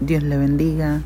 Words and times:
Dios 0.00 0.22
le 0.22 0.36
bendiga, 0.36 1.02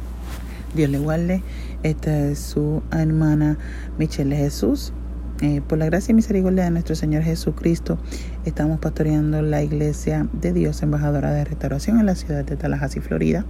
Dios 0.75 0.91
le 0.91 0.99
guarde. 0.99 1.43
Esta 1.83 2.29
es 2.29 2.39
su 2.39 2.83
hermana 2.91 3.59
Michelle 3.99 4.37
Jesús. 4.37 4.93
Eh, 5.41 5.61
por 5.67 5.79
la 5.79 5.87
gracia 5.87 6.11
y 6.11 6.15
misericordia 6.15 6.65
de 6.65 6.71
nuestro 6.73 6.97
Señor 6.97 7.23
Jesucristo, 7.23 7.97
estamos 8.45 8.81
pastoreando 8.81 9.41
la 9.41 9.63
Iglesia 9.63 10.27
de 10.33 10.53
Dios, 10.53 10.83
embajadora 10.83 11.33
de 11.33 11.45
restauración 11.45 12.01
en 12.01 12.07
la 12.07 12.17
ciudad 12.17 12.45
de 12.45 12.57
Tallahassee, 12.57 13.01
Florida. 13.01 13.45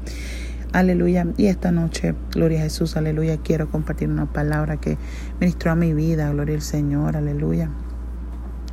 Aleluya. 0.72 1.26
Y 1.38 1.46
esta 1.46 1.72
noche, 1.72 2.14
gloria 2.34 2.58
a 2.58 2.62
Jesús, 2.64 2.98
aleluya, 2.98 3.38
quiero 3.38 3.70
compartir 3.70 4.10
una 4.10 4.26
palabra 4.26 4.76
que 4.76 4.98
ministró 5.40 5.70
a 5.70 5.76
mi 5.76 5.94
vida, 5.94 6.30
gloria 6.30 6.56
al 6.56 6.62
Señor, 6.62 7.16
aleluya. 7.16 7.70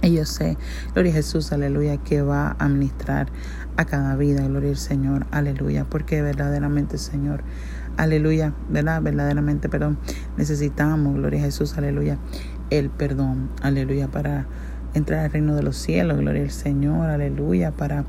Y 0.05 0.13
yo 0.13 0.25
sé, 0.25 0.55
gloria 0.93 1.13
a 1.13 1.15
Jesús, 1.15 1.51
aleluya, 1.51 1.97
que 1.97 2.21
va 2.21 2.55
a 2.59 2.69
ministrar 2.69 3.25
a 3.75 3.85
cada 3.85 4.15
vida, 4.15 4.47
gloria 4.47 4.70
al 4.70 4.77
Señor, 4.77 5.25
aleluya, 5.31 5.83
porque 5.89 6.21
verdaderamente, 6.21 6.99
Señor, 6.99 7.41
aleluya, 7.97 8.53
¿verdad? 8.70 9.02
Verdaderamente, 9.02 9.67
perdón, 9.67 9.97
necesitamos, 10.38 11.16
gloria 11.16 11.39
a 11.39 11.45
Jesús, 11.45 11.75
aleluya, 11.75 12.20
el 12.70 12.91
perdón, 12.91 13.49
aleluya, 13.63 14.07
para 14.07 14.45
entrar 14.94 15.25
al 15.25 15.31
reino 15.31 15.55
de 15.55 15.63
los 15.63 15.75
cielos, 15.75 16.19
gloria 16.19 16.44
al 16.44 16.52
Señor, 16.52 17.09
aleluya, 17.09 17.72
para 17.72 18.05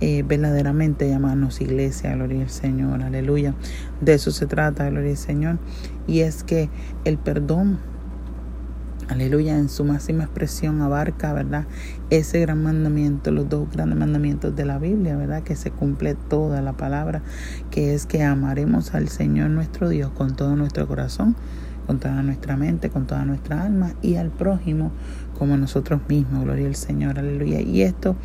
eh, 0.00 0.22
verdaderamente 0.22 1.08
llamarnos 1.08 1.60
iglesia, 1.60 2.14
gloria 2.14 2.42
al 2.42 2.50
Señor, 2.50 3.02
aleluya. 3.02 3.56
De 4.00 4.14
eso 4.14 4.30
se 4.30 4.46
trata, 4.46 4.88
gloria 4.90 5.10
al 5.10 5.16
Señor. 5.16 5.58
Y 6.06 6.20
es 6.20 6.44
que 6.44 6.70
el 7.04 7.18
perdón 7.18 7.80
aleluya, 9.08 9.56
en 9.56 9.68
su 9.68 9.84
máxima 9.84 10.24
expresión 10.24 10.80
abarca, 10.82 11.32
¿verdad? 11.32 11.66
Ese 12.10 12.40
gran 12.40 12.62
mandamiento, 12.62 13.30
los 13.30 13.48
dos 13.48 13.70
grandes 13.70 13.98
mandamientos 13.98 14.54
de 14.54 14.64
la 14.64 14.78
Biblia, 14.78 15.16
¿verdad? 15.16 15.42
Que 15.42 15.56
se 15.56 15.70
cumple 15.70 16.14
toda 16.14 16.62
la 16.62 16.72
palabra, 16.74 17.22
que 17.70 17.94
es 17.94 18.06
que 18.06 18.22
amaremos 18.22 18.94
al 18.94 19.08
Señor 19.08 19.50
nuestro 19.50 19.88
Dios 19.88 20.10
con 20.10 20.36
todo 20.36 20.56
nuestro 20.56 20.86
corazón, 20.86 21.36
con 21.86 21.98
toda 21.98 22.22
nuestra 22.22 22.56
mente, 22.56 22.90
con 22.90 23.06
toda 23.06 23.24
nuestra 23.24 23.62
alma 23.62 23.94
y 24.02 24.16
al 24.16 24.30
prójimo 24.30 24.92
como 25.38 25.56
nosotros 25.56 26.00
mismos, 26.08 26.44
gloria 26.44 26.66
al 26.66 26.76
Señor, 26.76 27.18
aleluya. 27.18 27.60
Y 27.60 27.82
esto 27.82 28.16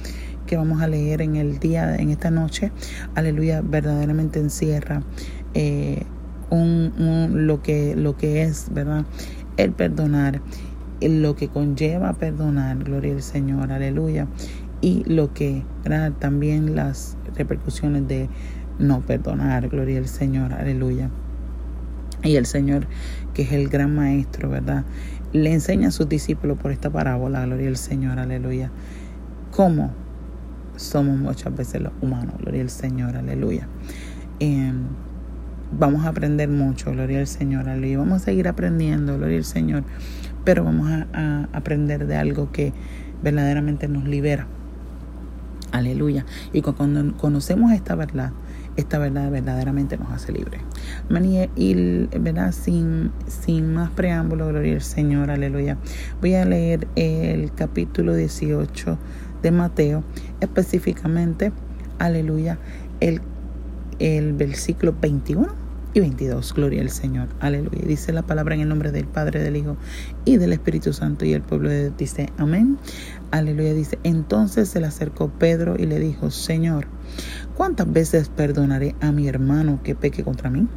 que 0.46 0.58
vamos 0.58 0.82
a 0.82 0.88
leer 0.88 1.22
en 1.22 1.36
el 1.36 1.60
día, 1.60 1.96
en 1.96 2.10
esta 2.10 2.32
noche, 2.32 2.72
aleluya, 3.16 3.62
verdaderamente 3.62 4.40
encierra 4.40 5.04
eh, 5.54 6.04
un, 6.50 7.48
lo, 7.48 7.62
que, 7.62 7.96
lo 7.96 8.16
que 8.18 8.44
es, 8.44 8.68
¿verdad? 8.72 9.06
El 9.58 9.72
perdonar 9.72 10.42
lo 11.02 11.36
que 11.36 11.48
conlleva 11.48 12.14
perdonar, 12.14 12.84
gloria 12.84 13.14
al 13.14 13.22
Señor, 13.22 13.72
aleluya, 13.72 14.28
y 14.82 15.04
lo 15.06 15.34
que 15.34 15.64
también 16.20 16.76
las 16.76 17.18
repercusiones 17.36 18.08
de 18.08 18.30
no 18.80 19.02
perdonar, 19.02 19.70
gloria 19.70 20.00
al 20.00 20.08
Señor, 20.08 20.54
aleluya. 20.54 21.10
Y 22.24 22.36
el 22.36 22.46
Señor, 22.46 22.88
que 23.34 23.44
es 23.44 23.52
el 23.52 23.70
gran 23.70 23.96
maestro, 23.96 24.50
¿verdad? 24.50 24.86
Le 25.34 25.54
enseña 25.54 25.90
a 25.90 25.92
sus 25.92 26.10
discípulos 26.10 26.58
por 26.58 26.72
esta 26.72 26.90
parábola, 26.90 27.46
gloria 27.46 27.70
al 27.70 27.78
Señor, 27.78 28.20
aleluya. 28.20 28.72
¿Cómo 29.52 29.92
somos 30.78 31.18
muchas 31.18 31.56
veces 31.56 31.82
los 31.82 31.94
humanos, 32.02 32.36
gloria 32.40 32.62
al 32.62 32.70
Señor, 32.70 33.18
aleluya. 33.18 33.68
Em, 34.40 34.86
vamos 35.72 36.06
a 36.06 36.10
aprender 36.10 36.50
mucho, 36.50 36.92
gloria 36.92 37.20
al 37.20 37.28
Señor, 37.28 37.70
aleluya. 37.70 38.00
Vamos 38.00 38.22
a 38.22 38.26
seguir 38.26 38.48
aprendiendo, 38.48 39.18
gloria 39.18 39.38
al 39.38 39.46
Señor 39.46 39.84
pero 40.48 40.64
vamos 40.64 40.90
a, 40.90 41.50
aprender 41.52 42.08
de 42.08 42.16
algo 42.16 42.54
que 42.54 42.72
verdaderamente 43.22 43.90
nos 43.90 44.06
libera. 44.06 44.48
Aleluya. 45.74 46.26
Y 46.54 46.62
cuando 46.62 47.18
conocemos 47.18 47.74
esta 47.74 47.96
verdad, 47.96 48.32
esta 48.78 48.98
verdad 48.98 49.30
verdaderamente 49.30 49.98
nos 49.98 50.10
hace 50.10 50.32
libre. 50.32 50.60
Y 51.58 52.08
verdad, 52.18 52.54
sin, 52.54 53.12
sin 53.28 53.74
más 53.74 53.90
preámbulo, 53.90 54.48
gloria 54.48 54.76
al 54.76 54.82
Señor, 54.82 55.32
aleluya. 55.32 55.78
Voy 56.22 56.36
a 56.36 56.46
leer 56.46 56.88
el 56.96 57.52
capítulo 57.52 58.16
18 58.16 58.98
de 59.44 59.52
Mateo, 59.52 60.06
específicamente, 60.40 61.52
aleluya, 62.00 62.58
el, 63.02 63.20
el 64.00 64.32
versículo 64.32 64.96
21 65.02 65.67
22. 66.00 66.54
Gloria 66.54 66.82
al 66.82 66.90
Señor. 66.90 67.28
Aleluya. 67.40 67.86
Dice 67.86 68.12
la 68.12 68.24
palabra 68.24 68.56
en 68.56 68.62
el 68.62 68.70
nombre 68.70 68.92
del 68.92 69.06
Padre, 69.06 69.42
del 69.42 69.56
Hijo 69.56 69.78
y 70.26 70.38
del 70.38 70.54
Espíritu 70.54 70.94
Santo. 70.94 71.26
Y 71.26 71.34
el 71.34 71.42
pueblo 71.42 71.70
de 71.70 71.92
dice, 71.92 72.30
amén. 72.38 72.78
Aleluya. 73.32 73.74
Dice, 73.74 74.00
entonces 74.04 74.70
se 74.70 74.80
le 74.80 74.88
acercó 74.88 75.30
Pedro 75.30 75.76
y 75.78 75.86
le 75.86 76.00
dijo, 76.00 76.32
Señor, 76.32 76.88
¿cuántas 77.56 77.92
veces 77.92 78.30
perdonaré 78.30 78.96
a 79.02 79.12
mi 79.12 79.28
hermano 79.28 79.80
que 79.84 79.96
peque 79.96 80.24
contra 80.24 80.50
mí? 80.50 80.68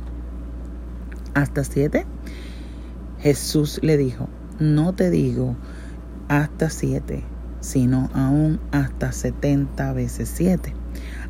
¿Hasta 1.34 1.64
siete? 1.64 2.06
Jesús 3.20 3.80
le 3.82 3.96
dijo, 3.96 4.28
no 4.58 4.94
te 4.94 5.10
digo 5.10 5.56
hasta 6.28 6.70
siete, 6.70 7.22
sino 7.60 8.08
aún 8.14 8.60
hasta 8.72 9.12
setenta 9.12 9.92
veces 9.92 10.30
siete. 10.32 10.74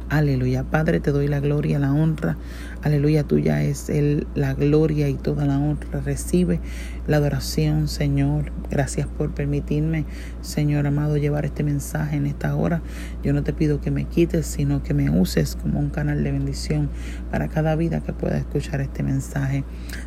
Aleluya. 0.08 0.64
Padre, 0.64 0.98
te 0.98 1.12
doy 1.12 1.28
la 1.28 1.38
gloria, 1.38 1.78
la 1.78 1.92
honra. 1.92 2.36
Aleluya, 2.82 3.24
tuya 3.24 3.62
es 3.62 3.90
el, 3.90 4.26
la 4.34 4.54
gloria 4.54 5.10
y 5.10 5.14
toda 5.14 5.44
la 5.44 5.58
honra. 5.58 6.00
Recibe 6.00 6.60
la 7.06 7.18
adoración, 7.18 7.88
Señor. 7.88 8.52
Gracias 8.70 9.06
por 9.06 9.34
permitirme, 9.34 10.06
Señor 10.40 10.86
amado, 10.86 11.18
llevar 11.18 11.44
este 11.44 11.62
mensaje 11.62 12.16
en 12.16 12.24
esta 12.24 12.54
hora. 12.56 12.80
Yo 13.22 13.34
no 13.34 13.42
te 13.42 13.52
pido 13.52 13.82
que 13.82 13.90
me 13.90 14.06
quites, 14.06 14.46
sino 14.46 14.82
que 14.82 14.94
me 14.94 15.10
uses 15.10 15.56
como 15.56 15.78
un 15.78 15.90
canal 15.90 16.24
de 16.24 16.32
bendición 16.32 16.88
para 17.30 17.48
cada 17.48 17.76
vida 17.76 18.00
que 18.00 18.14
pueda 18.14 18.38
escuchar 18.38 18.80
este 18.80 19.02
mensaje. 19.02 19.62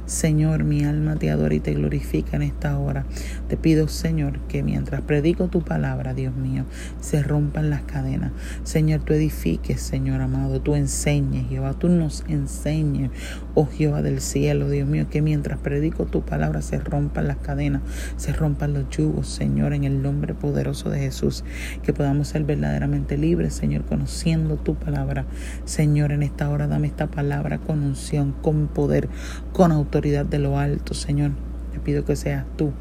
Señor, 0.07 0.63
mi 0.63 0.83
alma 0.83 1.15
te 1.15 1.29
adora 1.29 1.53
y 1.53 1.59
te 1.59 1.73
glorifica 1.73 2.37
en 2.37 2.41
esta 2.41 2.79
hora. 2.79 3.05
Te 3.49 3.57
pido, 3.57 3.87
Señor, 3.87 4.39
que 4.47 4.63
mientras 4.63 5.01
predico 5.01 5.47
tu 5.47 5.61
palabra, 5.61 6.15
Dios 6.15 6.35
mío, 6.35 6.65
se 7.01 7.21
rompan 7.21 7.69
las 7.69 7.83
cadenas. 7.83 8.31
Señor, 8.63 9.01
tú 9.01 9.13
edifiques, 9.13 9.79
Señor 9.79 10.21
amado, 10.21 10.59
tú 10.59 10.73
enseñes, 10.73 11.47
Jehová, 11.49 11.73
tú 11.73 11.89
nos 11.89 12.23
enseñes, 12.63 13.11
oh 13.55 13.65
Jehová 13.65 14.01
del 14.01 14.21
cielo, 14.21 14.69
Dios 14.69 14.87
mío, 14.87 15.07
que 15.09 15.21
mientras 15.21 15.59
predico 15.59 16.05
tu 16.05 16.21
palabra 16.21 16.61
se 16.61 16.79
rompan 16.79 17.27
las 17.27 17.37
cadenas, 17.37 17.81
se 18.15 18.31
rompan 18.31 18.73
los 18.73 18.89
yugos, 18.89 19.27
Señor, 19.27 19.73
en 19.73 19.83
el 19.83 20.01
nombre 20.01 20.33
poderoso 20.33 20.89
de 20.89 20.99
Jesús, 20.99 21.43
que 21.83 21.93
podamos 21.93 22.29
ser 22.29 22.43
verdaderamente 22.45 23.17
libres, 23.17 23.53
Señor, 23.53 23.83
conociendo 23.83 24.55
tu 24.55 24.75
palabra. 24.75 25.25
Señor, 25.65 26.11
en 26.11 26.23
esta 26.23 26.49
hora 26.49 26.67
dame 26.67 26.87
esta 26.87 27.07
palabra 27.07 27.57
con 27.57 27.83
unción, 27.83 28.33
con 28.41 28.67
poder, 28.67 29.09
con 29.51 29.71
autoridad 29.71 30.25
de 30.25 30.39
lo 30.39 30.57
alto, 30.57 30.93
Señor. 30.93 31.31
Te 31.71 31.79
pido 31.79 32.05
que 32.05 32.15
seas 32.15 32.45
tú 32.55 32.71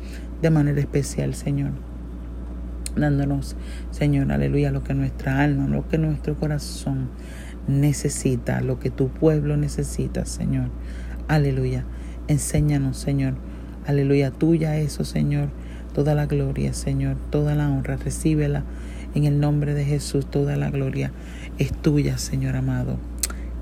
de 0.40 0.50
manera 0.50 0.80
especial, 0.80 1.34
Señor 1.34 1.72
dándonos, 2.94 3.56
Señor, 3.90 4.30
aleluya, 4.30 4.70
lo 4.70 4.84
que 4.84 4.92
nuestra 4.92 5.40
alma, 5.40 5.66
lo 5.66 5.88
que 5.88 5.96
nuestro 5.96 6.36
corazón 6.36 7.08
necesita, 7.66 8.60
lo 8.60 8.78
que 8.78 8.90
tu 8.90 9.08
pueblo 9.08 9.56
necesita, 9.56 10.24
Señor. 10.24 10.70
Aleluya. 11.28 11.84
Enséñanos, 12.28 12.96
Señor. 12.96 13.34
Aleluya, 13.86 14.30
tuya 14.30 14.76
eso, 14.76 15.04
Señor. 15.04 15.48
Toda 15.92 16.14
la 16.14 16.26
gloria, 16.26 16.72
Señor, 16.72 17.16
toda 17.30 17.54
la 17.54 17.68
honra, 17.68 17.96
recíbela 17.96 18.64
en 19.14 19.24
el 19.24 19.40
nombre 19.40 19.74
de 19.74 19.84
Jesús. 19.84 20.24
Toda 20.26 20.56
la 20.56 20.70
gloria 20.70 21.12
es 21.58 21.72
tuya, 21.72 22.16
Señor 22.18 22.56
amado. 22.56 22.96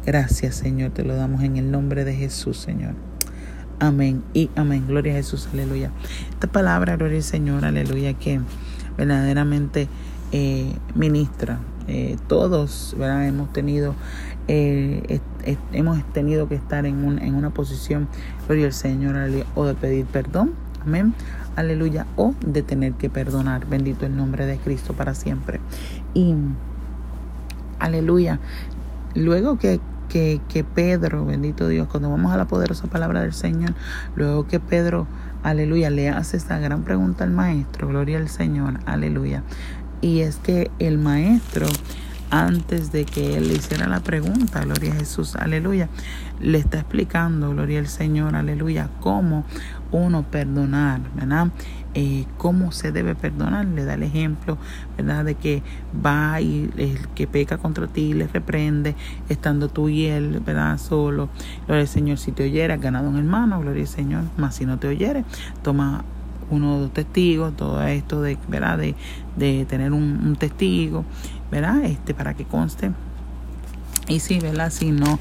Gracias, 0.06 0.54
Señor, 0.56 0.92
te 0.92 1.04
lo 1.04 1.14
damos 1.14 1.42
en 1.42 1.56
el 1.56 1.70
nombre 1.70 2.04
de 2.04 2.14
Jesús, 2.14 2.58
Señor. 2.58 2.94
Amén 3.80 4.22
y 4.34 4.50
amén. 4.56 4.84
Gloria 4.86 5.14
a 5.14 5.16
Jesús, 5.16 5.48
aleluya. 5.52 5.90
Esta 6.30 6.46
palabra, 6.46 6.96
gloria 6.96 7.16
al 7.16 7.22
Señor, 7.22 7.64
aleluya, 7.64 8.14
que 8.14 8.40
verdaderamente 8.96 9.88
eh, 10.32 10.72
ministra. 10.94 11.58
Eh, 11.90 12.16
todos 12.28 12.94
hemos 13.00 13.52
tenido 13.52 13.96
eh, 14.46 15.20
hemos 15.72 16.04
tenido 16.12 16.48
que 16.48 16.54
estar 16.54 16.86
en, 16.86 17.04
un, 17.04 17.18
en 17.18 17.34
una 17.34 17.50
posición, 17.50 18.06
gloria 18.46 18.66
al 18.66 18.72
Señor, 18.72 19.16
o 19.56 19.64
de 19.64 19.74
pedir 19.74 20.06
perdón, 20.06 20.52
amén, 20.84 21.14
aleluya, 21.56 22.06
o 22.14 22.32
de 22.46 22.62
tener 22.62 22.92
que 22.92 23.10
perdonar, 23.10 23.66
bendito 23.66 24.06
el 24.06 24.16
nombre 24.16 24.46
de 24.46 24.56
Cristo 24.58 24.92
para 24.92 25.14
siempre. 25.14 25.58
Y 26.14 26.36
aleluya, 27.80 28.38
luego 29.16 29.58
que, 29.58 29.80
que, 30.08 30.40
que 30.48 30.62
Pedro, 30.62 31.26
bendito 31.26 31.66
Dios, 31.66 31.88
cuando 31.88 32.08
vamos 32.08 32.32
a 32.32 32.36
la 32.36 32.46
poderosa 32.46 32.86
palabra 32.86 33.22
del 33.22 33.32
Señor, 33.32 33.74
luego 34.14 34.46
que 34.46 34.60
Pedro 34.60 35.08
aleluya, 35.42 35.90
le 35.90 36.08
hace 36.08 36.36
esta 36.36 36.58
gran 36.58 36.82
pregunta 36.82 37.24
al 37.24 37.30
maestro, 37.30 37.88
gloria 37.88 38.18
al 38.18 38.28
Señor, 38.28 38.80
aleluya. 38.86 39.42
Y 40.00 40.20
es 40.20 40.36
que 40.36 40.70
el 40.78 40.98
maestro, 40.98 41.66
antes 42.30 42.92
de 42.92 43.04
que 43.04 43.36
él 43.36 43.48
le 43.48 43.54
hiciera 43.54 43.88
la 43.88 44.00
pregunta, 44.00 44.60
gloria 44.60 44.92
a 44.92 44.96
Jesús, 44.96 45.36
aleluya, 45.36 45.88
le 46.40 46.58
está 46.58 46.78
explicando, 46.78 47.50
gloria 47.50 47.80
al 47.80 47.88
Señor, 47.88 48.34
aleluya, 48.34 48.88
cómo 49.00 49.44
uno 49.92 50.22
perdonar, 50.22 51.00
¿verdad? 51.14 51.48
eh, 51.94 52.24
cómo 52.36 52.72
se 52.72 52.92
debe 52.92 53.14
perdonar. 53.14 53.66
Le 53.66 53.84
da 53.84 53.94
el 53.94 54.02
ejemplo, 54.02 54.58
¿verdad? 54.96 55.24
De 55.24 55.34
que 55.34 55.62
va 56.04 56.40
y 56.40 56.70
el 56.76 57.08
que 57.14 57.26
peca 57.26 57.58
contra 57.58 57.86
ti 57.86 58.12
le 58.12 58.26
reprende, 58.26 58.94
estando 59.28 59.68
tú 59.68 59.88
y 59.88 60.06
él, 60.06 60.40
¿verdad? 60.44 60.78
Solo. 60.78 61.28
Gloria 61.66 61.82
al 61.82 61.88
Señor, 61.88 62.18
si 62.18 62.32
te 62.32 62.44
oyera, 62.44 62.74
has 62.74 62.80
ganado 62.80 63.08
un 63.08 63.18
hermano, 63.18 63.60
gloria 63.60 63.82
al 63.82 63.88
Señor. 63.88 64.24
Más 64.36 64.54
si 64.54 64.66
no 64.66 64.78
te 64.78 64.88
oyere, 64.88 65.24
toma 65.62 66.04
uno 66.50 66.76
o 66.76 66.78
dos 66.80 66.92
testigos, 66.92 67.56
todo 67.56 67.82
esto 67.82 68.22
de, 68.22 68.38
¿verdad? 68.48 68.78
De, 68.78 68.94
de 69.36 69.64
tener 69.66 69.92
un, 69.92 70.36
testigo, 70.36 71.04
¿verdad? 71.50 71.84
Este, 71.84 72.14
para 72.14 72.34
que 72.34 72.44
conste 72.44 72.92
y 74.10 74.18
si, 74.18 74.40
¿verdad? 74.40 74.70
Si 74.70 74.90
no, 74.90 75.18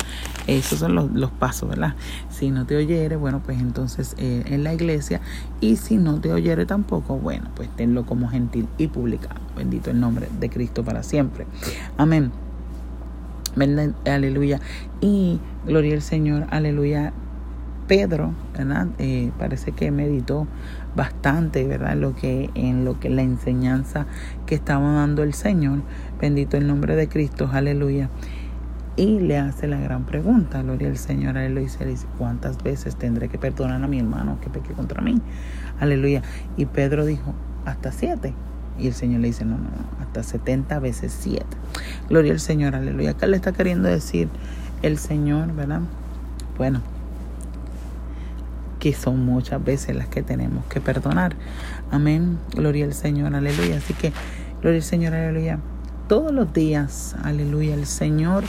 esos 0.48 0.80
son 0.80 0.96
los, 0.96 1.12
los, 1.12 1.30
pasos, 1.30 1.70
¿verdad? 1.70 1.94
Si 2.32 2.50
no 2.50 2.66
te 2.66 2.76
oyere, 2.76 3.16
bueno, 3.18 3.42
pues 3.46 3.60
entonces 3.60 4.16
eh, 4.18 4.44
en 4.48 4.64
la 4.64 4.74
iglesia. 4.74 5.22
Y 5.62 5.76
si 5.76 5.98
no 5.98 6.20
te 6.20 6.34
oyere 6.34 6.66
tampoco, 6.66 7.18
bueno, 7.18 7.50
pues 7.56 7.70
tenlo 7.76 8.06
como 8.06 8.30
gentil 8.30 8.68
y 8.80 8.88
publicado. 8.88 9.40
Bendito 9.56 9.92
el 9.92 10.00
nombre 10.00 10.28
de 10.40 10.50
Cristo 10.50 10.84
para 10.84 11.04
siempre. 11.04 11.46
Amén. 11.98 12.32
Aleluya. 14.06 14.60
Y 15.02 15.40
gloria 15.66 15.94
al 15.94 16.02
Señor, 16.02 16.48
aleluya. 16.50 17.14
Pedro, 17.88 18.34
¿verdad? 18.56 18.88
Eh, 19.00 19.32
parece 19.40 19.72
que 19.72 19.90
meditó 19.90 20.48
bastante, 20.96 21.66
¿verdad? 21.66 21.96
Lo 21.96 22.16
que, 22.16 22.50
en 22.56 22.86
lo 22.86 23.00
que 23.00 23.10
la 23.10 23.22
enseñanza 23.22 24.06
que 24.46 24.56
estaba 24.56 24.94
dando 24.94 25.24
el 25.24 25.34
Señor. 25.34 25.82
Bendito 26.20 26.58
el 26.58 26.68
nombre 26.68 26.96
de 26.96 27.08
Cristo, 27.08 27.50
aleluya 27.52 28.10
y 29.00 29.18
le 29.22 29.38
hace 29.38 29.66
la 29.66 29.80
gran 29.80 30.06
pregunta, 30.06 30.62
gloria 30.62 30.90
al 30.90 30.98
Señor, 30.98 31.38
aleluya, 31.38 31.70
y 31.80 31.86
dice, 31.86 32.06
¿cuántas 32.18 32.62
veces 32.62 32.98
tendré 32.98 33.30
que 33.30 33.38
perdonar 33.38 33.82
a 33.82 33.88
mi 33.88 33.98
hermano 33.98 34.38
que 34.42 34.50
peque 34.50 34.74
contra 34.74 35.02
mí? 35.02 35.22
Aleluya. 35.80 36.22
Y 36.58 36.66
Pedro 36.66 37.06
dijo, 37.06 37.34
hasta 37.64 37.94
siete. 37.94 38.34
Y 38.78 38.88
el 38.88 38.94
Señor 38.94 39.22
le 39.22 39.28
dice, 39.28 39.46
no, 39.46 39.58
no, 39.58 39.70
no, 39.70 40.02
hasta 40.02 40.24
setenta 40.24 40.80
veces 40.80 41.16
siete. 41.18 41.46
Gloria 42.10 42.34
al 42.34 42.42
Señor, 42.42 42.76
aleluya. 42.76 43.14
¿Qué 43.14 43.26
le 43.28 43.38
está 43.38 43.54
queriendo 43.54 43.88
decir 43.88 44.28
el 44.82 44.98
Señor, 44.98 45.56
verdad? 45.56 45.80
Bueno, 46.58 46.82
que 48.80 48.94
son 48.94 49.26
muchas 49.26 49.64
veces 49.64 49.96
las 49.96 50.08
que 50.08 50.24
tenemos 50.24 50.66
que 50.66 50.80
perdonar. 50.82 51.36
Amén. 51.92 52.40
Gloria 52.56 52.86
al 52.86 52.94
Señor, 52.94 53.36
aleluya. 53.36 53.78
Así 53.78 53.94
que, 53.94 54.14
gloria 54.62 54.78
al 54.78 54.84
Señor, 54.84 55.14
aleluya 55.14 55.60
todos 56.10 56.34
los 56.34 56.52
días, 56.52 57.16
aleluya, 57.24 57.76
el 57.76 57.86
Señor, 57.86 58.44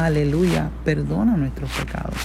aleluya, 0.00 0.70
perdona 0.82 1.36
nuestros 1.36 1.70
pecados, 1.72 2.16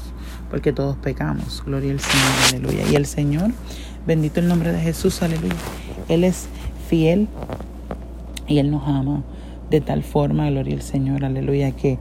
porque 0.50 0.72
todos 0.72 0.96
pecamos, 0.96 1.62
gloria 1.66 1.92
al 1.92 2.00
Señor, 2.00 2.32
aleluya. 2.48 2.90
Y 2.90 2.96
el 2.96 3.06
Señor, 3.06 3.52
bendito 4.08 4.40
el 4.40 4.48
nombre 4.48 4.72
de 4.72 4.80
Jesús, 4.80 5.22
aleluya, 5.22 5.54
Él 6.08 6.24
es 6.24 6.48
fiel 6.88 7.28
y 8.48 8.60
Él 8.60 8.72
nos 8.72 8.88
ama 8.88 9.24
de 9.70 9.82
tal 9.82 10.04
forma, 10.04 10.50
gloria 10.50 10.76
al 10.76 10.82
Señor, 10.84 11.26
aleluya, 11.26 11.74
que 11.74 12.00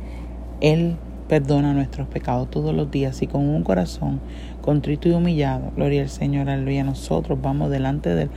Él 0.61 0.97
perdona 1.31 1.73
nuestros 1.73 2.09
pecados 2.09 2.51
todos 2.51 2.75
los 2.75 2.91
días 2.91 3.23
y 3.23 3.29
con 3.29 3.49
un 3.49 3.63
corazón 3.63 4.19
contrito 4.63 5.09
y 5.09 5.13
humillado, 5.13 5.71
gloria 5.77 6.03
al 6.03 6.09
Señor, 6.09 6.51
aleluya, 6.51 6.83
nosotros 6.83 7.39
vamos 7.41 7.71
delante 7.71 8.13
de, 8.17 8.29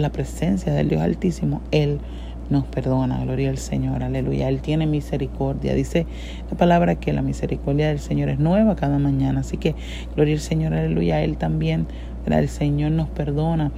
la 0.00 0.10
presencia 0.10 0.72
del 0.72 0.88
Dios 0.88 1.00
Altísimo, 1.00 1.60
Él 1.70 2.00
nos 2.48 2.64
perdona, 2.64 3.22
gloria 3.22 3.50
al 3.50 3.58
Señor, 3.58 4.02
aleluya. 4.02 4.48
Él 4.48 4.60
tiene 4.62 4.88
misericordia. 4.88 5.72
Dice 5.72 6.06
la 6.50 6.56
palabra 6.56 6.96
que 6.96 7.12
la 7.12 7.22
misericordia 7.22 7.86
del 7.86 8.00
Señor 8.00 8.28
es 8.28 8.40
nueva 8.40 8.74
cada 8.74 8.98
mañana. 8.98 9.42
Así 9.42 9.56
que, 9.56 9.76
gloria 10.16 10.34
al 10.34 10.40
Señor, 10.40 10.74
aleluya. 10.74 11.22
Él 11.22 11.36
también, 11.36 11.86
el 12.26 12.48
Señor 12.48 12.90
nos 12.90 13.08
perdona. 13.08 13.70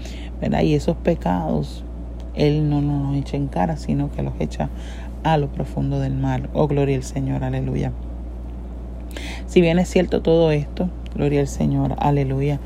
Y 0.63 0.73
esos 0.73 0.97
pecados, 0.97 1.85
Él 2.35 2.71
no 2.71 2.81
nos 2.81 3.15
echa 3.19 3.37
en 3.37 3.49
cara, 3.49 3.77
sino 3.77 4.11
que 4.11 4.23
los 4.23 4.33
echa 4.41 4.71
a 5.23 5.37
lo 5.37 5.53
profundo 5.53 6.01
del 6.01 6.15
mar. 6.15 6.49
Oh, 6.55 6.67
gloria 6.67 6.97
al 6.97 7.03
Señor, 7.03 7.45
aleluya. 7.45 7.93
Si 9.47 9.61
bien 9.61 9.79
es 9.79 9.89
cierto 9.89 10.23
todo 10.23 10.51
esto, 10.51 10.89
gloria 11.15 11.41
al 11.41 11.49
Señor, 11.49 11.95
aleluya. 11.99 12.61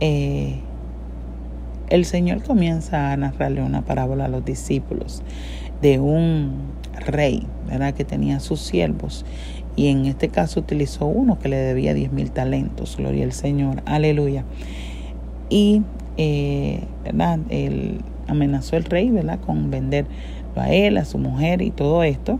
Eh, 0.00 0.60
el 1.88 2.04
Señor 2.04 2.42
comienza 2.42 3.12
a 3.12 3.16
narrarle 3.16 3.62
una 3.62 3.82
parábola 3.82 4.24
a 4.24 4.28
los 4.28 4.44
discípulos 4.44 5.22
de 5.82 5.98
un 6.00 6.72
rey, 7.06 7.46
¿verdad? 7.68 7.94
Que 7.94 8.04
tenía 8.04 8.40
sus 8.40 8.60
siervos. 8.60 9.24
Y 9.76 9.88
en 9.88 10.06
este 10.06 10.28
caso 10.28 10.60
utilizó 10.60 11.06
uno 11.06 11.38
que 11.38 11.48
le 11.48 11.56
debía 11.56 11.94
diez 11.94 12.12
mil 12.12 12.30
talentos. 12.30 12.96
Gloria 12.96 13.24
al 13.24 13.32
Señor. 13.32 13.82
Aleluya. 13.86 14.44
Y, 15.48 15.82
eh, 16.16 16.80
¿verdad? 17.04 17.40
Él 17.48 18.00
amenazó 18.26 18.76
el 18.76 18.84
rey, 18.84 19.10
¿verdad? 19.10 19.38
Con 19.40 19.70
venderlo 19.70 20.10
a 20.56 20.70
él, 20.70 20.96
a 20.98 21.04
su 21.04 21.18
mujer 21.18 21.62
y 21.62 21.70
todo 21.70 22.02
esto. 22.04 22.38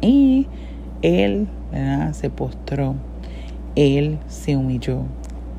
Y 0.00 0.46
él, 1.02 1.48
Se 2.12 2.30
postró. 2.30 2.94
Él 3.76 4.18
se 4.26 4.56
humilló. 4.56 5.02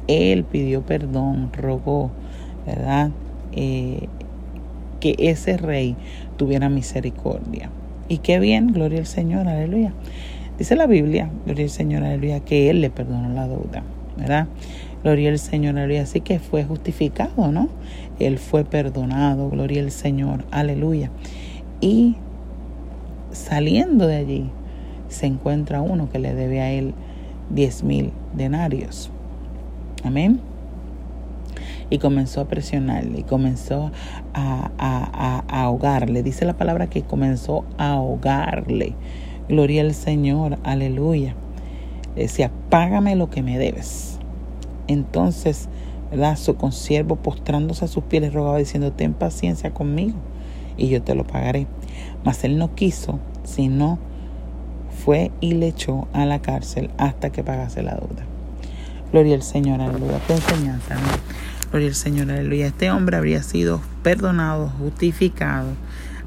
Él 0.08 0.44
pidió 0.44 0.86
perdón, 0.86 1.52
rogó 1.54 2.12
¿verdad? 2.66 3.12
Eh, 3.54 4.08
que 5.00 5.16
ese 5.18 5.58
rey 5.58 5.96
tuviera 6.38 6.70
misericordia. 6.70 7.70
Y 8.08 8.20
qué 8.20 8.40
bien, 8.40 8.68
gloria 8.68 9.00
al 9.00 9.06
Señor, 9.06 9.48
aleluya. 9.48 9.94
Dice 10.58 10.76
la 10.76 10.86
Biblia, 10.86 11.30
gloria 11.46 11.64
al 11.66 11.70
Señor, 11.70 12.04
aleluya, 12.04 12.40
que 12.42 12.70
Él 12.70 12.82
le 12.82 12.90
perdonó 12.90 13.30
la 13.30 13.48
deuda, 13.48 13.84
¿verdad? 14.18 14.48
Gloria 15.04 15.30
al 15.30 15.40
Señor, 15.40 15.78
aleluya. 15.78 16.04
Así 16.04 16.22
que 16.22 16.40
fue 16.40 16.64
justificado, 16.64 17.52
¿no? 17.52 17.70
Él 18.20 18.38
fue 18.38 18.64
perdonado, 18.64 19.50
gloria 19.50 19.82
al 19.82 19.92
Señor, 19.92 20.46
aleluya. 20.52 21.10
Y 21.80 22.16
saliendo 23.32 24.06
de 24.06 24.18
allí, 24.18 24.50
se 25.12 25.28
encuentra 25.28 25.82
uno 25.82 26.10
que 26.10 26.20
le 26.20 26.34
debe 26.34 26.62
a 26.62 26.72
Él 26.72 26.94
diez 27.50 27.84
mil 27.84 28.12
denarios. 28.34 29.12
Amén 30.04 30.42
y 31.92 31.98
comenzó 32.00 32.42
a 32.42 32.46
presionarle 32.48 33.20
y 33.20 33.24
comenzó 33.24 33.92
a, 34.34 34.72
a, 34.78 35.44
a, 35.48 35.64
ahogarle. 35.64 36.24
Dice 36.24 36.46
la 36.46 36.54
palabra 36.54 36.88
que 36.88 37.04
comenzó 37.04 37.66
a 37.78 37.92
ahogarle. 37.92 38.96
Gloria 39.50 39.82
al 39.82 39.94
Señor, 39.94 40.58
aleluya. 40.64 41.36
Decía, 42.16 42.50
págame 42.70 43.16
lo 43.18 43.30
que 43.30 43.44
me 43.44 43.60
debes. 43.60 44.18
Entonces, 44.88 45.68
¿verdad? 46.10 46.38
Su 46.38 46.56
consiervo 46.56 47.18
postrándose 47.18 47.84
a 47.86 47.90
sus 47.90 48.06
pies 48.06 48.22
le 48.22 48.30
rogaba 48.30 48.58
diciendo, 48.58 48.94
ten 48.94 49.14
paciencia 49.14 49.72
conmigo 49.72 50.18
y 50.78 50.88
yo 50.88 51.02
te 51.02 51.14
lo 51.14 51.28
pagaré. 51.28 51.68
Mas 52.24 52.44
él 52.46 52.58
no 52.58 52.74
quiso, 52.74 53.20
sino 53.44 54.00
fue 55.04 55.32
y 55.42 55.54
le 55.54 55.68
echó 55.68 56.08
a 56.14 56.26
la 56.26 56.42
cárcel 56.42 56.90
hasta 56.98 57.32
que 57.32 57.44
pagase 57.44 57.82
la 57.82 57.96
deuda. 57.96 58.24
Gloria 59.12 59.36
al 59.36 59.44
Señor, 59.44 59.82
aleluya. 59.82 60.20
Qué 60.28 60.34
enseñanza, 60.34 60.96
Gloria 61.72 61.90
al 61.90 61.96
Señor, 61.96 62.32
aleluya. 62.32 62.68
Este 62.68 62.92
hombre 62.92 63.18
habría 63.18 63.44
sido 63.44 63.82
perdonado, 64.04 64.70
justificado. 64.80 65.70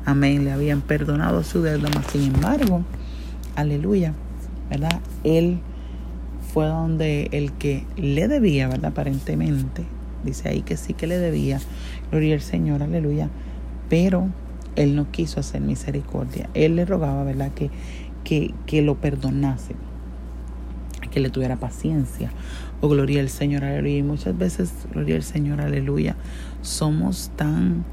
Amén. 0.05 0.45
Le 0.45 0.53
habían 0.53 0.81
perdonado 0.81 1.43
su 1.45 1.63
deuda, 1.63 1.89
mas 1.95 2.07
sin 2.11 2.35
embargo, 2.35 2.83
aleluya, 3.57 4.13
¿verdad? 4.69 5.01
Él 5.23 5.61
fue 6.53 6.67
donde 6.67 7.29
el 7.33 7.53
que 7.53 7.87
le 7.97 8.29
debía, 8.29 8.69
¿verdad? 8.69 8.91
Aparentemente, 8.91 9.85
dice 10.25 10.49
ahí 10.49 10.63
que 10.63 10.77
sí 10.77 10.95
que 10.95 11.07
le 11.07 11.19
debía. 11.19 11.61
Gloria 12.11 12.35
al 12.35 12.43
Señor, 12.43 12.83
aleluya. 12.83 13.29
Pero 13.89 14.29
él 14.77 14.97
no 14.97 15.11
quiso 15.11 15.41
hacer 15.41 15.61
misericordia. 15.61 16.49
Él 16.55 16.77
le 16.77 16.85
rogaba, 16.85 17.25
¿verdad? 17.25 17.51
Que, 17.53 17.71
que, 18.25 18.55
que 18.67 18.83
lo 18.83 18.97
perdonase, 18.97 19.77
que 21.11 21.21
le 21.21 21.31
tuviera 21.31 21.57
paciencia. 21.57 22.33
Oh, 22.81 22.89
gloria 22.89 23.21
al 23.21 23.29
Señor, 23.29 23.65
aleluya. 23.65 23.99
Y 23.99 24.03
muchas 24.03 24.37
veces, 24.37 24.73
gloria 24.93 25.17
al 25.17 25.23
Señor, 25.23 25.61
aleluya, 25.61 26.17
somos 26.63 27.31
tan 27.37 27.85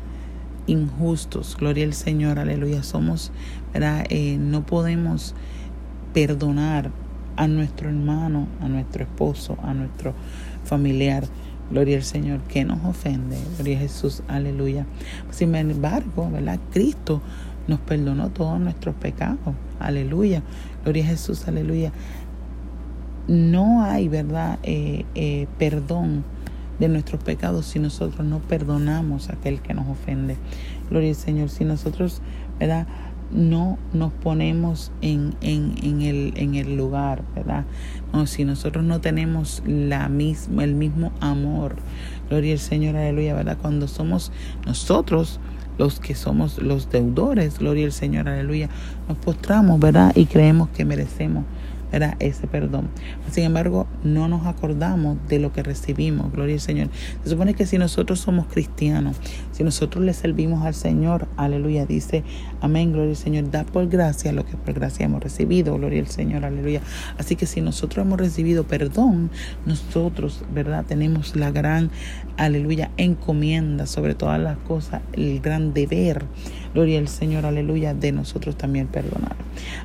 injustos, 0.67 1.57
gloria 1.59 1.85
al 1.85 1.93
Señor, 1.93 2.39
aleluya. 2.39 2.83
Somos, 2.83 3.31
¿verdad? 3.73 4.05
Eh, 4.09 4.37
no 4.39 4.65
podemos 4.65 5.35
perdonar 6.13 6.91
a 7.35 7.47
nuestro 7.47 7.89
hermano, 7.89 8.47
a 8.59 8.67
nuestro 8.67 9.03
esposo, 9.03 9.57
a 9.63 9.73
nuestro 9.73 10.13
familiar. 10.63 11.23
Gloria 11.69 11.95
al 11.97 12.03
Señor, 12.03 12.41
que 12.41 12.65
nos 12.65 12.83
ofende. 12.83 13.37
Gloria 13.55 13.77
a 13.77 13.81
Jesús, 13.81 14.23
aleluya. 14.27 14.85
Sin 15.29 15.55
embargo, 15.55 16.29
¿verdad? 16.29 16.59
Cristo 16.71 17.21
nos 17.71 17.79
perdonó 17.79 18.29
todos 18.29 18.59
nuestros 18.59 18.93
pecados. 18.95 19.55
Aleluya. 19.79 20.43
Gloria 20.83 21.03
a 21.03 21.07
Jesús, 21.07 21.47
aleluya 21.47 21.91
no 23.27 23.83
hay, 23.83 24.07
¿verdad?, 24.07 24.59
eh, 24.63 25.05
eh, 25.15 25.47
perdón 25.57 26.23
de 26.79 26.89
nuestros 26.89 27.23
pecados 27.23 27.65
si 27.65 27.79
nosotros 27.79 28.25
no 28.25 28.39
perdonamos 28.39 29.29
a 29.29 29.33
aquel 29.33 29.61
que 29.61 29.73
nos 29.73 29.87
ofende. 29.87 30.37
Gloria 30.89 31.09
al 31.09 31.15
Señor. 31.15 31.49
Si 31.49 31.63
nosotros, 31.63 32.21
¿verdad?, 32.59 32.87
no 33.31 33.77
nos 33.93 34.11
ponemos 34.11 34.91
en, 35.01 35.35
en, 35.39 35.75
en, 35.81 36.01
el, 36.01 36.33
en 36.35 36.55
el 36.55 36.75
lugar, 36.75 37.23
¿verdad? 37.33 37.63
No, 38.11 38.25
si 38.25 38.43
nosotros 38.43 38.83
no 38.83 38.99
tenemos 38.99 39.63
la 39.65 40.09
misma, 40.09 40.65
el 40.65 40.75
mismo 40.75 41.13
amor, 41.21 41.77
gloria 42.29 42.51
al 42.51 42.59
Señor, 42.59 42.97
aleluya, 42.97 43.33
¿verdad? 43.33 43.57
Cuando 43.61 43.87
somos 43.87 44.33
nosotros 44.65 45.39
los 45.81 45.99
que 45.99 46.13
somos 46.13 46.59
los 46.61 46.91
deudores, 46.91 47.57
gloria 47.57 47.85
al 47.85 47.91
Señor, 47.91 48.29
aleluya, 48.29 48.69
nos 49.09 49.17
postramos, 49.17 49.79
¿verdad? 49.79 50.11
Y 50.15 50.27
creemos 50.27 50.69
que 50.69 50.85
merecemos 50.85 51.43
era 51.91 52.15
ese 52.19 52.47
perdón. 52.47 52.89
Sin 53.31 53.43
embargo, 53.43 53.87
no 54.03 54.27
nos 54.27 54.45
acordamos 54.45 55.17
de 55.27 55.39
lo 55.39 55.51
que 55.51 55.63
recibimos, 55.63 56.31
gloria 56.31 56.55
al 56.55 56.61
Señor. 56.61 56.89
Se 57.23 57.29
supone 57.29 57.53
que 57.53 57.65
si 57.65 57.77
nosotros 57.77 58.19
somos 58.19 58.47
cristianos, 58.47 59.17
si 59.51 59.63
nosotros 59.63 60.03
le 60.03 60.13
servimos 60.13 60.65
al 60.65 60.73
Señor, 60.73 61.27
aleluya, 61.37 61.85
dice, 61.85 62.23
amén, 62.61 62.93
gloria 62.93 63.11
al 63.11 63.17
Señor, 63.17 63.51
da 63.51 63.65
por 63.65 63.87
gracia 63.87 64.31
lo 64.31 64.45
que 64.45 64.55
por 64.55 64.73
gracia 64.73 65.05
hemos 65.05 65.21
recibido, 65.21 65.75
gloria 65.75 66.01
al 66.01 66.07
Señor, 66.07 66.45
aleluya. 66.45 66.81
Así 67.17 67.35
que 67.35 67.45
si 67.45 67.61
nosotros 67.61 68.05
hemos 68.05 68.19
recibido 68.19 68.63
perdón, 68.63 69.29
nosotros, 69.65 70.43
¿verdad? 70.53 70.85
Tenemos 70.87 71.35
la 71.35 71.51
gran, 71.51 71.91
aleluya, 72.37 72.91
encomienda 72.97 73.85
sobre 73.85 74.15
todas 74.15 74.39
las 74.39 74.57
cosas, 74.57 75.01
el 75.13 75.39
gran 75.39 75.73
deber, 75.73 76.25
gloria 76.73 76.99
al 76.99 77.07
Señor, 77.07 77.45
aleluya, 77.45 77.93
de 77.93 78.11
nosotros 78.11 78.57
también 78.57 78.87
perdonar. 78.87 79.35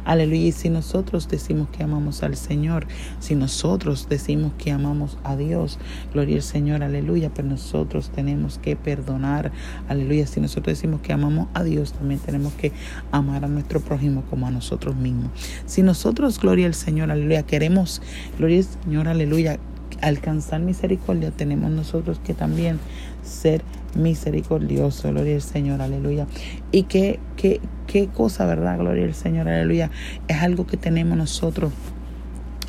Aleluya, 0.05 0.47
y 0.47 0.53
si 0.53 0.71
nosotros 0.71 1.29
decimos 1.29 1.69
que 1.69 1.83
amamos, 1.83 2.23
al 2.23 2.37
Señor, 2.37 2.87
si 3.19 3.35
nosotros 3.35 4.09
decimos 4.09 4.53
que 4.59 4.71
amamos 4.71 5.19
a 5.25 5.37
Dios, 5.37 5.79
gloria 6.13 6.37
al 6.37 6.43
Señor, 6.43 6.83
aleluya, 6.83 7.31
pero 7.35 7.49
nosotros 7.49 8.11
tenemos 8.11 8.59
que 8.59 8.77
perdonar, 8.77 9.53
aleluya. 9.89 10.27
Si 10.27 10.41
nosotros 10.41 10.77
decimos 10.77 11.01
que 11.01 11.13
amamos 11.13 11.49
a 11.55 11.63
Dios, 11.63 11.93
también 11.93 12.21
tenemos 12.21 12.53
que 12.55 12.73
amar 13.11 13.45
a 13.45 13.49
nuestro 13.49 13.81
prójimo 13.81 14.23
como 14.31 14.47
a 14.47 14.51
nosotros 14.51 14.97
mismos. 14.97 15.31
Si 15.67 15.83
nosotros, 15.83 16.39
gloria 16.41 16.67
al 16.67 16.75
Señor, 16.75 17.11
aleluya, 17.11 17.43
queremos, 17.43 18.03
gloria 18.39 18.59
al 18.59 18.65
Señor, 18.65 19.09
aleluya, 19.09 19.59
alcanzar 20.03 20.61
misericordia, 20.61 21.31
tenemos 21.31 21.71
nosotros 21.71 22.21
que 22.25 22.35
también 22.35 22.79
ser 23.23 23.63
misericordioso, 23.95 25.09
gloria 25.11 25.37
al 25.37 25.43
Señor, 25.43 25.83
aleluya. 25.83 26.27
Y 26.73 26.85
qué, 26.85 27.19
qué, 27.37 27.61
qué 27.87 28.09
cosa, 28.09 28.47
¿verdad? 28.47 28.79
Gloria 28.79 29.05
al 29.05 29.15
Señor, 29.15 29.49
aleluya. 29.49 29.91
Es 30.29 30.43
algo 30.43 30.67
que 30.67 30.77
tenemos 30.77 31.17
nosotros 31.17 31.73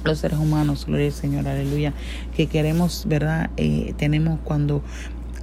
los 0.03 0.19
seres 0.19 0.39
humanos, 0.39 0.85
gloria 0.85 1.07
al 1.07 1.13
Señor, 1.13 1.47
aleluya, 1.47 1.93
que 2.35 2.47
queremos, 2.47 3.05
¿verdad? 3.07 3.49
Eh, 3.57 3.93
tenemos 3.97 4.39
cuando 4.43 4.81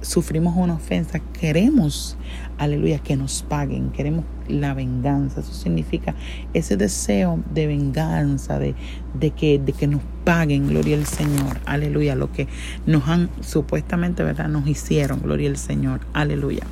sufrimos 0.05 0.55
una 0.55 0.75
ofensa, 0.75 1.19
queremos, 1.19 2.17
aleluya, 2.57 2.99
que 2.99 3.15
nos 3.15 3.43
paguen, 3.43 3.91
queremos 3.91 4.25
la 4.47 4.73
venganza. 4.73 5.41
Eso 5.41 5.53
significa 5.53 6.15
ese 6.53 6.77
deseo 6.77 7.43
de 7.53 7.67
venganza, 7.67 8.59
de, 8.59 8.75
de, 9.13 9.31
que, 9.31 9.59
de 9.59 9.73
que 9.73 9.87
nos 9.87 10.01
paguen, 10.23 10.67
gloria 10.67 10.97
al 10.97 11.05
Señor, 11.05 11.59
aleluya, 11.65 12.15
lo 12.15 12.31
que 12.31 12.47
nos 12.85 13.07
han 13.07 13.29
supuestamente, 13.41 14.23
¿verdad? 14.23 14.47
Nos 14.47 14.67
hicieron, 14.67 15.21
gloria 15.21 15.49
al 15.49 15.57
Señor, 15.57 16.01
aleluya. 16.13 16.63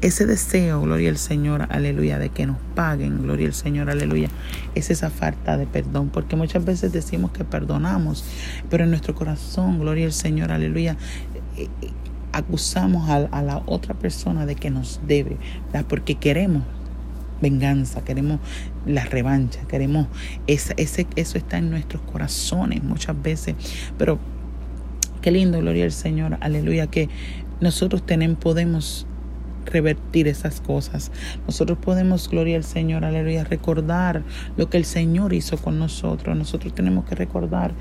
Ese 0.00 0.24
deseo, 0.24 0.80
gloria 0.80 1.10
al 1.10 1.18
Señor, 1.18 1.66
aleluya, 1.68 2.18
de 2.18 2.30
que 2.30 2.46
nos 2.46 2.56
paguen, 2.74 3.22
gloria 3.22 3.48
al 3.48 3.52
Señor, 3.52 3.90
aleluya, 3.90 4.30
es 4.74 4.90
esa 4.90 5.10
falta 5.10 5.58
de 5.58 5.66
perdón, 5.66 6.08
porque 6.08 6.36
muchas 6.36 6.64
veces 6.64 6.90
decimos 6.90 7.32
que 7.32 7.44
perdonamos, 7.44 8.24
pero 8.70 8.84
en 8.84 8.90
nuestro 8.90 9.14
corazón, 9.14 9.78
gloria 9.78 10.06
al 10.06 10.14
Señor, 10.14 10.52
aleluya, 10.52 10.96
acusamos 12.32 13.08
a, 13.08 13.42
la 13.42 13.62
otra 13.66 13.94
persona 13.94 14.46
de 14.46 14.54
que 14.54 14.70
nos 14.70 15.00
debe, 15.06 15.36
porque 15.88 16.16
queremos 16.16 16.62
venganza, 17.40 18.04
queremos 18.04 18.40
la 18.86 19.04
revancha, 19.04 19.60
queremos 19.66 20.08
ese, 20.46 20.74
ese, 20.76 21.06
eso 21.16 21.38
está 21.38 21.58
en 21.58 21.70
nuestros 21.70 22.02
corazones 22.02 22.82
muchas 22.82 23.20
veces, 23.20 23.54
pero 23.96 24.18
qué 25.22 25.30
lindo, 25.30 25.58
gloria 25.58 25.84
al 25.84 25.92
Señor, 25.92 26.36
aleluya, 26.40 26.86
que 26.86 27.08
nosotros 27.60 28.04
tenemos, 28.04 28.38
podemos 28.38 29.06
revertir 29.66 30.28
esas 30.28 30.60
cosas. 30.60 31.10
Nosotros 31.46 31.78
podemos, 31.78 32.28
gloria 32.28 32.56
al 32.56 32.64
Señor, 32.64 33.04
aleluya, 33.04 33.44
recordar 33.44 34.22
lo 34.56 34.68
que 34.70 34.76
el 34.76 34.84
Señor 34.84 35.32
hizo 35.32 35.56
con 35.58 35.78
nosotros. 35.78 36.36
Nosotros 36.36 36.74
tenemos 36.74 37.04
que 37.04 37.14
recordar 37.14 37.72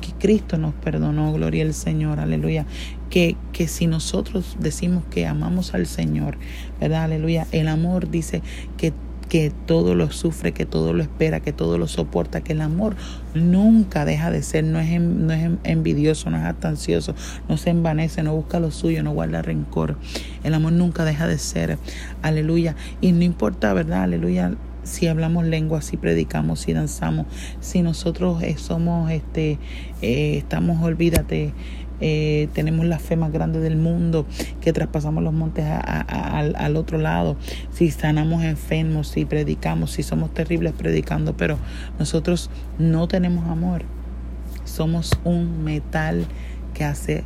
que 0.00 0.12
Cristo 0.12 0.58
nos 0.58 0.74
perdonó, 0.74 1.32
gloria 1.32 1.64
al 1.64 1.74
Señor, 1.74 2.20
aleluya. 2.20 2.66
Que, 3.08 3.36
que 3.52 3.68
si 3.68 3.86
nosotros 3.86 4.56
decimos 4.58 5.04
que 5.10 5.26
amamos 5.26 5.74
al 5.74 5.86
Señor, 5.86 6.38
¿verdad? 6.80 7.04
Aleluya. 7.04 7.46
El 7.52 7.68
amor 7.68 8.10
dice 8.10 8.42
que 8.76 8.92
que 9.32 9.50
todo 9.64 9.94
lo 9.94 10.10
sufre, 10.10 10.52
que 10.52 10.66
todo 10.66 10.92
lo 10.92 11.02
espera, 11.02 11.40
que 11.40 11.54
todo 11.54 11.78
lo 11.78 11.88
soporta, 11.88 12.42
que 12.42 12.52
el 12.52 12.60
amor 12.60 12.96
nunca 13.32 14.04
deja 14.04 14.30
de 14.30 14.42
ser, 14.42 14.62
no 14.62 14.78
es, 14.78 15.00
no 15.00 15.32
envidioso, 15.64 16.28
no 16.28 16.36
es 16.36 16.44
atancioso, 16.44 17.14
no 17.48 17.56
se 17.56 17.70
envanece, 17.70 18.22
no 18.22 18.36
busca 18.36 18.60
lo 18.60 18.70
suyo, 18.70 19.02
no 19.02 19.14
guarda 19.14 19.40
rencor. 19.40 19.96
El 20.44 20.52
amor 20.52 20.72
nunca 20.72 21.06
deja 21.06 21.26
de 21.26 21.38
ser, 21.38 21.78
aleluya. 22.20 22.76
Y 23.00 23.12
no 23.12 23.24
importa, 23.24 23.72
¿verdad? 23.72 24.02
Aleluya 24.02 24.52
si 24.82 25.06
hablamos 25.06 25.46
lengua, 25.46 25.80
si 25.80 25.96
predicamos, 25.96 26.60
si 26.60 26.72
danzamos, 26.72 27.26
si 27.60 27.82
nosotros 27.82 28.42
eh, 28.42 28.56
somos, 28.58 29.10
este, 29.10 29.58
eh, 30.02 30.36
estamos, 30.38 30.82
olvídate, 30.82 31.52
eh, 32.04 32.48
tenemos 32.52 32.84
la 32.84 32.98
fe 32.98 33.14
más 33.16 33.32
grande 33.32 33.60
del 33.60 33.76
mundo, 33.76 34.26
que 34.60 34.72
traspasamos 34.72 35.22
los 35.22 35.32
montes 35.32 35.64
al, 35.64 36.76
otro 36.76 36.98
lado, 36.98 37.36
si 37.70 37.92
sanamos 37.92 38.42
enfermos, 38.42 39.06
si 39.06 39.24
predicamos, 39.24 39.92
si 39.92 40.02
somos 40.02 40.34
terribles 40.34 40.72
predicando, 40.72 41.36
pero 41.36 41.58
nosotros 42.00 42.50
no 42.78 43.06
tenemos 43.06 43.48
amor. 43.48 43.84
Somos 44.64 45.18
un 45.24 45.62
metal 45.62 46.26
que 46.74 46.84
hace 46.84 47.22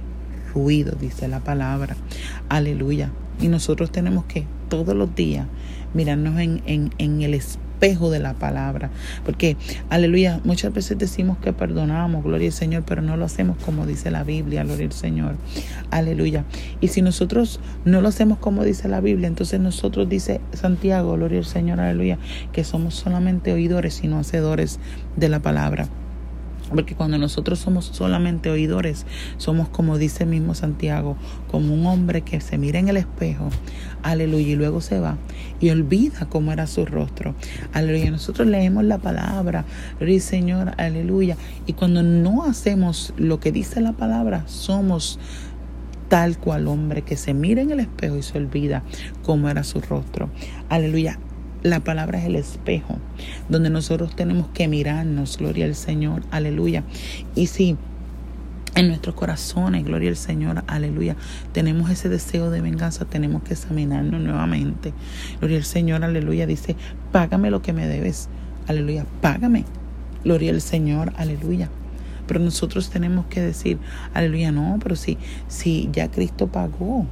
ruido, 0.52 0.96
dice 1.00 1.26
la 1.26 1.40
palabra. 1.40 1.96
Aleluya. 2.50 3.10
Y 3.40 3.48
nosotros 3.48 3.90
tenemos 3.90 4.26
que 4.26 4.46
todos 4.68 4.94
los 4.94 5.14
días 5.14 5.46
mirarnos 5.94 6.38
en, 6.38 6.62
en, 6.66 6.92
en 6.98 7.22
el 7.22 7.32
espíritu 7.34 7.65
espejo 7.76 8.10
de 8.10 8.18
la 8.18 8.34
palabra. 8.34 8.90
Porque, 9.24 9.56
aleluya, 9.90 10.40
muchas 10.44 10.72
veces 10.72 10.98
decimos 10.98 11.36
que 11.38 11.52
perdonamos, 11.52 12.24
gloria 12.24 12.48
al 12.48 12.52
Señor, 12.52 12.84
pero 12.86 13.02
no 13.02 13.16
lo 13.16 13.26
hacemos 13.26 13.58
como 13.64 13.86
dice 13.86 14.10
la 14.10 14.24
Biblia, 14.24 14.64
gloria 14.64 14.86
al 14.86 14.92
Señor. 14.92 15.36
Aleluya. 15.90 16.44
Y 16.80 16.88
si 16.88 17.02
nosotros 17.02 17.60
no 17.84 18.00
lo 18.00 18.08
hacemos 18.08 18.38
como 18.38 18.64
dice 18.64 18.88
la 18.88 19.00
Biblia, 19.00 19.28
entonces 19.28 19.60
nosotros 19.60 20.08
dice 20.08 20.40
Santiago, 20.52 21.12
gloria 21.12 21.38
al 21.38 21.44
Señor, 21.44 21.80
aleluya, 21.80 22.18
que 22.52 22.64
somos 22.64 22.94
solamente 22.94 23.52
oidores 23.52 24.02
y 24.02 24.08
no 24.08 24.18
hacedores 24.18 24.80
de 25.16 25.28
la 25.28 25.40
palabra. 25.40 25.88
Porque 26.70 26.94
cuando 26.94 27.18
nosotros 27.18 27.58
somos 27.58 27.86
solamente 27.86 28.50
oidores, 28.50 29.06
somos 29.36 29.68
como 29.68 29.98
dice 29.98 30.26
mismo 30.26 30.54
Santiago, 30.54 31.16
como 31.50 31.74
un 31.74 31.86
hombre 31.86 32.22
que 32.22 32.40
se 32.40 32.58
mira 32.58 32.78
en 32.78 32.88
el 32.88 32.96
espejo, 32.96 33.48
aleluya, 34.02 34.48
y 34.48 34.56
luego 34.56 34.80
se 34.80 35.00
va 35.00 35.16
y 35.60 35.70
olvida 35.70 36.26
cómo 36.28 36.52
era 36.52 36.66
su 36.66 36.84
rostro. 36.84 37.34
Aleluya, 37.72 38.10
nosotros 38.10 38.46
leemos 38.48 38.84
la 38.84 38.98
palabra, 38.98 39.64
Señor, 40.20 40.72
aleluya, 40.78 41.36
y 41.66 41.74
cuando 41.74 42.02
no 42.02 42.44
hacemos 42.44 43.12
lo 43.16 43.38
que 43.38 43.52
dice 43.52 43.80
la 43.80 43.92
palabra, 43.92 44.44
somos 44.46 45.18
tal 46.08 46.38
cual 46.38 46.68
hombre 46.68 47.02
que 47.02 47.16
se 47.16 47.34
mira 47.34 47.62
en 47.62 47.70
el 47.70 47.80
espejo 47.80 48.16
y 48.16 48.22
se 48.22 48.38
olvida 48.38 48.82
cómo 49.22 49.48
era 49.48 49.64
su 49.64 49.80
rostro. 49.80 50.30
Aleluya. 50.68 51.18
La 51.66 51.80
palabra 51.80 52.20
es 52.20 52.26
el 52.26 52.36
espejo 52.36 52.96
donde 53.48 53.70
nosotros 53.70 54.14
tenemos 54.14 54.46
que 54.54 54.68
mirarnos, 54.68 55.36
gloria 55.36 55.64
al 55.64 55.74
Señor, 55.74 56.22
aleluya. 56.30 56.84
Y 57.34 57.48
si 57.48 57.76
en 58.76 58.86
nuestros 58.86 59.16
corazones, 59.16 59.84
gloria 59.84 60.10
al 60.10 60.16
Señor, 60.16 60.62
aleluya, 60.68 61.16
tenemos 61.50 61.90
ese 61.90 62.08
deseo 62.08 62.52
de 62.52 62.60
venganza, 62.60 63.04
tenemos 63.04 63.42
que 63.42 63.54
examinarnos 63.54 64.20
nuevamente. 64.20 64.94
Gloria 65.40 65.56
al 65.56 65.64
Señor, 65.64 66.04
aleluya, 66.04 66.46
dice, 66.46 66.76
págame 67.10 67.50
lo 67.50 67.62
que 67.62 67.72
me 67.72 67.88
debes, 67.88 68.28
aleluya, 68.68 69.04
págame. 69.20 69.64
Gloria 70.22 70.52
al 70.52 70.60
Señor, 70.60 71.14
aleluya. 71.16 71.68
Pero 72.28 72.38
nosotros 72.38 72.90
tenemos 72.90 73.26
que 73.26 73.40
decir, 73.40 73.78
aleluya, 74.14 74.52
no, 74.52 74.78
pero 74.80 74.94
si, 74.94 75.18
si 75.48 75.88
ya 75.90 76.12
Cristo 76.12 76.46
pagó, 76.46 77.06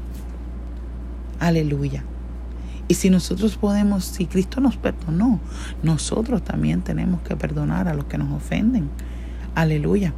aleluya. 1.40 2.04
Y 2.87 2.95
si 2.95 3.09
nosotros 3.09 3.57
podemos, 3.57 4.05
si 4.05 4.26
Cristo 4.26 4.61
nos 4.61 4.76
perdonó, 4.76 5.41
nosotros 5.83 6.43
también 6.43 6.83
tenemos 6.83 7.23
que 7.23 7.37
perdonar 7.37 7.88
a 7.88 7.95
los 7.95 8.05
que 8.05 8.19
nos 8.19 8.31
ofenden. 8.33 8.91
Aleluya. 9.55 10.12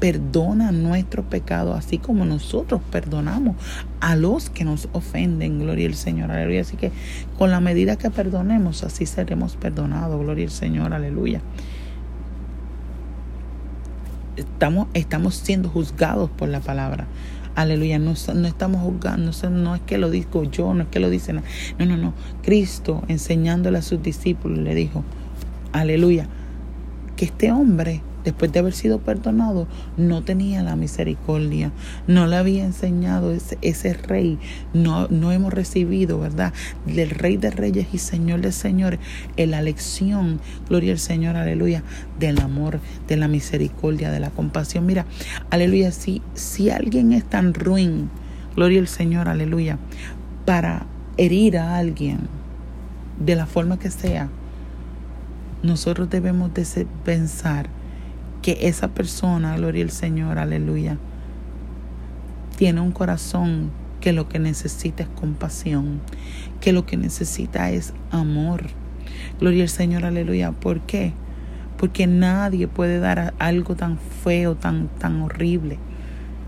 Perdona 0.00 0.70
nuestro 0.70 1.28
pecado, 1.28 1.74
así 1.74 1.98
como 1.98 2.24
nosotros 2.24 2.80
perdonamos 2.90 3.56
a 4.00 4.14
los 4.16 4.48
que 4.50 4.64
nos 4.64 4.88
ofenden. 4.92 5.58
Gloria 5.58 5.88
al 5.88 5.94
Señor. 5.94 6.30
Aleluya. 6.30 6.60
Así 6.60 6.76
que 6.76 6.92
con 7.36 7.50
la 7.50 7.60
medida 7.60 7.96
que 7.96 8.10
perdonemos, 8.10 8.84
así 8.84 9.06
seremos 9.06 9.56
perdonados. 9.56 10.20
Gloria 10.20 10.44
al 10.44 10.52
Señor. 10.52 10.92
Aleluya. 10.92 11.40
Estamos, 14.36 14.86
estamos 14.94 15.34
siendo 15.34 15.68
juzgados 15.68 16.30
por 16.30 16.48
la 16.48 16.60
palabra. 16.60 17.06
Aleluya, 17.58 17.98
no, 17.98 18.14
no 18.36 18.46
estamos 18.46 18.82
juzgando, 18.82 19.32
no 19.50 19.74
es 19.74 19.80
que 19.80 19.98
lo 19.98 20.10
digo 20.10 20.44
yo, 20.44 20.74
no 20.74 20.84
es 20.84 20.88
que 20.90 21.00
lo 21.00 21.10
dicen. 21.10 21.42
No, 21.76 21.86
no, 21.86 21.96
no. 21.96 22.14
Cristo 22.40 23.02
enseñándole 23.08 23.78
a 23.78 23.82
sus 23.82 24.00
discípulos 24.00 24.58
le 24.58 24.76
dijo, 24.76 25.02
aleluya, 25.72 26.28
que 27.16 27.24
este 27.24 27.50
hombre 27.50 28.00
después 28.24 28.52
de 28.52 28.58
haber 28.58 28.72
sido 28.72 28.98
perdonado, 28.98 29.66
no 29.96 30.22
tenía 30.22 30.62
la 30.62 30.76
misericordia, 30.76 31.72
no 32.06 32.26
le 32.26 32.36
había 32.36 32.64
enseñado 32.64 33.32
ese, 33.62 33.94
rey, 33.94 34.38
no, 34.74 35.08
no 35.08 35.32
hemos 35.32 35.52
recibido, 35.52 36.18
¿verdad? 36.18 36.52
Del 36.86 37.10
rey 37.10 37.36
de 37.36 37.50
reyes 37.50 37.88
y 37.92 37.98
señor 37.98 38.40
de 38.40 38.52
señores, 38.52 39.00
la 39.36 39.62
lección, 39.62 40.40
gloria 40.68 40.92
al 40.92 40.98
Señor, 40.98 41.36
aleluya, 41.36 41.82
del 42.18 42.40
amor, 42.40 42.80
de 43.06 43.16
la 43.16 43.28
misericordia, 43.28 44.10
de 44.10 44.20
la 44.20 44.30
compasión. 44.30 44.86
Mira, 44.86 45.06
aleluya, 45.50 45.92
si, 45.92 46.22
si 46.34 46.70
alguien 46.70 47.12
es 47.12 47.24
tan 47.24 47.54
ruin, 47.54 48.10
gloria 48.54 48.80
al 48.80 48.88
Señor, 48.88 49.28
aleluya, 49.28 49.78
para 50.44 50.86
herir 51.16 51.58
a 51.58 51.76
alguien, 51.76 52.28
de 53.18 53.34
la 53.34 53.46
forma 53.46 53.78
que 53.78 53.90
sea, 53.90 54.28
nosotros 55.62 56.08
debemos 56.08 56.54
de 56.54 56.86
pensar 57.04 57.68
que 58.48 58.66
esa 58.66 58.88
persona, 58.88 59.58
gloria 59.58 59.84
al 59.84 59.90
Señor, 59.90 60.38
aleluya, 60.38 60.96
tiene 62.56 62.80
un 62.80 62.92
corazón 62.92 63.70
que 64.00 64.14
lo 64.14 64.26
que 64.26 64.38
necesita 64.38 65.02
es 65.02 65.08
compasión, 65.10 66.00
que 66.62 66.72
lo 66.72 66.86
que 66.86 66.96
necesita 66.96 67.70
es 67.70 67.92
amor. 68.10 68.68
Gloria 69.38 69.64
al 69.64 69.68
Señor, 69.68 70.06
aleluya. 70.06 70.52
¿Por 70.52 70.80
qué? 70.80 71.12
Porque 71.76 72.06
nadie 72.06 72.68
puede 72.68 73.00
dar 73.00 73.34
algo 73.38 73.76
tan 73.76 73.98
feo, 73.98 74.54
tan, 74.54 74.88
tan 74.98 75.20
horrible. 75.20 75.78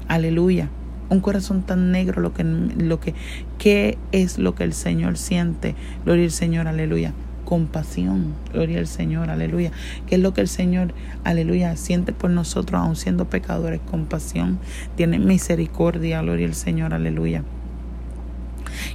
Aleluya. 0.09 0.71
Un 1.11 1.21
corazón 1.21 1.65
tan 1.65 1.93
negro, 1.93 2.23
lo 2.23 2.33
que, 2.33 2.45
lo 2.45 2.99
que, 2.99 3.13
¿qué 3.59 3.99
es 4.11 4.39
lo 4.39 4.55
que 4.55 4.65
el 4.65 4.73
Señor 4.73 5.19
siente? 5.19 5.75
Gloria 6.07 6.25
al 6.25 6.31
Señor, 6.31 6.67
aleluya 6.67 7.13
compasión. 7.51 8.35
Gloria 8.53 8.79
al 8.79 8.87
Señor, 8.87 9.29
aleluya. 9.29 9.73
¿Qué 10.07 10.15
es 10.15 10.21
lo 10.21 10.33
que 10.33 10.41
el 10.41 10.47
Señor, 10.47 10.95
aleluya, 11.25 11.77
siente 11.77 12.13
por 12.13 12.31
nosotros, 12.31 12.81
aun 12.81 12.95
siendo 12.95 13.25
pecadores? 13.25 13.81
Compasión. 13.91 14.61
Tiene 14.95 15.19
misericordia, 15.19 16.23
gloria 16.23 16.47
al 16.47 16.55
Señor, 16.55 16.95
aleluya. 16.95 17.43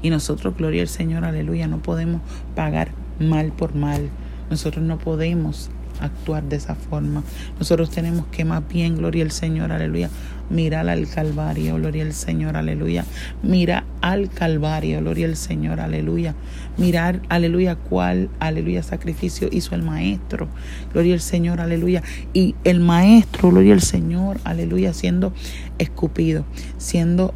Y 0.02 0.10
nosotros, 0.10 0.56
gloria 0.56 0.84
al 0.84 0.88
Señor, 0.88 1.26
aleluya, 1.26 1.68
no 1.68 1.80
podemos 1.80 2.22
pagar 2.56 2.92
mal 3.20 3.52
por 3.52 3.76
mal. 3.76 4.10
Nosotros 4.50 4.86
no 4.86 5.00
podemos 5.00 5.70
actuar 6.00 6.44
de 6.44 6.58
esa 6.58 6.76
forma. 6.76 7.24
Nosotros 7.60 7.90
tenemos 7.90 8.26
que 8.28 8.46
más 8.46 8.68
bien, 8.68 8.98
gloria 8.98 9.24
al 9.24 9.32
Señor, 9.32 9.72
aleluya, 9.72 10.10
mirar 10.50 10.88
al 10.90 11.08
Calvario, 11.08 11.76
gloria 11.76 12.04
al 12.04 12.14
Señor, 12.14 12.58
aleluya. 12.58 13.06
Mira 13.44 13.86
al 14.02 14.30
Calvario, 14.30 15.00
gloria 15.00 15.28
al 15.28 15.36
Señor, 15.36 15.80
aleluya. 15.80 16.36
Mirar, 16.78 17.22
aleluya, 17.30 17.76
cuál, 17.76 18.30
aleluya, 18.40 18.84
sacrificio 18.84 19.50
hizo 19.52 19.76
el 19.76 19.82
Maestro, 19.82 20.48
gloria 20.94 21.14
al 21.14 21.22
Señor, 21.22 21.62
aleluya. 21.62 22.04
Y 22.34 22.56
el 22.64 22.80
Maestro, 22.80 23.50
gloria 23.50 23.74
al 23.74 23.82
Señor, 23.82 24.40
aleluya, 24.44 24.94
siendo 24.94 25.34
escupido, 25.78 26.46
siendo 26.78 27.34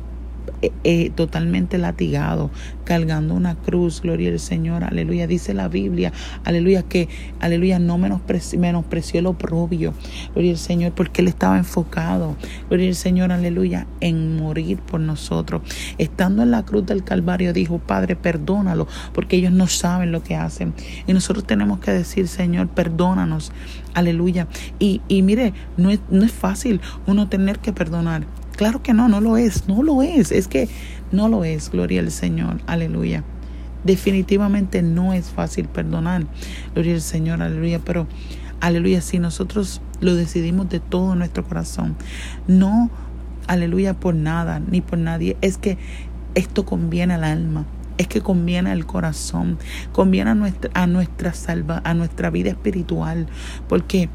eh, 0.61 0.71
eh, 0.83 1.11
totalmente 1.15 1.77
latigado, 1.77 2.51
cargando 2.83 3.33
una 3.33 3.55
cruz, 3.55 4.01
gloria 4.01 4.31
al 4.31 4.39
Señor, 4.39 4.83
aleluya. 4.83 5.27
Dice 5.27 5.53
la 5.53 5.67
Biblia, 5.67 6.11
aleluya, 6.43 6.83
que, 6.83 7.07
aleluya, 7.39 7.79
no 7.79 7.97
menospreció, 7.97 8.59
menospreció 8.59 9.19
el 9.19 9.27
oprobio, 9.27 9.93
gloria 10.33 10.51
al 10.51 10.57
Señor, 10.57 10.93
porque 10.93 11.21
Él 11.21 11.27
estaba 11.27 11.57
enfocado, 11.57 12.35
gloria 12.69 12.87
al 12.89 12.95
Señor, 12.95 13.31
aleluya, 13.31 13.87
en 14.01 14.37
morir 14.37 14.79
por 14.79 14.99
nosotros. 14.99 15.61
Estando 15.97 16.43
en 16.43 16.51
la 16.51 16.63
cruz 16.63 16.85
del 16.85 17.03
Calvario, 17.03 17.53
dijo, 17.53 17.79
Padre, 17.79 18.15
perdónalo, 18.15 18.87
porque 19.13 19.37
ellos 19.37 19.51
no 19.51 19.67
saben 19.67 20.11
lo 20.11 20.23
que 20.23 20.35
hacen. 20.35 20.73
Y 21.07 21.13
nosotros 21.13 21.45
tenemos 21.45 21.79
que 21.79 21.91
decir, 21.91 22.27
Señor, 22.27 22.69
perdónanos, 22.69 23.51
aleluya. 23.93 24.47
Y, 24.79 25.01
y 25.07 25.21
mire, 25.21 25.53
no 25.77 25.89
es, 25.89 25.99
no 26.09 26.25
es 26.25 26.31
fácil 26.31 26.81
uno 27.05 27.29
tener 27.29 27.59
que 27.59 27.73
perdonar. 27.73 28.25
Claro 28.59 28.83
que 28.83 28.93
no, 28.93 29.07
no 29.07 29.21
lo 29.21 29.37
es, 29.37 29.69
no 29.69 29.83
lo 29.83 30.01
es, 30.01 30.33
es 30.33 30.49
que 30.49 30.67
no 31.13 31.29
lo 31.29 31.45
es, 31.45 31.71
gloria 31.71 32.01
al 32.01 32.11
Señor, 32.11 32.59
aleluya. 32.67 33.23
Definitivamente 33.85 34.81
no 34.81 35.13
es 35.13 35.29
fácil 35.29 35.69
perdonar, 35.69 36.27
gloria 36.73 36.95
al 36.95 37.01
Señor, 37.01 37.41
aleluya, 37.41 37.79
pero 37.79 38.05
aleluya, 38.59 38.99
si 38.99 39.17
nosotros 39.17 39.81
lo 40.01 40.13
decidimos 40.13 40.67
de 40.67 40.81
todo 40.81 41.15
nuestro 41.15 41.45
corazón, 41.45 41.95
no, 42.47 42.89
aleluya, 43.47 43.93
por 43.93 44.13
nada 44.13 44.59
ni 44.59 44.81
por 44.81 44.99
nadie, 44.99 45.37
es 45.39 45.57
que 45.57 45.77
esto 46.35 46.65
conviene 46.65 47.13
al 47.13 47.23
alma, 47.23 47.65
es 47.97 48.09
que 48.09 48.19
conviene 48.19 48.71
al 48.71 48.85
corazón, 48.85 49.57
conviene 49.93 50.31
a 50.31 50.35
nuestra, 50.35 50.69
a 50.73 50.85
nuestra 50.85 51.31
salva, 51.31 51.81
a 51.85 51.93
nuestra 51.93 52.29
vida 52.29 52.49
espiritual, 52.49 53.27
porque 53.69 54.09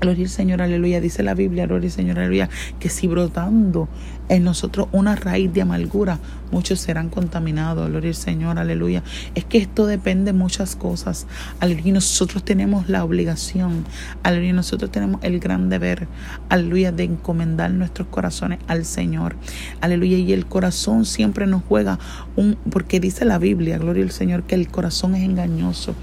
Gloria 0.00 0.24
al 0.24 0.30
Señor, 0.30 0.62
aleluya. 0.62 1.00
Dice 1.00 1.22
la 1.22 1.34
Biblia, 1.34 1.66
gloria 1.66 1.88
al 1.88 1.92
Señor, 1.92 2.18
aleluya, 2.18 2.50
que 2.78 2.88
si 2.88 3.06
brotando 3.06 3.88
en 4.28 4.44
nosotros 4.44 4.88
una 4.92 5.16
raíz 5.16 5.52
de 5.52 5.62
amargura, 5.62 6.18
muchos 6.50 6.80
serán 6.80 7.08
contaminados. 7.08 7.88
Gloria 7.88 8.10
al 8.10 8.14
Señor, 8.14 8.58
aleluya. 8.58 9.02
Es 9.34 9.44
que 9.44 9.58
esto 9.58 9.86
depende 9.86 10.32
de 10.32 10.38
muchas 10.38 10.76
cosas. 10.76 11.26
Aleluya. 11.60 11.94
Nosotros 11.94 12.44
tenemos 12.44 12.88
la 12.88 13.04
obligación, 13.04 13.84
aleluya. 14.22 14.52
Nosotros 14.52 14.90
tenemos 14.90 15.22
el 15.24 15.40
gran 15.40 15.70
deber, 15.70 16.08
aleluya, 16.48 16.92
de 16.92 17.04
encomendar 17.04 17.70
nuestros 17.70 18.08
corazones 18.08 18.58
al 18.66 18.84
Señor. 18.84 19.36
Aleluya. 19.80 20.18
Y 20.18 20.32
el 20.32 20.46
corazón 20.46 21.04
siempre 21.04 21.46
nos 21.46 21.62
juega 21.62 21.98
un, 22.36 22.58
porque 22.70 23.00
dice 23.00 23.24
la 23.24 23.38
Biblia, 23.38 23.78
gloria 23.78 24.04
al 24.04 24.10
Señor, 24.10 24.42
que 24.42 24.56
el 24.56 24.68
corazón 24.68 25.14
es 25.14 25.24
engañoso. 25.24 25.94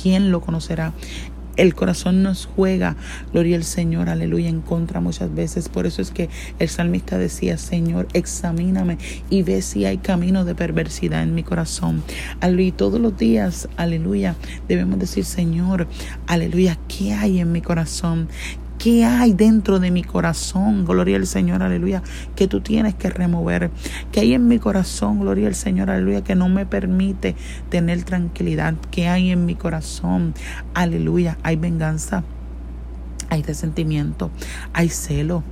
¿Quién 0.00 0.30
lo 0.30 0.40
conocerá? 0.40 0.94
El 1.56 1.74
corazón 1.74 2.22
nos 2.22 2.46
juega, 2.46 2.96
gloria 3.32 3.56
al 3.56 3.64
Señor, 3.64 4.08
aleluya, 4.08 4.48
en 4.48 4.60
contra 4.60 5.00
muchas 5.00 5.34
veces. 5.34 5.68
Por 5.68 5.86
eso 5.86 6.00
es 6.02 6.10
que 6.10 6.28
el 6.58 6.68
salmista 6.68 7.18
decía, 7.18 7.58
Señor, 7.58 8.08
examíname 8.12 8.98
y 9.28 9.42
ve 9.42 9.62
si 9.62 9.84
hay 9.84 9.98
camino 9.98 10.44
de 10.44 10.54
perversidad 10.54 11.22
en 11.22 11.34
mi 11.34 11.42
corazón. 11.42 12.02
Aleluya, 12.40 12.76
todos 12.76 13.00
los 13.00 13.16
días, 13.16 13.68
aleluya, 13.76 14.36
debemos 14.68 14.98
decir, 14.98 15.24
Señor, 15.24 15.86
aleluya, 16.26 16.78
¿qué 16.88 17.12
hay 17.12 17.40
en 17.40 17.52
mi 17.52 17.60
corazón? 17.60 18.28
¿Qué 18.80 19.04
hay 19.04 19.34
dentro 19.34 19.78
de 19.78 19.90
mi 19.90 20.02
corazón? 20.02 20.86
Gloria 20.86 21.18
al 21.18 21.26
Señor, 21.26 21.62
aleluya, 21.62 22.02
que 22.34 22.48
tú 22.48 22.62
tienes 22.62 22.94
que 22.94 23.10
remover. 23.10 23.70
¿Qué 24.10 24.20
hay 24.20 24.32
en 24.32 24.48
mi 24.48 24.58
corazón? 24.58 25.20
Gloria 25.20 25.48
al 25.48 25.54
Señor, 25.54 25.90
aleluya, 25.90 26.24
que 26.24 26.34
no 26.34 26.48
me 26.48 26.64
permite 26.64 27.36
tener 27.68 28.04
tranquilidad. 28.04 28.72
¿Qué 28.90 29.06
hay 29.06 29.32
en 29.32 29.44
mi 29.44 29.54
corazón? 29.54 30.32
Aleluya, 30.72 31.36
hay 31.42 31.56
venganza, 31.56 32.24
hay 33.28 33.42
resentimiento, 33.42 34.30
hay 34.72 34.88
celo, 34.88 35.44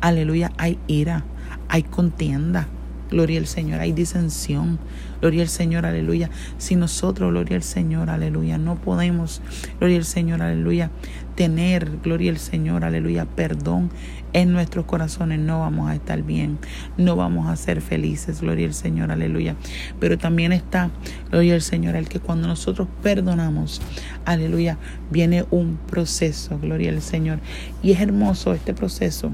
aleluya, 0.00 0.50
hay 0.56 0.78
ira, 0.86 1.24
hay 1.68 1.82
contienda. 1.82 2.66
Gloria 3.10 3.38
al 3.38 3.46
Señor, 3.46 3.80
hay 3.80 3.92
disensión. 3.92 4.78
Gloria 5.20 5.42
al 5.42 5.48
Señor, 5.48 5.84
aleluya. 5.84 6.30
Si 6.58 6.76
nosotros, 6.76 7.30
gloria 7.30 7.56
al 7.56 7.62
Señor, 7.62 8.08
aleluya, 8.10 8.56
no 8.56 8.76
podemos, 8.76 9.42
gloria 9.78 9.98
al 9.98 10.04
Señor, 10.04 10.42
aleluya, 10.42 10.90
tener, 11.34 11.98
gloria 12.02 12.30
al 12.30 12.38
Señor, 12.38 12.84
aleluya, 12.84 13.24
perdón 13.26 13.90
en 14.32 14.52
nuestros 14.52 14.84
corazones, 14.84 15.38
no 15.38 15.60
vamos 15.60 15.90
a 15.90 15.94
estar 15.94 16.22
bien, 16.22 16.58
no 16.96 17.16
vamos 17.16 17.48
a 17.48 17.56
ser 17.56 17.80
felices, 17.80 18.40
gloria 18.40 18.66
al 18.66 18.74
Señor, 18.74 19.10
aleluya. 19.10 19.56
Pero 19.98 20.18
también 20.18 20.52
está, 20.52 20.90
gloria 21.30 21.54
al 21.54 21.62
Señor, 21.62 21.96
el 21.96 22.08
que 22.08 22.20
cuando 22.20 22.46
nosotros 22.46 22.88
perdonamos, 23.02 23.80
aleluya, 24.24 24.78
viene 25.10 25.44
un 25.50 25.78
proceso, 25.88 26.58
gloria 26.58 26.90
al 26.90 27.02
Señor. 27.02 27.40
Y 27.82 27.92
es 27.92 28.00
hermoso 28.00 28.54
este 28.54 28.74
proceso, 28.74 29.30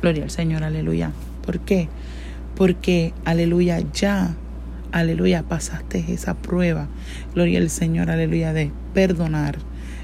gloria 0.00 0.24
al 0.24 0.30
Señor, 0.30 0.64
aleluya. 0.64 1.12
¿Por 1.44 1.60
qué? 1.60 1.88
Porque, 2.56 3.14
aleluya, 3.24 3.80
ya, 3.92 4.36
aleluya, 4.92 5.42
pasaste 5.42 6.04
esa 6.08 6.34
prueba, 6.34 6.88
gloria 7.34 7.58
al 7.58 7.70
Señor, 7.70 8.10
aleluya, 8.10 8.52
de 8.52 8.70
perdonar 8.94 9.58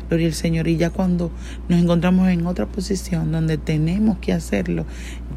Gloria 0.09 0.27
al 0.27 0.35
Señor. 0.35 0.69
Y 0.69 0.77
ya 0.77 0.91
cuando 0.91 1.31
nos 1.69 1.81
encontramos 1.81 2.29
en 2.29 2.47
otra 2.47 2.67
posición 2.67 3.31
donde 3.31 3.59
tenemos 3.59 4.19
que 4.19 4.33
hacerlo, 4.33 4.87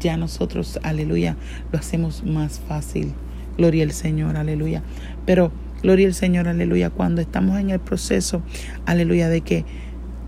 ya 0.00 0.16
nosotros, 0.16 0.80
aleluya, 0.82 1.36
lo 1.70 1.78
hacemos 1.78 2.24
más 2.24 2.60
fácil. 2.60 3.12
Gloria 3.58 3.84
al 3.84 3.92
Señor, 3.92 4.36
aleluya. 4.36 4.82
Pero, 5.26 5.52
gloria 5.82 6.06
al 6.06 6.14
Señor, 6.14 6.48
aleluya, 6.48 6.90
cuando 6.90 7.20
estamos 7.20 7.58
en 7.58 7.70
el 7.70 7.80
proceso, 7.80 8.42
aleluya, 8.86 9.28
de 9.28 9.42
que, 9.42 9.64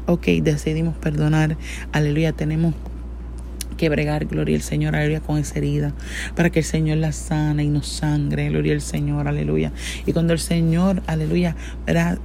ok, 0.06 0.26
decidimos 0.42 0.96
perdonar, 0.96 1.56
aleluya, 1.92 2.32
tenemos 2.32 2.74
que 3.74 3.88
bregar, 3.88 4.26
gloria 4.26 4.56
al 4.56 4.62
Señor, 4.62 4.96
aleluya, 4.96 5.20
con 5.20 5.38
esa 5.38 5.58
herida, 5.58 5.92
para 6.34 6.50
que 6.50 6.60
el 6.60 6.64
Señor 6.64 6.98
la 6.98 7.12
sana 7.12 7.62
y 7.62 7.68
nos 7.68 7.86
sangre, 7.86 8.48
gloria 8.48 8.74
al 8.74 8.80
Señor, 8.80 9.28
aleluya. 9.28 9.72
Y 10.06 10.12
cuando 10.12 10.32
el 10.32 10.38
Señor, 10.38 11.02
aleluya, 11.06 11.56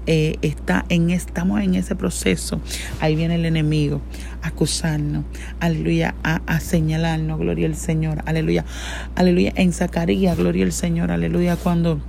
eh, 0.05 0.37
está 0.41 0.85
en, 0.89 1.09
estamos 1.09 1.61
en 1.61 1.75
ese 1.75 1.95
proceso, 1.95 2.61
ahí 2.99 3.15
viene 3.15 3.35
el 3.35 3.45
enemigo 3.45 4.01
a 4.41 4.49
acusarnos, 4.49 5.25
aleluya, 5.59 6.15
a, 6.23 6.41
a 6.45 6.59
señalarnos, 6.59 7.39
gloria 7.39 7.67
al 7.67 7.75
Señor, 7.75 8.21
aleluya, 8.25 8.65
aleluya, 9.15 9.53
en 9.55 9.73
Zacarías, 9.73 10.37
gloria 10.37 10.65
al 10.65 10.71
Señor, 10.71 11.11
aleluya, 11.11 11.55
cuando 11.55 12.01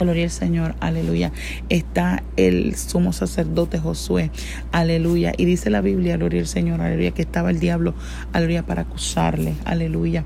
Gloria 0.00 0.24
al 0.24 0.30
Señor, 0.30 0.74
aleluya. 0.80 1.30
Está 1.68 2.22
el 2.38 2.74
sumo 2.76 3.12
sacerdote 3.12 3.78
Josué, 3.78 4.30
aleluya. 4.72 5.34
Y 5.36 5.44
dice 5.44 5.68
la 5.68 5.82
Biblia, 5.82 6.16
gloria 6.16 6.40
al 6.40 6.46
Señor, 6.46 6.80
aleluya, 6.80 7.10
que 7.10 7.20
estaba 7.20 7.50
el 7.50 7.60
diablo, 7.60 7.94
aleluya, 8.32 8.64
para 8.64 8.82
acusarle, 8.82 9.54
aleluya. 9.66 10.24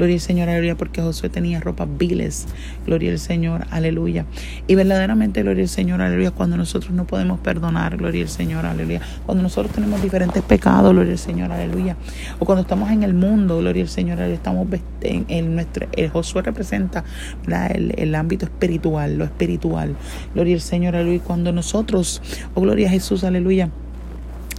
Gloria 0.00 0.14
al 0.14 0.22
Señor, 0.22 0.48
aleluya, 0.48 0.76
porque 0.76 1.02
Josué 1.02 1.28
tenía 1.28 1.60
ropas 1.60 1.86
viles. 1.98 2.46
Gloria 2.86 3.10
al 3.12 3.18
Señor, 3.18 3.66
aleluya. 3.68 4.24
Y 4.66 4.74
verdaderamente, 4.74 5.42
gloria 5.42 5.64
al 5.64 5.68
Señor, 5.68 6.00
aleluya, 6.00 6.30
cuando 6.30 6.56
nosotros 6.56 6.92
no 6.92 7.06
podemos 7.06 7.38
perdonar, 7.40 7.98
gloria 7.98 8.22
al 8.22 8.30
Señor, 8.30 8.64
aleluya. 8.64 9.02
Cuando 9.26 9.42
nosotros 9.42 9.74
tenemos 9.74 10.00
diferentes 10.00 10.42
pecados, 10.42 10.94
gloria 10.94 11.12
al 11.12 11.18
Señor, 11.18 11.52
aleluya. 11.52 11.96
O 12.38 12.46
cuando 12.46 12.62
estamos 12.62 12.90
en 12.90 13.02
el 13.02 13.12
mundo, 13.12 13.58
gloria 13.58 13.82
al 13.82 13.90
Señor, 13.90 14.16
aleluya, 14.16 14.36
estamos 14.36 14.66
en, 15.02 15.54
nuestro, 15.54 15.86
el 15.94 16.08
Josué 16.08 16.40
representa 16.40 17.04
el, 17.46 17.92
el 17.98 18.14
ámbito 18.14 18.46
espiritual, 18.46 19.18
lo 19.18 19.24
espiritual. 19.24 19.96
Gloria 20.32 20.54
al 20.54 20.62
Señor, 20.62 20.96
aleluya. 20.96 21.20
Cuando 21.22 21.52
nosotros, 21.52 22.22
oh 22.54 22.62
gloria 22.62 22.88
a 22.88 22.90
Jesús, 22.90 23.22
aleluya 23.22 23.68